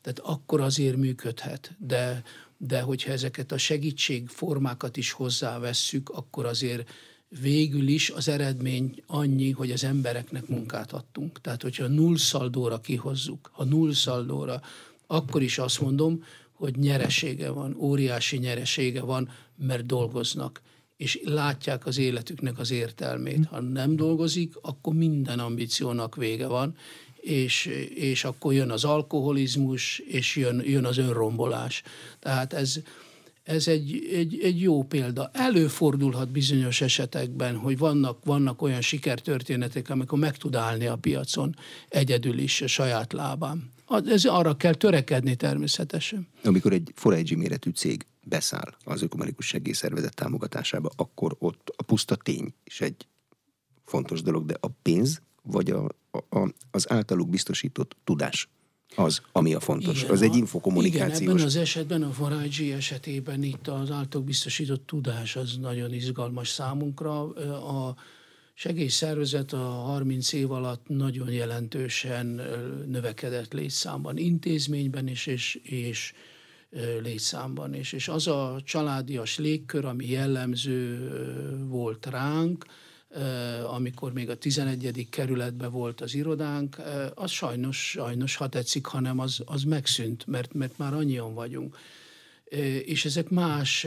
tehát 0.00 0.18
akkor 0.18 0.60
azért 0.60 0.96
működhet. 0.96 1.74
De, 1.78 2.22
de 2.66 2.80
hogyha 2.80 3.12
ezeket 3.12 3.52
a 3.52 3.58
segítségformákat 3.58 4.96
is 4.96 5.12
hozzávesszük, 5.12 6.08
akkor 6.08 6.46
azért 6.46 6.90
végül 7.40 7.88
is 7.88 8.10
az 8.10 8.28
eredmény 8.28 9.02
annyi, 9.06 9.50
hogy 9.50 9.70
az 9.70 9.84
embereknek 9.84 10.48
munkát 10.48 10.92
adtunk. 10.92 11.40
Tehát, 11.40 11.62
hogyha 11.62 11.86
null 11.86 12.16
szaldóra 12.16 12.80
kihozzuk, 12.80 13.50
ha 13.52 13.64
null 13.64 13.92
szaldóra, 13.92 14.60
akkor 15.06 15.42
is 15.42 15.58
azt 15.58 15.80
mondom, 15.80 16.24
hogy 16.52 16.76
nyeresége 16.76 17.50
van, 17.50 17.76
óriási 17.78 18.36
nyeresége 18.36 19.00
van, 19.00 19.30
mert 19.56 19.86
dolgoznak, 19.86 20.62
és 20.96 21.20
látják 21.24 21.86
az 21.86 21.98
életüknek 21.98 22.58
az 22.58 22.70
értelmét. 22.70 23.46
Ha 23.46 23.60
nem 23.60 23.96
dolgozik, 23.96 24.54
akkor 24.60 24.94
minden 24.94 25.38
ambíciónak 25.38 26.16
vége 26.16 26.46
van, 26.46 26.76
és, 27.22 27.66
és 27.94 28.24
akkor 28.24 28.52
jön 28.52 28.70
az 28.70 28.84
alkoholizmus, 28.84 29.98
és 29.98 30.36
jön, 30.36 30.62
jön 30.64 30.84
az 30.84 30.98
önrombolás. 30.98 31.82
Tehát 32.18 32.52
ez, 32.52 32.80
ez 33.42 33.68
egy, 33.68 34.08
egy, 34.12 34.40
egy 34.42 34.60
jó 34.60 34.82
példa. 34.82 35.30
Előfordulhat 35.32 36.30
bizonyos 36.30 36.80
esetekben, 36.80 37.56
hogy 37.56 37.78
vannak, 37.78 38.24
vannak 38.24 38.62
olyan 38.62 38.80
sikertörténetek, 38.80 39.90
amikor 39.90 40.18
meg 40.18 40.36
tud 40.36 40.54
állni 40.54 40.86
a 40.86 40.96
piacon 40.96 41.56
egyedül 41.88 42.38
is 42.38 42.62
a 42.62 42.66
saját 42.66 43.12
lábán. 43.12 43.70
Ez 44.06 44.24
arra 44.24 44.56
kell 44.56 44.74
törekedni 44.74 45.36
természetesen. 45.36 46.28
Amikor 46.44 46.72
egy 46.72 46.92
forágyi 46.94 47.34
méretű 47.34 47.70
cég 47.70 48.06
beszáll 48.24 48.74
az 48.84 49.02
ökumenikus 49.02 49.46
segélyszervezet 49.46 50.14
támogatásába, 50.14 50.90
akkor 50.96 51.36
ott 51.38 51.74
a 51.76 51.82
puszta 51.82 52.16
tény 52.16 52.54
is 52.64 52.80
egy 52.80 53.06
fontos 53.84 54.22
dolog, 54.22 54.46
de 54.46 54.56
a 54.60 54.68
pénz 54.82 55.20
vagy 55.42 55.70
a, 55.70 55.88
a, 56.10 56.48
az 56.70 56.90
általuk 56.90 57.28
biztosított 57.28 57.96
tudás 58.04 58.48
az, 58.96 59.20
ami 59.32 59.54
a 59.54 59.60
fontos. 59.60 59.98
Igen, 59.98 60.10
az 60.10 60.22
egy 60.22 60.36
infokommunikációs. 60.36 61.20
Igen, 61.20 61.30
ebben 61.32 61.44
az 61.44 61.56
esetben, 61.56 62.02
a 62.02 62.10
Farage 62.10 62.74
esetében 62.74 63.42
itt 63.42 63.68
az 63.68 63.90
általuk 63.90 64.26
biztosított 64.26 64.86
tudás 64.86 65.36
az 65.36 65.56
nagyon 65.60 65.92
izgalmas 65.92 66.48
számunkra. 66.48 67.20
A 67.54 67.96
segélyszervezet 68.54 69.52
a 69.52 69.56
30 69.56 70.32
év 70.32 70.50
alatt 70.50 70.88
nagyon 70.88 71.30
jelentősen 71.30 72.26
növekedett 72.86 73.52
létszámban, 73.52 74.16
intézményben 74.16 75.08
is, 75.08 75.26
és, 75.26 75.54
és 75.54 76.12
létszámban 77.02 77.74
is. 77.74 77.92
És 77.92 78.08
az 78.08 78.26
a 78.26 78.60
családias 78.64 79.38
légkör, 79.38 79.84
ami 79.84 80.10
jellemző 80.10 81.08
volt 81.68 82.06
ránk, 82.06 82.66
amikor 83.66 84.12
még 84.12 84.30
a 84.30 84.36
11. 84.36 85.06
kerületben 85.10 85.70
volt 85.70 86.00
az 86.00 86.14
irodánk, 86.14 86.76
az 87.14 87.30
sajnos, 87.30 87.90
sajnos, 87.90 88.36
ha 88.36 88.48
tetszik, 88.48 88.86
hanem 88.86 89.18
az, 89.18 89.42
az 89.44 89.62
megszűnt, 89.62 90.26
mert, 90.26 90.52
mert 90.52 90.78
már 90.78 90.94
annyian 90.94 91.34
vagyunk 91.34 91.76
és 92.84 93.04
ezek 93.04 93.28
más 93.28 93.86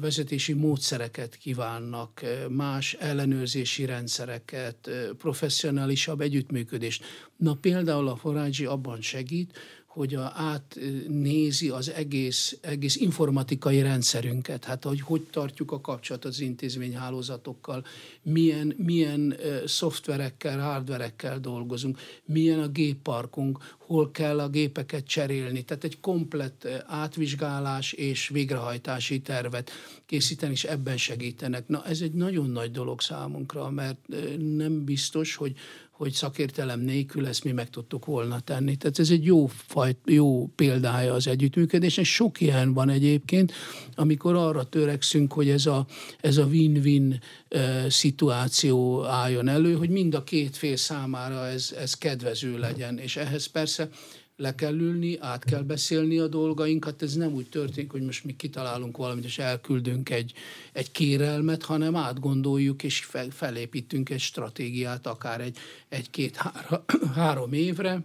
vezetési 0.00 0.52
módszereket 0.52 1.36
kívánnak, 1.36 2.22
más 2.48 2.94
ellenőrzési 2.94 3.84
rendszereket, 3.84 4.90
professzionálisabb 5.18 6.20
együttműködést. 6.20 7.04
Na 7.36 7.54
például 7.54 8.08
a 8.08 8.16
Forágyi 8.16 8.64
abban 8.64 9.00
segít, 9.00 9.58
hogy 9.94 10.14
a, 10.14 10.32
átnézi 10.34 11.68
az 11.68 11.90
egész, 11.90 12.58
egész 12.60 12.96
informatikai 12.96 13.82
rendszerünket, 13.82 14.64
hát 14.64 14.84
hogy 14.84 15.00
hogy 15.00 15.22
tartjuk 15.22 15.72
a 15.72 15.80
kapcsolatot 15.80 16.30
az 16.30 16.40
intézményhálózatokkal, 16.40 17.84
milyen, 18.22 18.74
milyen 18.76 19.36
szoftverekkel, 19.66 20.60
hardverekkel 20.60 21.40
dolgozunk, 21.40 21.98
milyen 22.24 22.60
a 22.60 22.68
gépparkunk, 22.68 23.58
hol 23.78 24.10
kell 24.10 24.40
a 24.40 24.48
gépeket 24.48 25.06
cserélni. 25.06 25.64
Tehát 25.64 25.84
egy 25.84 26.00
komplett 26.00 26.68
átvizsgálás 26.86 27.92
és 27.92 28.28
végrehajtási 28.28 29.20
tervet 29.20 29.70
készíteni, 30.06 30.52
és 30.52 30.64
ebben 30.64 30.96
segítenek. 30.96 31.68
Na 31.68 31.84
ez 31.84 32.00
egy 32.00 32.12
nagyon 32.12 32.50
nagy 32.50 32.70
dolog 32.70 33.00
számunkra, 33.00 33.70
mert 33.70 33.98
nem 34.38 34.84
biztos, 34.84 35.34
hogy 35.34 35.56
hogy 35.96 36.12
szakértelem 36.12 36.80
nélkül 36.80 37.26
ezt 37.26 37.44
mi 37.44 37.52
meg 37.52 37.70
tudtuk 37.70 38.04
volna 38.04 38.40
tenni. 38.40 38.76
Tehát 38.76 38.98
ez 38.98 39.10
egy 39.10 39.24
jó, 39.24 39.46
fajt, 39.46 39.98
jó 40.04 40.46
példája 40.46 41.12
az 41.12 41.26
együttműködésnek. 41.26 42.04
Sok 42.04 42.40
ilyen 42.40 42.72
van 42.72 42.88
egyébként, 42.88 43.52
amikor 43.94 44.34
arra 44.34 44.64
törekszünk, 44.64 45.32
hogy 45.32 45.48
ez 45.48 45.66
a, 45.66 45.86
ez 46.20 46.36
a 46.36 46.44
win-win 46.44 47.20
e, 47.48 47.90
szituáció 47.90 49.04
álljon 49.04 49.48
elő, 49.48 49.74
hogy 49.74 49.90
mind 49.90 50.14
a 50.14 50.24
két 50.24 50.56
fél 50.56 50.76
számára 50.76 51.46
ez, 51.46 51.74
ez 51.78 51.94
kedvező 51.94 52.58
legyen. 52.58 52.98
És 52.98 53.16
ehhez 53.16 53.46
persze 53.46 53.88
le 54.36 54.54
kell 54.54 54.78
ülni, 54.78 55.18
át 55.18 55.44
kell 55.44 55.62
beszélni 55.62 56.18
a 56.18 56.26
dolgainkat, 56.26 57.02
ez 57.02 57.14
nem 57.14 57.32
úgy 57.32 57.48
történik, 57.48 57.90
hogy 57.90 58.02
most 58.02 58.24
mi 58.24 58.36
kitalálunk 58.36 58.96
valamit, 58.96 59.24
és 59.24 59.38
elküldünk 59.38 60.10
egy, 60.10 60.32
egy 60.72 60.90
kérelmet, 60.90 61.62
hanem 61.62 61.96
átgondoljuk, 61.96 62.82
és 62.82 63.04
fel, 63.04 63.30
felépítünk 63.30 64.10
egy 64.10 64.20
stratégiát, 64.20 65.06
akár 65.06 65.40
egy, 65.40 65.58
egy-két-három 65.88 67.52
évre, 67.66 68.04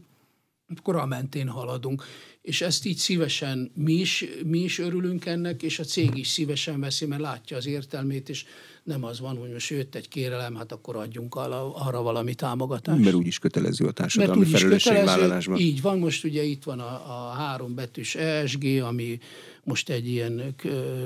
akkor 0.77 0.95
a 0.95 1.05
mentén 1.05 1.47
haladunk. 1.47 2.03
És 2.41 2.61
ezt 2.61 2.85
így 2.85 2.97
szívesen 2.97 3.71
mi 3.75 3.93
is, 3.93 4.25
mi 4.45 4.59
is 4.59 4.79
örülünk 4.79 5.25
ennek, 5.25 5.63
és 5.63 5.79
a 5.79 5.83
cég 5.83 6.17
is 6.17 6.27
szívesen 6.27 6.79
veszi, 6.79 7.05
mert 7.05 7.21
látja 7.21 7.57
az 7.57 7.67
értelmét, 7.67 8.29
és 8.29 8.45
nem 8.83 9.03
az 9.03 9.19
van, 9.19 9.37
hogy 9.37 9.51
most 9.51 9.69
jött 9.69 9.95
egy 9.95 10.07
kérelem, 10.07 10.55
hát 10.55 10.71
akkor 10.71 10.95
adjunk 10.95 11.35
arra 11.35 12.01
valami 12.01 12.35
támogatást. 12.35 13.03
Mert 13.03 13.15
úgyis 13.15 13.39
kötelező 13.39 13.85
a 13.85 13.91
társadalmi 13.91 14.45
felelősségvállalásban. 14.45 15.59
Így 15.59 15.81
van, 15.81 15.99
most 15.99 16.23
ugye 16.23 16.43
itt 16.43 16.63
van 16.63 16.79
a, 16.79 16.93
a 16.93 17.29
három 17.29 17.75
betűs 17.75 18.15
ESG, 18.15 18.63
ami 18.63 19.19
most 19.63 19.89
egy 19.89 20.07
ilyen, 20.07 20.55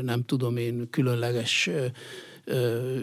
nem 0.02 0.26
tudom 0.26 0.58
én, 0.58 0.88
különleges 0.90 1.70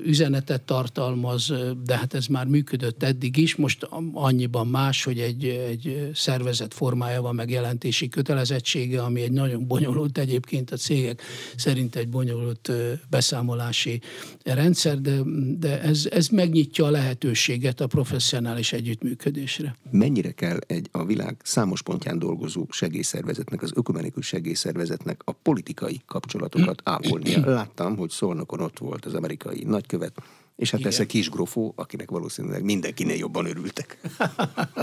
üzenetet 0.04 0.62
tartalmaz, 0.62 1.52
de 1.84 1.96
hát 1.96 2.14
ez 2.14 2.26
már 2.26 2.46
működött 2.46 3.02
eddig 3.02 3.36
is, 3.36 3.56
most 3.56 3.88
annyiban 4.12 4.66
más, 4.66 5.04
hogy 5.04 5.18
egy, 5.18 5.44
egy 5.44 6.10
szervezet 6.14 6.74
formája 6.74 7.22
van 7.22 7.34
megjelentési 7.34 8.08
kötelezettsége, 8.08 9.02
ami 9.02 9.20
egy 9.20 9.32
nagyon 9.32 9.66
bonyolult 9.66 10.18
egyébként 10.18 10.70
a 10.70 10.76
cégek 10.76 11.22
szerint 11.56 11.96
egy 11.96 12.08
bonyolult 12.08 12.72
beszámolási 13.10 14.00
rendszer, 14.42 15.00
de, 15.00 15.20
de 15.58 15.80
ez, 15.80 16.08
ez 16.10 16.28
megnyitja 16.28 16.84
a 16.84 16.90
lehetőséget 16.90 17.80
a 17.80 17.86
professzionális 17.86 18.72
együttműködésre. 18.72 19.76
Mennyire 19.90 20.30
kell 20.30 20.58
egy 20.66 20.88
a 20.90 21.04
világ 21.04 21.36
számos 21.42 21.82
pontján 21.82 22.18
dolgozó 22.18 22.66
segélyszervezetnek, 22.70 23.62
az 23.62 23.72
ökumenikus 23.74 24.26
segélyszervezetnek 24.26 25.20
a 25.24 25.32
politikai 25.32 26.00
kapcsolatokat 26.06 26.80
ápolnia? 26.84 27.50
Láttam, 27.50 27.96
hogy 27.96 28.10
Szolnokon 28.10 28.60
ott 28.60 28.78
volt 28.78 29.04
az 29.04 29.14
amerikai 29.14 29.28
nagykövet, 29.64 30.12
és 30.60 30.70
hát 30.70 30.80
persze 30.80 31.06
Kis 31.06 31.30
Grofó, 31.30 31.72
akinek 31.76 32.10
valószínűleg 32.10 32.62
mindenkinél 32.62 33.16
jobban 33.16 33.46
örültek. 33.46 34.00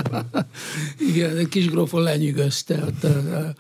Igen, 1.14 1.50
Kis 1.50 1.70
Grofó 1.70 2.00
lenyűgözte 2.00 2.76
a, 2.76 3.08
a, 3.08 3.54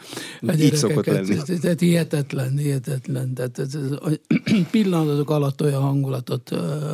a 0.47 0.53
Így 0.53 0.75
szokott 0.75 1.05
lenni. 1.05 1.37
Tehát 1.61 1.79
hihetetlen, 1.79 2.57
hihetetlen. 2.57 3.33
Tehát 3.33 3.59
ez, 3.59 3.75
ez, 3.75 3.91
a 3.91 4.09
pillanatok 4.71 5.29
alatt 5.29 5.61
olyan 5.61 5.81
hangulatot 5.81 6.49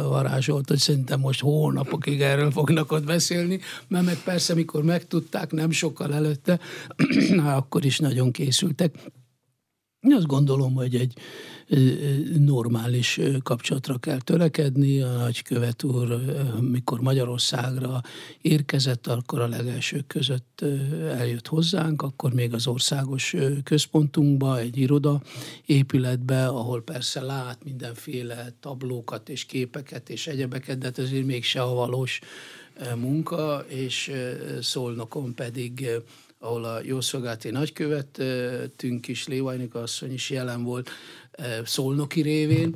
varázsolt, 0.08 0.68
hogy 0.68 0.80
szerintem 0.80 1.20
most 1.20 1.42
hónapokig 1.42 2.22
erről 2.22 2.52
fognak 2.52 2.92
ott 2.92 3.04
beszélni, 3.04 3.60
mert 3.88 4.06
meg 4.06 4.18
persze, 4.24 4.54
mikor 4.54 4.84
megtudták, 4.84 5.52
nem 5.52 5.72
sokkal 5.72 6.14
előtte, 6.14 6.60
akkor 7.46 7.86
is 7.86 8.00
nagyon 8.00 8.32
készültek. 8.32 8.96
Én 10.04 10.14
azt 10.14 10.26
gondolom, 10.26 10.74
hogy 10.74 10.96
egy 10.96 11.14
normális 12.38 13.20
kapcsolatra 13.44 13.98
kell 13.98 14.22
törekedni. 14.22 15.02
A 15.02 15.12
nagykövet 15.12 15.84
úr, 15.84 16.20
mikor 16.62 17.00
Magyarországra 17.00 18.02
érkezett, 18.42 19.08
akkor 19.08 19.40
a 19.40 19.48
legelsők 19.48 20.08
között 20.08 20.66
eljött 21.18 21.48
hozzánk, 21.48 22.02
akkor 22.02 22.34
még 22.34 22.54
az 22.54 22.68
országos 22.68 23.36
központunkba, 23.64 24.60
egy 24.60 24.78
iroda 24.78 25.22
épületbe, 25.66 26.48
ahol 26.48 26.82
persze 26.82 27.22
lát 27.22 27.64
mindenféle 27.64 28.54
tablókat 28.60 29.30
és 29.30 29.46
képeket 29.46 30.10
és 30.10 30.28
egyebeket, 30.28 30.78
de 30.78 30.86
hát 30.86 30.98
azért 30.98 31.26
mégse 31.26 31.62
a 31.62 31.74
valós 31.74 32.20
munka, 32.96 33.66
és 33.68 34.12
Szolnokon 34.62 35.36
pedig 35.36 35.90
ahol 36.44 36.64
a 36.64 36.80
jószolgálati 36.84 37.50
nagykövetünk 37.50 39.08
is, 39.08 39.28
Lévajnik 39.28 39.76
asszony 39.76 40.14
is 40.14 40.30
jelen 40.30 40.64
volt, 40.64 40.90
szolnoki 41.66 42.22
révén, 42.22 42.76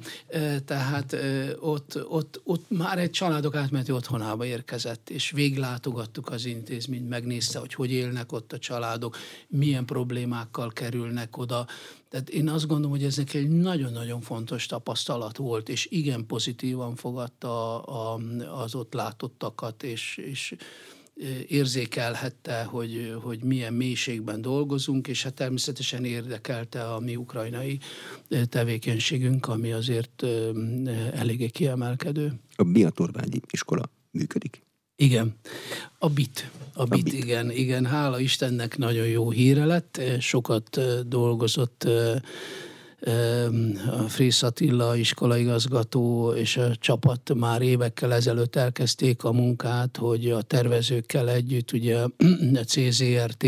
tehát 0.65 1.15
ott, 1.59 2.05
ott, 2.09 2.41
ott 2.43 2.69
már 2.69 2.99
egy 2.99 3.09
családok 3.09 3.55
átmeneti 3.55 3.91
otthonába 3.91 4.45
érkezett, 4.45 5.09
és 5.09 5.31
véglátogattuk 5.31 6.29
az 6.29 6.45
intézményt, 6.45 7.09
megnézte, 7.09 7.59
hogy 7.59 7.73
hogy 7.73 7.91
élnek 7.91 8.31
ott 8.31 8.53
a 8.53 8.59
családok, 8.59 9.17
milyen 9.47 9.85
problémákkal 9.85 10.69
kerülnek 10.69 11.37
oda. 11.37 11.67
Tehát 12.09 12.29
én 12.29 12.49
azt 12.49 12.67
gondolom, 12.67 12.91
hogy 12.91 13.03
ez 13.03 13.17
egy 13.17 13.49
nagyon-nagyon 13.49 14.21
fontos 14.21 14.65
tapasztalat 14.65 15.37
volt, 15.37 15.69
és 15.69 15.87
igen 15.89 16.25
pozitívan 16.25 16.95
fogadta 16.95 17.83
a, 17.83 18.13
a, 18.13 18.19
az 18.61 18.75
ott 18.75 18.93
látottakat, 18.93 19.83
és, 19.83 20.17
és 20.17 20.55
érzékelhette, 21.47 22.63
hogy, 22.63 23.15
hogy 23.21 23.43
milyen 23.43 23.73
mélységben 23.73 24.41
dolgozunk, 24.41 25.07
és 25.07 25.23
hát 25.23 25.33
természetesen 25.33 26.05
érdekelte 26.05 26.93
a 26.93 26.99
mi 26.99 27.15
ukrajnai 27.15 27.79
tevékenységünk, 28.49 29.47
ami 29.47 29.71
azért 29.71 30.23
eléggé 31.13 31.47
kiemelkedő. 31.47 32.33
A 32.55 32.63
Biatorvágyi 32.63 33.41
iskola 33.51 33.91
működik? 34.11 34.65
Igen, 34.95 35.35
a 35.99 36.09
BIT. 36.09 36.51
A, 36.73 36.81
a 36.81 36.85
BIT, 36.85 37.03
BIT, 37.03 37.13
igen, 37.13 37.51
igen. 37.51 37.85
Hála 37.85 38.19
Istennek 38.19 38.77
nagyon 38.77 39.07
jó 39.07 39.29
híre 39.29 39.65
lett, 39.65 40.01
sokat 40.19 40.79
dolgozott 41.07 41.87
a 43.99 44.07
Frész 44.07 44.43
Attila 44.43 44.95
iskolaigazgató 44.95 46.33
és 46.33 46.57
a 46.57 46.75
csapat 46.75 47.33
már 47.33 47.61
évekkel 47.61 48.13
ezelőtt 48.13 48.55
elkezdték 48.55 49.23
a 49.23 49.31
munkát, 49.31 49.97
hogy 49.97 50.31
a 50.31 50.41
tervezőkkel 50.41 51.29
együtt, 51.29 51.71
ugye 51.71 51.97
a 52.53 52.63
CZRT 52.65 53.43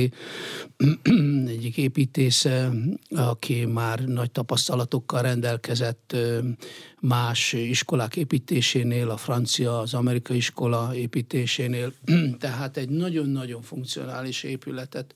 egyik 1.47 1.77
építésze, 1.77 2.71
aki 3.15 3.65
már 3.65 3.99
nagy 3.99 4.31
tapasztalatokkal 4.31 5.21
rendelkezett 5.21 6.15
más 6.99 7.53
iskolák 7.53 8.15
építésénél, 8.15 9.09
a 9.09 9.17
francia, 9.17 9.79
az 9.79 9.93
amerikai 9.93 10.37
iskola 10.37 10.95
építésénél, 10.95 11.93
tehát 12.39 12.77
egy 12.77 12.89
nagyon-nagyon 12.89 13.61
funkcionális 13.61 14.43
épületet 14.43 15.13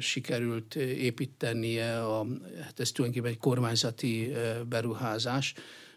sikerült 0.00 0.74
építenie, 0.74 2.04
a, 2.04 2.26
hát 2.60 2.80
ez 2.80 2.92
tulajdonképpen 2.92 3.36
egy 3.36 3.42
kormányzati 3.42 4.32
beruházás, 4.68 5.54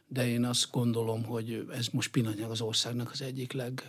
de 0.07 0.27
én 0.27 0.45
azt 0.45 0.71
gondolom, 0.71 1.23
hogy 1.23 1.65
ez 1.71 1.87
most 1.87 2.11
pillanatnyilag 2.11 2.51
az 2.51 2.61
országnak 2.61 3.11
az 3.11 3.21
egyik 3.21 3.51
leg, 3.51 3.83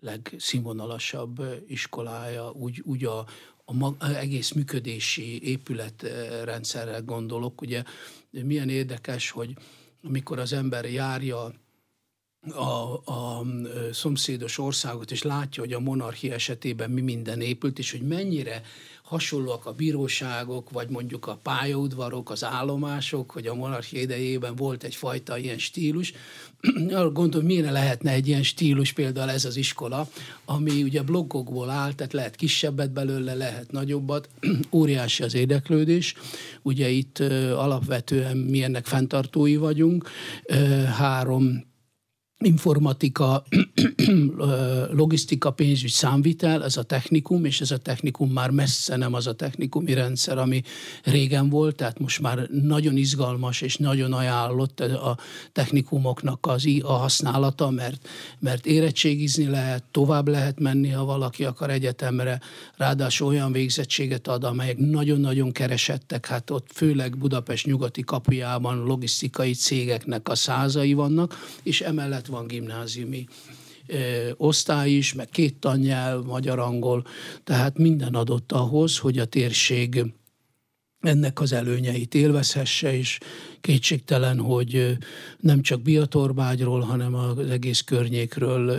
legszínvonalasabb 0.00 1.62
iskolája, 1.66 2.50
úgy, 2.50 2.80
úgy 2.84 3.04
a, 3.04 3.26
a 3.64 3.72
mag, 3.72 3.96
egész 4.00 4.52
működési 4.52 5.42
épületrendszerre 5.42 6.98
gondolok. 6.98 7.60
Ugye 7.60 7.82
milyen 8.30 8.68
érdekes, 8.68 9.30
hogy 9.30 9.54
amikor 10.02 10.38
az 10.38 10.52
ember 10.52 10.84
járja 10.84 11.52
a, 12.50 13.12
a 13.12 13.44
szomszédos 13.92 14.58
országot, 14.58 15.10
és 15.10 15.22
látja, 15.22 15.62
hogy 15.62 15.72
a 15.72 15.80
monarchia 15.80 16.34
esetében 16.34 16.90
mi 16.90 17.00
minden 17.00 17.40
épült, 17.40 17.78
és 17.78 17.90
hogy 17.90 18.02
mennyire 18.02 18.62
hasonlóak 19.02 19.66
a 19.66 19.72
bíróságok, 19.72 20.70
vagy 20.70 20.88
mondjuk 20.88 21.26
a 21.26 21.38
pályaudvarok, 21.42 22.30
az 22.30 22.44
állomások, 22.44 23.30
hogy 23.30 23.46
a 23.46 23.54
monarchia 23.54 24.00
idejében 24.00 24.56
volt 24.56 24.84
egyfajta 24.84 25.38
ilyen 25.38 25.58
stílus. 25.58 26.12
Gondolom, 27.12 27.46
milyen 27.46 27.72
lehetne 27.72 28.10
egy 28.10 28.28
ilyen 28.28 28.42
stílus, 28.42 28.92
például 28.92 29.30
ez 29.30 29.44
az 29.44 29.56
iskola, 29.56 30.08
ami 30.44 30.82
ugye 30.82 31.02
blokkokból 31.02 31.70
áll, 31.70 31.92
tehát 31.92 32.12
lehet 32.12 32.36
kisebbet 32.36 32.92
belőle, 32.92 33.34
lehet 33.34 33.70
nagyobbat, 33.72 34.28
óriási 34.70 35.22
az 35.22 35.34
érdeklődés. 35.34 36.14
Ugye 36.62 36.88
itt 36.88 37.18
alapvetően 37.54 38.36
mi 38.36 38.62
ennek 38.62 38.86
fenntartói 38.86 39.56
vagyunk, 39.56 40.10
három 40.96 41.70
informatika, 42.44 43.44
logisztika, 44.90 45.50
pénzügy, 45.50 45.90
számvitel, 45.90 46.64
ez 46.64 46.76
a 46.76 46.82
technikum, 46.82 47.44
és 47.44 47.60
ez 47.60 47.70
a 47.70 47.76
technikum 47.76 48.30
már 48.30 48.50
messze 48.50 48.96
nem 48.96 49.14
az 49.14 49.26
a 49.26 49.34
technikumi 49.34 49.94
rendszer, 49.94 50.38
ami 50.38 50.62
régen 51.04 51.48
volt, 51.48 51.76
tehát 51.76 51.98
most 51.98 52.20
már 52.20 52.48
nagyon 52.50 52.96
izgalmas 52.96 53.60
és 53.60 53.76
nagyon 53.76 54.12
ajánlott 54.12 54.80
a 54.80 55.18
technikumoknak 55.52 56.46
az 56.46 56.66
a 56.82 56.92
használata, 56.92 57.70
mert, 57.70 58.08
mert 58.38 58.66
érettségizni 58.66 59.46
lehet, 59.46 59.84
tovább 59.90 60.28
lehet 60.28 60.60
menni, 60.60 60.88
ha 60.88 61.04
valaki 61.04 61.44
akar 61.44 61.70
egyetemre, 61.70 62.40
ráadásul 62.76 63.26
olyan 63.26 63.52
végzettséget 63.52 64.28
ad, 64.28 64.44
amelyek 64.44 64.76
nagyon-nagyon 64.78 65.52
keresettek, 65.52 66.26
hát 66.26 66.50
ott 66.50 66.66
főleg 66.72 67.18
Budapest 67.18 67.66
nyugati 67.66 68.02
kapujában 68.02 68.84
logisztikai 68.84 69.52
cégeknek 69.52 70.28
a 70.28 70.34
százai 70.34 70.92
vannak, 70.92 71.38
és 71.62 71.80
emellett 71.80 72.26
van 72.32 72.46
gimnáziumi 72.46 73.26
osztály 74.36 74.90
is, 74.90 75.14
meg 75.14 75.28
két 75.28 75.56
tannyelv, 75.56 76.24
magyar-angol, 76.24 77.04
tehát 77.44 77.78
minden 77.78 78.14
adott 78.14 78.52
ahhoz, 78.52 78.98
hogy 78.98 79.18
a 79.18 79.24
térség 79.24 80.04
ennek 81.02 81.40
az 81.40 81.52
előnyeit 81.52 82.14
élvezhesse, 82.14 82.96
és 82.96 83.18
kétségtelen, 83.60 84.38
hogy 84.38 84.98
nem 85.40 85.62
csak 85.62 85.82
Biatorbágyról, 85.82 86.80
hanem 86.80 87.14
az 87.14 87.38
egész 87.38 87.80
környékről 87.80 88.70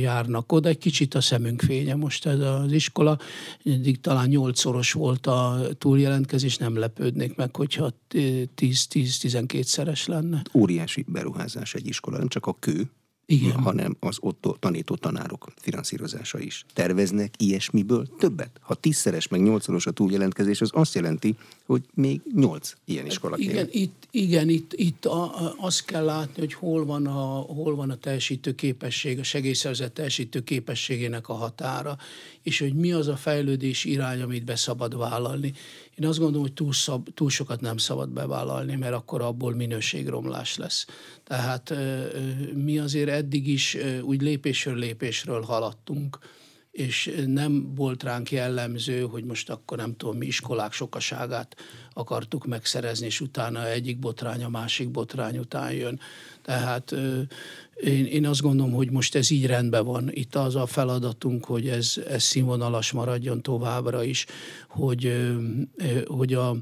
járnak 0.00 0.52
oda. 0.52 0.68
Egy 0.68 0.78
kicsit 0.78 1.14
a 1.14 1.20
szemünk 1.20 1.60
fénye 1.60 1.94
most 1.94 2.26
ez 2.26 2.38
az 2.38 2.72
iskola, 2.72 3.18
eddig 3.64 4.00
talán 4.00 4.28
nyolcszoros 4.28 4.92
volt 4.92 5.26
a 5.26 5.60
túljelentkezés, 5.78 6.56
nem 6.56 6.76
lepődnék 6.76 7.36
meg, 7.36 7.56
hogyha 7.56 7.92
10-10-12 8.12 9.62
szeres 9.62 10.06
lenne. 10.06 10.42
Óriási 10.54 11.04
beruházás 11.08 11.74
egy 11.74 11.86
iskola, 11.86 12.18
nem 12.18 12.28
csak 12.28 12.46
a 12.46 12.56
kő, 12.58 12.90
igen. 13.26 13.52
hanem 13.52 13.96
az 14.00 14.16
ott 14.20 14.56
tanító 14.58 14.94
tanárok 14.94 15.52
finanszírozása 15.56 16.38
is. 16.38 16.64
Terveznek 16.72 17.34
ilyesmiből 17.36 18.08
többet? 18.18 18.50
Ha 18.60 18.74
tízszeres 18.74 19.28
meg 19.28 19.42
nyolcszoros 19.42 19.86
a 19.86 19.90
túljelentkezés, 19.90 20.60
az 20.60 20.70
azt 20.72 20.94
jelenti, 20.94 21.36
hogy 21.66 21.82
még 21.94 22.20
nyolc 22.34 22.72
ilyen 22.84 23.06
iskola 23.06 23.36
kell. 23.36 23.44
Igen, 23.44 23.68
itt, 23.70 24.03
igen, 24.14 24.48
itt, 24.48 24.72
itt 24.72 25.04
a, 25.04 25.22
a, 25.22 25.54
azt 25.58 25.84
kell 25.84 26.04
látni, 26.04 26.40
hogy 26.40 26.54
hol 26.54 26.84
van 26.84 27.06
a, 27.06 27.20
hol 27.36 27.74
van 27.74 27.90
a 27.90 27.94
teljesítő 27.94 28.54
képesség, 28.54 29.18
a 29.18 29.22
segélyszervezet 29.22 29.92
teljesítő 29.92 30.40
képességének 30.40 31.28
a 31.28 31.32
határa, 31.32 31.96
és 32.42 32.58
hogy 32.58 32.74
mi 32.74 32.92
az 32.92 33.08
a 33.08 33.16
fejlődés 33.16 33.84
irány, 33.84 34.22
amit 34.22 34.44
be 34.44 34.56
szabad 34.56 34.96
vállalni. 34.96 35.52
Én 35.98 36.06
azt 36.06 36.18
gondolom, 36.18 36.42
hogy 36.42 36.52
túl, 36.52 36.72
szab, 36.72 37.08
túl 37.14 37.30
sokat 37.30 37.60
nem 37.60 37.76
szabad 37.76 38.08
bevállalni, 38.08 38.76
mert 38.76 38.94
akkor 38.94 39.20
abból 39.20 39.54
minőségromlás 39.54 40.56
lesz. 40.56 40.86
Tehát 41.24 41.74
mi 42.54 42.78
azért 42.78 43.08
eddig 43.08 43.48
is 43.48 43.76
úgy 44.02 44.22
lépésről 44.22 44.76
lépésről 44.76 45.42
haladtunk 45.42 46.18
és 46.74 47.14
nem 47.26 47.74
volt 47.74 48.02
ránk 48.02 48.30
jellemző, 48.30 49.00
hogy 49.00 49.24
most 49.24 49.50
akkor 49.50 49.76
nem 49.76 49.96
tudom, 49.96 50.16
mi 50.16 50.26
iskolák 50.26 50.72
sokaságát 50.72 51.56
akartuk 51.92 52.46
megszerezni, 52.46 53.06
és 53.06 53.20
utána 53.20 53.68
egyik 53.68 53.98
botrány 53.98 54.44
a 54.44 54.48
másik 54.48 54.90
botrány 54.90 55.38
után 55.38 55.72
jön. 55.72 56.00
Tehát 56.44 56.94
én, 57.74 58.04
én 58.04 58.26
azt 58.26 58.40
gondolom, 58.40 58.72
hogy 58.72 58.90
most 58.90 59.14
ez 59.14 59.30
így 59.30 59.46
rendben 59.46 59.84
van. 59.84 60.10
Itt 60.12 60.34
az 60.34 60.54
a 60.54 60.66
feladatunk, 60.66 61.44
hogy 61.44 61.68
ez, 61.68 61.94
ez 62.08 62.22
színvonalas 62.22 62.92
maradjon 62.92 63.42
továbbra 63.42 64.02
is, 64.02 64.26
hogy, 64.68 65.26
hogy 66.06 66.32
a 66.32 66.56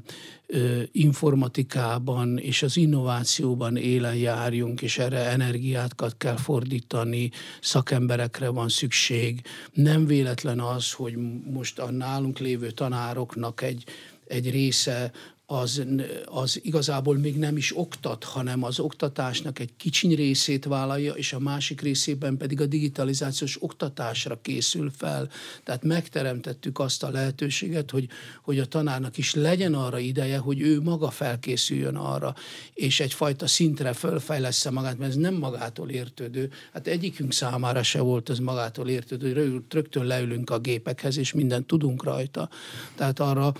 informatikában 0.91 2.37
és 2.37 2.63
az 2.63 2.77
innovációban 2.77 3.77
élen 3.77 4.15
járjunk, 4.15 4.81
és 4.81 4.97
erre 4.97 5.29
energiát 5.29 5.95
kell 6.17 6.37
fordítani, 6.37 7.31
szakemberekre 7.61 8.49
van 8.49 8.69
szükség. 8.69 9.41
Nem 9.73 10.05
véletlen 10.05 10.59
az, 10.59 10.91
hogy 10.91 11.17
most 11.51 11.79
a 11.79 11.91
nálunk 11.91 12.39
lévő 12.39 12.71
tanároknak 12.71 13.61
egy 13.61 13.83
egy 14.27 14.51
része 14.51 15.11
az, 15.45 15.85
az 16.25 16.59
igazából 16.63 17.17
még 17.17 17.37
nem 17.37 17.57
is 17.57 17.77
oktat, 17.77 18.23
hanem 18.23 18.63
az 18.63 18.79
oktatásnak 18.79 19.59
egy 19.59 19.69
kicsiny 19.77 20.15
részét 20.15 20.65
vállalja, 20.65 21.13
és 21.13 21.33
a 21.33 21.39
másik 21.39 21.81
részében 21.81 22.37
pedig 22.37 22.61
a 22.61 22.65
digitalizációs 22.65 23.57
oktatásra 23.63 24.41
készül 24.41 24.91
fel. 24.97 25.29
Tehát 25.63 25.83
megteremtettük 25.83 26.79
azt 26.79 27.03
a 27.03 27.09
lehetőséget, 27.09 27.91
hogy, 27.91 28.07
hogy 28.41 28.59
a 28.59 28.65
tanárnak 28.65 29.17
is 29.17 29.33
legyen 29.33 29.73
arra 29.73 29.99
ideje, 29.99 30.37
hogy 30.37 30.61
ő 30.61 30.81
maga 30.81 31.09
felkészüljön 31.09 31.95
arra, 31.95 32.35
és 32.73 32.99
egyfajta 32.99 33.47
szintre 33.47 33.93
fölfejlesz 33.93 34.69
magát, 34.69 34.97
mert 34.97 35.11
ez 35.11 35.17
nem 35.17 35.35
magától 35.35 35.89
értődő. 35.89 36.51
Hát 36.73 36.87
egyikünk 36.87 37.33
számára 37.33 37.83
se 37.83 38.01
volt 38.01 38.29
ez 38.29 38.39
magától 38.39 38.89
értődő, 38.89 39.61
rögtön 39.69 40.05
leülünk 40.05 40.49
a 40.49 40.59
gépekhez, 40.59 41.17
és 41.17 41.33
mindent 41.33 41.67
tudunk 41.67 42.03
rajta. 42.03 42.49
Tehát 42.95 43.19
arra, 43.19 43.53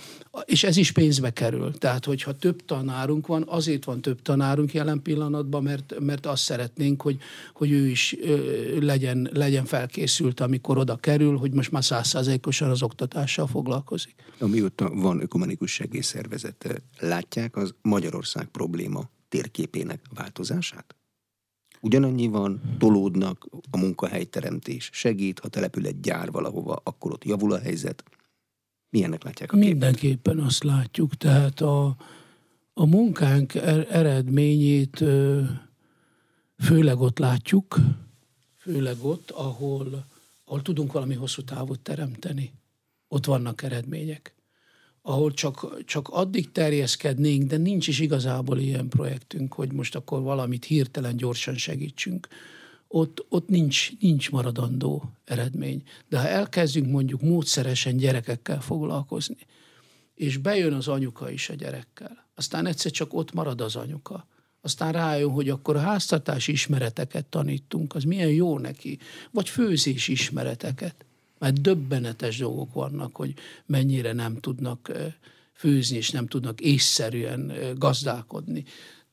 és 0.45 0.63
ez 0.63 0.77
is 0.77 0.91
pénzbe 0.91 1.33
kerül. 1.33 1.72
Tehát, 1.77 2.05
hogyha 2.05 2.37
több 2.37 2.65
tanárunk 2.65 3.27
van, 3.27 3.43
azért 3.47 3.83
van 3.83 4.01
több 4.01 4.21
tanárunk 4.21 4.73
jelen 4.73 5.01
pillanatban, 5.01 5.63
mert, 5.63 5.99
mert 5.99 6.25
azt 6.25 6.43
szeretnénk, 6.43 7.01
hogy, 7.01 7.17
hogy 7.53 7.71
ő 7.71 7.87
is 7.87 8.15
legyen, 8.79 9.29
legyen 9.33 9.65
felkészült, 9.65 10.39
amikor 10.39 10.77
oda 10.77 10.95
kerül, 10.95 11.37
hogy 11.37 11.51
most 11.51 11.71
már 11.71 11.83
százszázalékosan 11.83 12.69
az 12.69 12.83
oktatással 12.83 13.47
foglalkozik. 13.47 14.15
Amióta 14.39 14.89
van 14.89 15.21
ökumenikus 15.21 15.71
segélyszervezet, 15.71 16.83
látják 16.99 17.55
az 17.55 17.73
Magyarország 17.81 18.45
probléma 18.47 19.09
térképének 19.29 20.01
változását? 20.13 20.95
Ugyanannyi 21.81 22.27
van, 22.27 22.61
tolódnak, 22.77 23.47
a 23.71 23.77
munkahelyteremtés 23.77 24.89
segít, 24.93 25.39
ha 25.39 25.47
települ 25.47 25.85
egy 25.85 25.99
gyár 25.99 26.31
valahova, 26.31 26.81
akkor 26.83 27.11
ott 27.11 27.23
javul 27.23 27.53
a 27.53 27.59
helyzet. 27.59 28.03
Milyennek 28.93 29.23
látják 29.23 29.51
a 29.51 29.55
Mindenképpen 29.55 30.39
azt 30.39 30.63
látjuk, 30.63 31.15
tehát 31.15 31.61
a, 31.61 31.95
a 32.73 32.85
munkánk 32.85 33.55
er, 33.55 33.87
eredményét 33.89 35.03
főleg 36.57 36.99
ott 36.99 37.19
látjuk, 37.19 37.75
főleg 38.57 38.95
ott, 39.01 39.31
ahol, 39.31 40.05
ahol 40.45 40.61
tudunk 40.61 40.91
valami 40.91 41.13
hosszú 41.13 41.41
távot 41.41 41.79
teremteni. 41.79 42.53
Ott 43.07 43.25
vannak 43.25 43.61
eredmények 43.63 44.35
ahol 45.05 45.33
csak, 45.33 45.85
csak 45.85 46.07
addig 46.09 46.51
terjeszkednénk, 46.51 47.43
de 47.43 47.57
nincs 47.57 47.87
is 47.87 47.99
igazából 47.99 48.59
ilyen 48.59 48.87
projektünk, 48.89 49.53
hogy 49.53 49.71
most 49.71 49.95
akkor 49.95 50.21
valamit 50.21 50.65
hirtelen 50.65 51.17
gyorsan 51.17 51.55
segítsünk. 51.55 52.27
Ott, 52.95 53.25
ott 53.29 53.47
nincs, 53.47 53.99
nincs 53.99 54.31
maradandó 54.31 55.11
eredmény. 55.25 55.83
De 56.09 56.19
ha 56.19 56.27
elkezdünk 56.27 56.91
mondjuk 56.91 57.21
módszeresen 57.21 57.97
gyerekekkel 57.97 58.61
foglalkozni, 58.61 59.37
és 60.15 60.37
bejön 60.37 60.73
az 60.73 60.87
anyuka 60.87 61.29
is 61.31 61.49
a 61.49 61.53
gyerekkel, 61.53 62.25
aztán 62.35 62.65
egyszer 62.65 62.91
csak 62.91 63.13
ott 63.13 63.33
marad 63.33 63.61
az 63.61 63.75
anyuka, 63.75 64.27
aztán 64.61 64.91
rájön, 64.91 65.31
hogy 65.31 65.49
akkor 65.49 65.75
a 65.75 65.79
háztartási 65.79 66.51
ismereteket 66.51 67.25
tanítunk, 67.25 67.95
az 67.95 68.03
milyen 68.03 68.31
jó 68.31 68.57
neki, 68.59 68.99
vagy 69.31 69.49
főzés 69.49 70.07
ismereteket 70.07 71.05
mert 71.43 71.61
döbbenetes 71.61 72.37
dolgok 72.37 72.73
vannak, 72.73 73.15
hogy 73.15 73.33
mennyire 73.65 74.13
nem 74.13 74.39
tudnak 74.39 74.91
főzni, 75.53 75.97
és 75.97 76.09
nem 76.09 76.27
tudnak 76.27 76.61
észszerűen 76.61 77.53
gazdálkodni. 77.77 78.63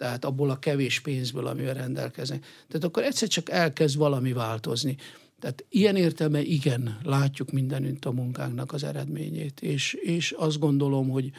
Tehát 0.00 0.24
abból 0.24 0.50
a 0.50 0.58
kevés 0.58 1.00
pénzből, 1.00 1.46
amivel 1.46 1.74
rendelkeznek. 1.74 2.46
Tehát 2.68 2.84
akkor 2.84 3.02
egyszer 3.02 3.28
csak 3.28 3.50
elkezd 3.50 3.96
valami 3.96 4.32
változni. 4.32 4.96
Tehát 5.38 5.64
ilyen 5.68 5.96
értelme 5.96 6.40
igen, 6.42 6.98
látjuk 7.02 7.50
mindenütt 7.50 8.04
a 8.04 8.12
munkánknak 8.12 8.72
az 8.72 8.84
eredményét, 8.84 9.60
és, 9.60 9.92
és 9.92 10.30
azt 10.30 10.58
gondolom, 10.58 11.08
hogy, 11.08 11.30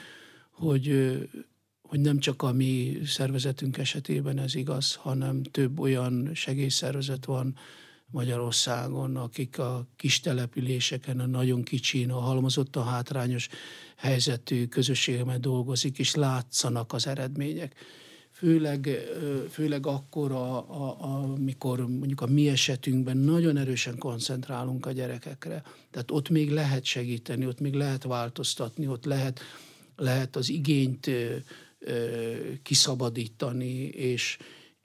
hogy, 0.51 1.17
hogy 1.81 1.99
nem 1.99 2.19
csak 2.19 2.41
a 2.41 2.51
mi 2.51 2.97
szervezetünk 3.05 3.77
esetében 3.77 4.39
ez 4.39 4.55
igaz, 4.55 4.95
hanem 4.95 5.43
több 5.43 5.79
olyan 5.79 6.29
segélyszervezet 6.33 7.25
van, 7.25 7.55
Magyarországon, 8.05 9.15
akik 9.15 9.59
a 9.59 9.87
kis 9.95 10.19
településeken, 10.19 11.19
a 11.19 11.25
nagyon 11.25 11.63
kicsin, 11.63 12.11
a 12.11 12.19
halmozott 12.19 12.75
a 12.75 12.83
hátrányos 12.83 13.47
helyzetű 13.95 14.67
közösségekben 14.67 15.41
dolgozik, 15.41 15.99
és 15.99 16.15
látszanak 16.15 16.93
az 16.93 17.07
eredmények. 17.07 17.75
Főleg, 18.41 18.89
főleg 19.49 19.87
akkor, 19.87 20.31
a, 20.31 20.57
a, 20.57 20.97
amikor 21.01 21.79
mondjuk 21.79 22.21
a 22.21 22.27
mi 22.27 22.49
esetünkben 22.49 23.17
nagyon 23.17 23.57
erősen 23.57 23.97
koncentrálunk 23.97 24.85
a 24.85 24.91
gyerekekre. 24.91 25.63
Tehát 25.91 26.11
ott 26.11 26.29
még 26.29 26.51
lehet 26.51 26.83
segíteni, 26.83 27.45
ott 27.45 27.59
még 27.59 27.73
lehet 27.73 28.03
változtatni, 28.03 28.87
ott 28.87 29.05
lehet, 29.05 29.39
lehet 29.95 30.35
az 30.35 30.49
igényt 30.49 31.09
kiszabadítani, 32.63 33.75
és, 33.83 34.37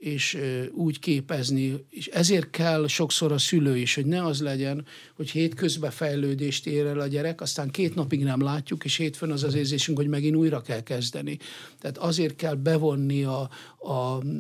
és 0.07 0.38
úgy 0.72 0.98
képezni, 0.98 1.84
és 1.90 2.07
ezért 2.07 2.50
kell 2.50 2.86
sokszor 2.86 3.32
a 3.32 3.38
szülő 3.38 3.76
is, 3.76 3.94
hogy 3.94 4.07
ne 4.07 4.24
az 4.24 4.40
legyen, 4.40 4.86
hogy 5.14 5.30
hétközben 5.30 5.90
fejlődést 5.90 6.66
ér 6.66 6.86
el 6.86 7.00
a 7.00 7.07
gyerek, 7.07 7.40
aztán 7.40 7.70
két 7.70 7.94
napig 7.94 8.22
nem 8.22 8.42
látjuk, 8.42 8.84
és 8.84 8.96
hétfőn 8.96 9.30
az 9.30 9.42
az 9.42 9.54
érzésünk, 9.54 9.98
hogy 9.98 10.09
megint 10.09 10.36
újra 10.36 10.61
kell 10.61 10.82
kezdeni. 10.82 11.38
Tehát 11.80 11.98
azért 11.98 12.36
kell 12.36 12.54
bevonni 12.54 13.24
a, 13.24 13.50
a, 13.78 13.90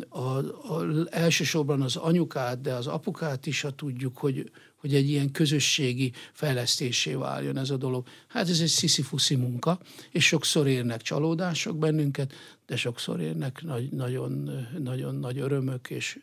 a, 0.08 0.38
a 0.74 0.84
elsősorban 1.10 1.82
az 1.82 1.96
anyukát, 1.96 2.60
de 2.60 2.74
az 2.74 2.86
apukát 2.86 3.46
is, 3.46 3.60
ha 3.60 3.70
tudjuk, 3.70 4.16
hogy, 4.16 4.50
hogy 4.76 4.94
egy 4.94 5.08
ilyen 5.08 5.30
közösségi 5.30 6.12
fejlesztésé 6.32 7.14
váljon 7.14 7.58
ez 7.58 7.70
a 7.70 7.76
dolog. 7.76 8.06
Hát 8.28 8.48
ez 8.48 8.60
egy 8.60 8.68
sziszifuszi 8.68 9.34
munka, 9.34 9.78
és 10.10 10.26
sokszor 10.26 10.66
érnek 10.66 11.02
csalódások 11.02 11.78
bennünket, 11.78 12.32
de 12.66 12.76
sokszor 12.76 13.20
érnek 13.20 13.62
nagy, 13.62 13.92
nagyon, 13.92 14.50
nagyon 14.78 15.14
nagy 15.14 15.38
örömök 15.38 15.90
és 15.90 16.18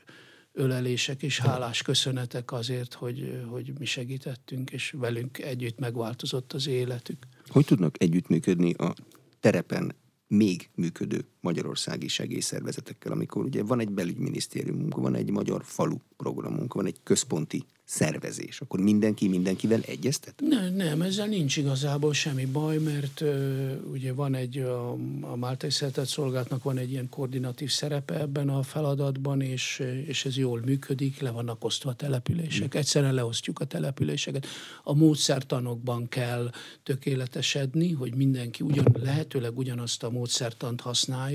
ölelések 0.52 1.24
és 1.24 1.40
hálás 1.40 1.82
köszönetek 1.82 2.52
azért, 2.52 2.94
hogy, 2.94 3.44
hogy 3.50 3.74
mi 3.80 3.86
segítettünk, 3.86 4.72
és 4.72 4.92
velünk 4.98 5.38
együtt 5.38 5.80
megváltozott 5.80 6.54
az 6.54 6.68
életük. 6.68 7.18
Hogy 7.48 7.66
tudnak 7.66 8.02
együttműködni 8.02 8.74
a 8.74 8.94
terepen 9.40 9.96
még 10.28 10.70
működő 10.76 11.26
magyarországi 11.44 12.08
segélyszervezetekkel, 12.08 13.12
amikor 13.12 13.44
ugye 13.44 13.64
van 13.64 13.80
egy 13.80 13.90
belügyminisztériumunk, 13.90 14.96
van 14.96 15.16
egy 15.16 15.30
magyar 15.30 15.62
falu 15.64 15.98
programunk, 16.18 16.74
van 16.74 16.86
egy 16.86 17.00
központi 17.04 17.64
szervezés, 17.86 18.62
akkor 18.62 18.80
mindenki 18.80 19.28
mindenkivel 19.28 19.82
egyeztet? 19.82 20.34
Nem, 20.48 20.74
nem, 20.74 21.02
ezzel 21.02 21.28
nincs 21.28 21.58
igazából 21.58 22.14
semmi 22.14 22.46
baj, 22.46 22.78
mert 22.78 23.22
uh, 23.22 23.72
ugye 23.92 24.14
van 24.14 24.36
egy, 24.36 24.58
a, 24.58 24.92
a 25.22 25.36
Máltai 25.36 25.70
Szeretett 25.70 26.08
Szolgálatnak 26.08 26.64
van 26.64 26.78
egy 26.78 26.92
ilyen 26.92 27.10
koordinatív 27.10 27.72
szerepe 27.72 28.20
ebben 28.20 28.50
a 28.50 28.64
feladatban, 28.64 29.42
és, 29.42 29.84
és 30.06 30.26
ez 30.26 30.38
jól 30.38 30.62
működik, 30.66 31.20
le 31.20 31.32
vannak 31.32 31.64
osztva 31.64 31.90
a 31.90 31.94
települések. 31.94 32.76
Mm. 32.76 32.80
Egyszerűen 32.80 33.14
leosztjuk 33.14 33.60
a 33.60 33.66
településeket. 33.66 34.46
A 34.84 34.94
módszertanokban 34.94 36.10
kell 36.10 36.52
tökéletesedni, 36.84 37.92
hogy 37.92 38.16
mindenki 38.16 38.64
ugyan, 38.64 38.96
lehetőleg 39.04 39.58
ugyanazt 39.58 40.04
a 40.04 40.10
módszertant 40.10 40.82
használja, 40.82 41.33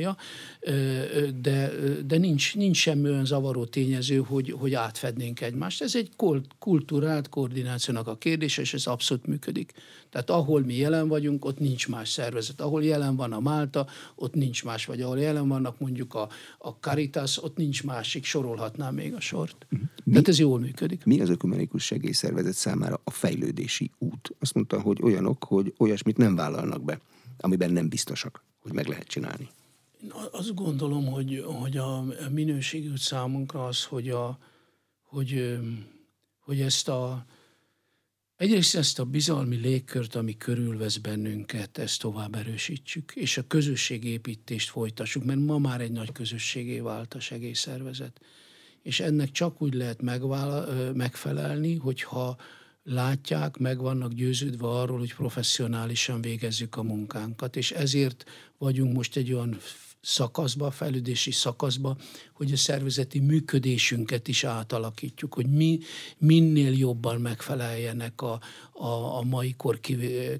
de, 1.40 1.70
de 2.07 2.18
nincs, 2.18 2.55
nincs 2.55 2.76
semmi 2.76 3.09
olyan 3.09 3.24
zavaró 3.24 3.64
tényező, 3.64 4.16
hogy, 4.16 4.51
hogy 4.59 4.74
átfednénk 4.74 5.40
egymást. 5.40 5.82
Ez 5.82 5.96
egy 5.96 6.11
kultúrált 6.59 7.28
koordinációnak 7.28 8.07
a 8.07 8.16
kérdése, 8.16 8.62
és 8.62 8.74
ez 8.74 8.86
abszolút 8.86 9.26
működik. 9.26 9.72
Tehát 10.11 10.30
ahol 10.30 10.61
mi 10.61 10.74
jelen 10.74 11.09
vagyunk, 11.09 11.44
ott 11.44 11.59
nincs 11.59 11.88
más 11.88 12.09
szervezet. 12.09 12.61
Ahol 12.61 12.84
jelen 12.84 13.16
van 13.16 13.32
a 13.32 13.40
Málta, 13.40 13.86
ott 14.14 14.34
nincs 14.34 14.64
más, 14.64 14.86
vagy 14.86 15.01
ahol 15.01 15.18
jelen 15.18 15.49
vannak 15.49 15.78
mondjuk 15.78 16.14
a, 16.14 16.28
a 16.59 16.68
Caritas, 16.68 17.42
ott 17.42 17.57
nincs 17.57 17.84
másik, 17.84 18.24
sorolhatnám 18.24 18.94
még 18.94 19.14
a 19.14 19.20
sort. 19.20 19.66
Mi, 19.68 19.78
Tehát 20.11 20.28
ez 20.28 20.38
jól 20.38 20.59
működik. 20.59 21.05
Mi 21.05 21.20
az 21.20 21.28
ökumenikus 21.28 21.84
segélyszervezet 21.84 22.55
számára 22.55 23.01
a 23.05 23.11
fejlődési 23.11 23.90
út? 23.99 24.34
Azt 24.38 24.55
mondta, 24.55 24.80
hogy 24.80 24.99
olyanok, 25.03 25.44
hogy 25.44 25.74
olyasmit 25.78 26.16
nem 26.16 26.34
vállalnak 26.34 26.84
be, 26.84 27.01
amiben 27.38 27.70
nem 27.70 27.88
biztosak, 27.88 28.44
hogy 28.62 28.72
meg 28.72 28.86
lehet 28.86 29.07
csinálni. 29.07 29.49
Azt 30.30 30.55
gondolom, 30.55 31.07
hogy, 31.07 31.44
hogy 31.46 31.76
a 31.76 32.05
minőségű 32.30 32.96
számunkra 32.96 33.66
az, 33.66 33.84
hogy, 33.84 34.09
a, 34.09 34.38
hogy 35.03 35.59
hogy 36.49 36.61
ezt 36.61 36.88
a, 36.88 37.24
egyrészt 38.36 38.74
ezt 38.74 38.99
a 38.99 39.05
bizalmi 39.05 39.57
légkört, 39.57 40.14
ami 40.14 40.36
körülvesz 40.36 40.96
bennünket, 40.96 41.78
ezt 41.78 42.01
tovább 42.01 42.34
erősítsük, 42.34 43.12
és 43.14 43.36
a 43.36 43.46
közösségépítést 43.46 44.70
folytassuk, 44.70 45.24
mert 45.24 45.40
ma 45.40 45.59
már 45.59 45.80
egy 45.80 45.92
nagy 45.92 46.12
közösségé 46.12 46.78
vált 46.80 47.14
a 47.14 47.20
segélyszervezet. 47.20 48.20
És 48.82 49.01
ennek 49.01 49.30
csak 49.30 49.62
úgy 49.62 49.74
lehet 49.74 50.03
megvála, 50.03 50.92
megfelelni, 50.92 51.76
hogyha 51.76 52.36
látják, 52.82 53.57
meg 53.57 53.78
vannak 53.78 54.12
győződve 54.12 54.66
arról, 54.66 54.99
hogy 54.99 55.14
professzionálisan 55.14 56.20
végezzük 56.20 56.76
a 56.76 56.82
munkánkat, 56.82 57.57
és 57.57 57.70
ezért 57.70 58.24
vagyunk 58.59 58.94
most 58.94 59.16
egy 59.16 59.32
olyan 59.32 59.59
szakaszba, 60.09 60.66
a 60.66 60.70
fejlődési 60.70 61.30
szakaszba, 61.30 61.96
hogy 62.32 62.52
a 62.52 62.56
szervezeti 62.56 63.18
működésünket 63.18 64.28
is 64.28 64.44
átalakítjuk, 64.44 65.34
hogy 65.34 65.46
mi 65.46 65.78
minél 66.18 66.72
jobban 66.78 67.20
megfeleljenek 67.20 68.22
a, 68.22 68.40
a, 68.72 69.16
a 69.18 69.22
mai 69.22 69.54
kor 69.56 69.80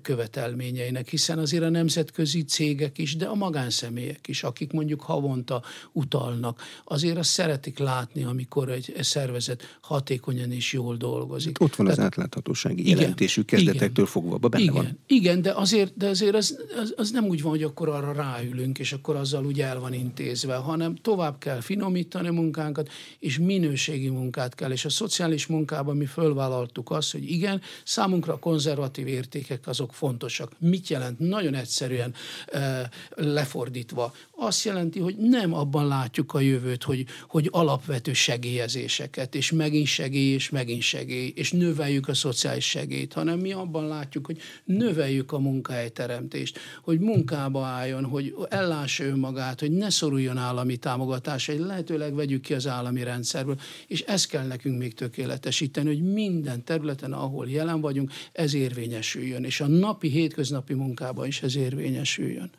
követelményeinek, 0.03 1.09
hiszen 1.09 1.39
azért 1.39 1.63
a 1.63 1.69
nemzetközi 1.69 2.45
cégek 2.45 2.99
is, 2.99 3.17
de 3.17 3.27
a 3.27 3.35
magánszemélyek 3.35 4.29
is, 4.29 4.43
akik 4.43 4.73
mondjuk 4.73 5.01
havonta 5.01 5.63
utalnak, 5.93 6.63
azért 6.85 7.17
azt 7.17 7.31
szeretik 7.31 7.79
látni, 7.79 8.25
amikor 8.25 8.69
egy 8.69 8.95
szervezet 9.01 9.79
hatékonyan 9.81 10.53
és 10.53 10.73
jól 10.73 10.97
dolgozik. 10.97 11.61
Ott 11.61 11.77
van 11.77 11.87
Tehát, 11.87 12.01
az 12.01 12.07
átláthatósági 12.07 12.81
igen, 12.81 12.99
jelentésük 12.99 13.47
kezdetektől 13.47 13.91
igen, 13.91 14.07
fogva, 14.07 14.39
benne 14.39 14.63
igen, 14.63 14.75
van. 14.75 14.99
Igen, 15.07 15.43
de 15.43 15.53
azért, 15.53 15.97
de 15.97 16.09
azért 16.09 16.35
az, 16.35 16.59
az, 16.81 16.95
az 16.97 17.11
nem 17.11 17.25
úgy 17.25 17.43
van, 17.43 17.51
hogy 17.51 17.63
akkor 17.63 17.89
arra 17.89 18.13
ráülünk, 18.13 18.79
és 18.79 18.93
akkor 18.93 19.17
azzal 19.17 19.47
úgy 19.47 19.58
úgy 19.59 19.65
el 19.65 19.81
van 19.81 19.93
intézve, 19.93 20.55
hanem 20.55 20.95
tovább 20.95 21.39
kell 21.39 21.61
finomítani 21.61 22.29
a 22.29 22.33
munkánkat, 22.33 22.89
és 23.19 23.39
minőségi 23.39 24.09
munkát 24.09 24.55
kell. 24.55 24.71
És 24.71 24.85
a 24.85 24.91
szociális 24.91 25.47
munkában 25.47 25.97
mi 25.97 26.07
fölvállaltuk 26.07 26.91
azt, 26.91 27.13
hogy 27.13 27.31
igen, 27.31 27.61
számunkra 27.85 28.33
a 28.33 28.39
konzervatív 28.39 29.07
értékek 29.07 29.67
azok 29.67 29.93
fontosak. 29.95 30.53
Mit 30.59 30.89
jelent? 30.89 31.19
Nagyon 31.19 31.55
egyszerűen 31.55 32.15
e, 32.47 32.91
lefordítva. 33.15 34.13
Azt 34.37 34.65
jelenti, 34.65 35.01
hogy 35.01 35.17
nem 35.17 35.55
abban 35.55 35.87
látjuk 35.87 36.35
a 36.35 36.41
jövőt, 36.41 36.83
hogy, 36.83 37.07
hogy 37.29 37.49
alapvető 37.51 38.13
segélyezéseket, 38.13 39.35
és 39.35 39.53
megint 39.53 39.87
segély, 39.87 40.33
és 40.33 40.51
megint 40.51 40.83
segély, 40.83 41.33
és 41.37 41.53
növeljük 41.53 42.09
a 42.09 42.15
szociális 42.15 42.69
segélyt, 42.69 43.13
hanem 43.13 43.39
mi 43.39 43.53
abban 43.53 43.87
látjuk, 43.89 44.27
hogy 44.27 44.39
növeljük 44.65 45.33
a 45.33 45.39
munkahelyteremtést, 45.39 46.59
hogy 46.83 47.01
munkába 47.01 47.65
álljon, 47.65 48.05
hogy 48.05 48.35
ellássa 48.49 49.05
önmagát, 49.05 49.38
hogy 49.59 49.71
ne 49.71 49.91
szoruljon 49.91 50.37
állami 50.37 50.77
támogatásra, 50.77 51.53
hogy 51.53 51.63
lehetőleg 51.63 52.15
vegyük 52.15 52.41
ki 52.41 52.55
az 52.55 52.67
állami 52.67 53.03
rendszerből, 53.03 53.57
és 53.87 54.01
ezt 54.01 54.29
kell 54.29 54.47
nekünk 54.47 54.79
még 54.79 54.95
tökéletesíteni, 54.95 55.87
hogy 55.87 56.13
minden 56.13 56.65
területen, 56.65 57.13
ahol 57.13 57.49
jelen 57.49 57.81
vagyunk, 57.81 58.13
ez 58.33 58.55
érvényesüljön, 58.55 59.45
és 59.45 59.61
a 59.61 59.67
napi, 59.67 60.09
hétköznapi 60.09 60.75
munkában 60.75 61.27
is 61.27 61.43
ez 61.43 61.57
érvényesüljön. 61.57 62.51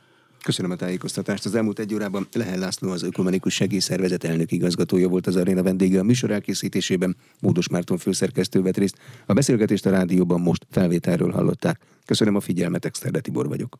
Köszönöm 0.43 0.71
a 0.71 0.75
tájékoztatást. 0.75 1.45
Az 1.45 1.55
elmúlt 1.55 1.79
egy 1.79 1.93
órában 1.93 2.27
Lehel 2.33 2.59
László, 2.59 2.89
az 2.91 3.03
Ökumenikus 3.03 3.53
Segélyszervezet 3.53 4.23
elnök 4.23 4.51
igazgatója 4.51 5.07
volt 5.07 5.27
az 5.27 5.35
aréna 5.35 5.63
vendége 5.63 5.99
a 5.99 6.03
műsor 6.03 6.31
elkészítésében. 6.31 7.15
Módos 7.39 7.69
Márton 7.69 7.97
főszerkesztő 7.97 8.61
vett 8.61 8.77
részt. 8.77 8.97
A 9.25 9.33
beszélgetést 9.33 9.85
a 9.85 9.89
rádióban 9.89 10.41
most 10.41 10.67
felvételről 10.69 11.31
hallották. 11.31 11.79
Köszönöm 12.05 12.35
a 12.35 12.39
figyelmet, 12.39 12.85
Exterde 12.85 13.19
Tibor 13.19 13.47
vagyok. 13.47 13.79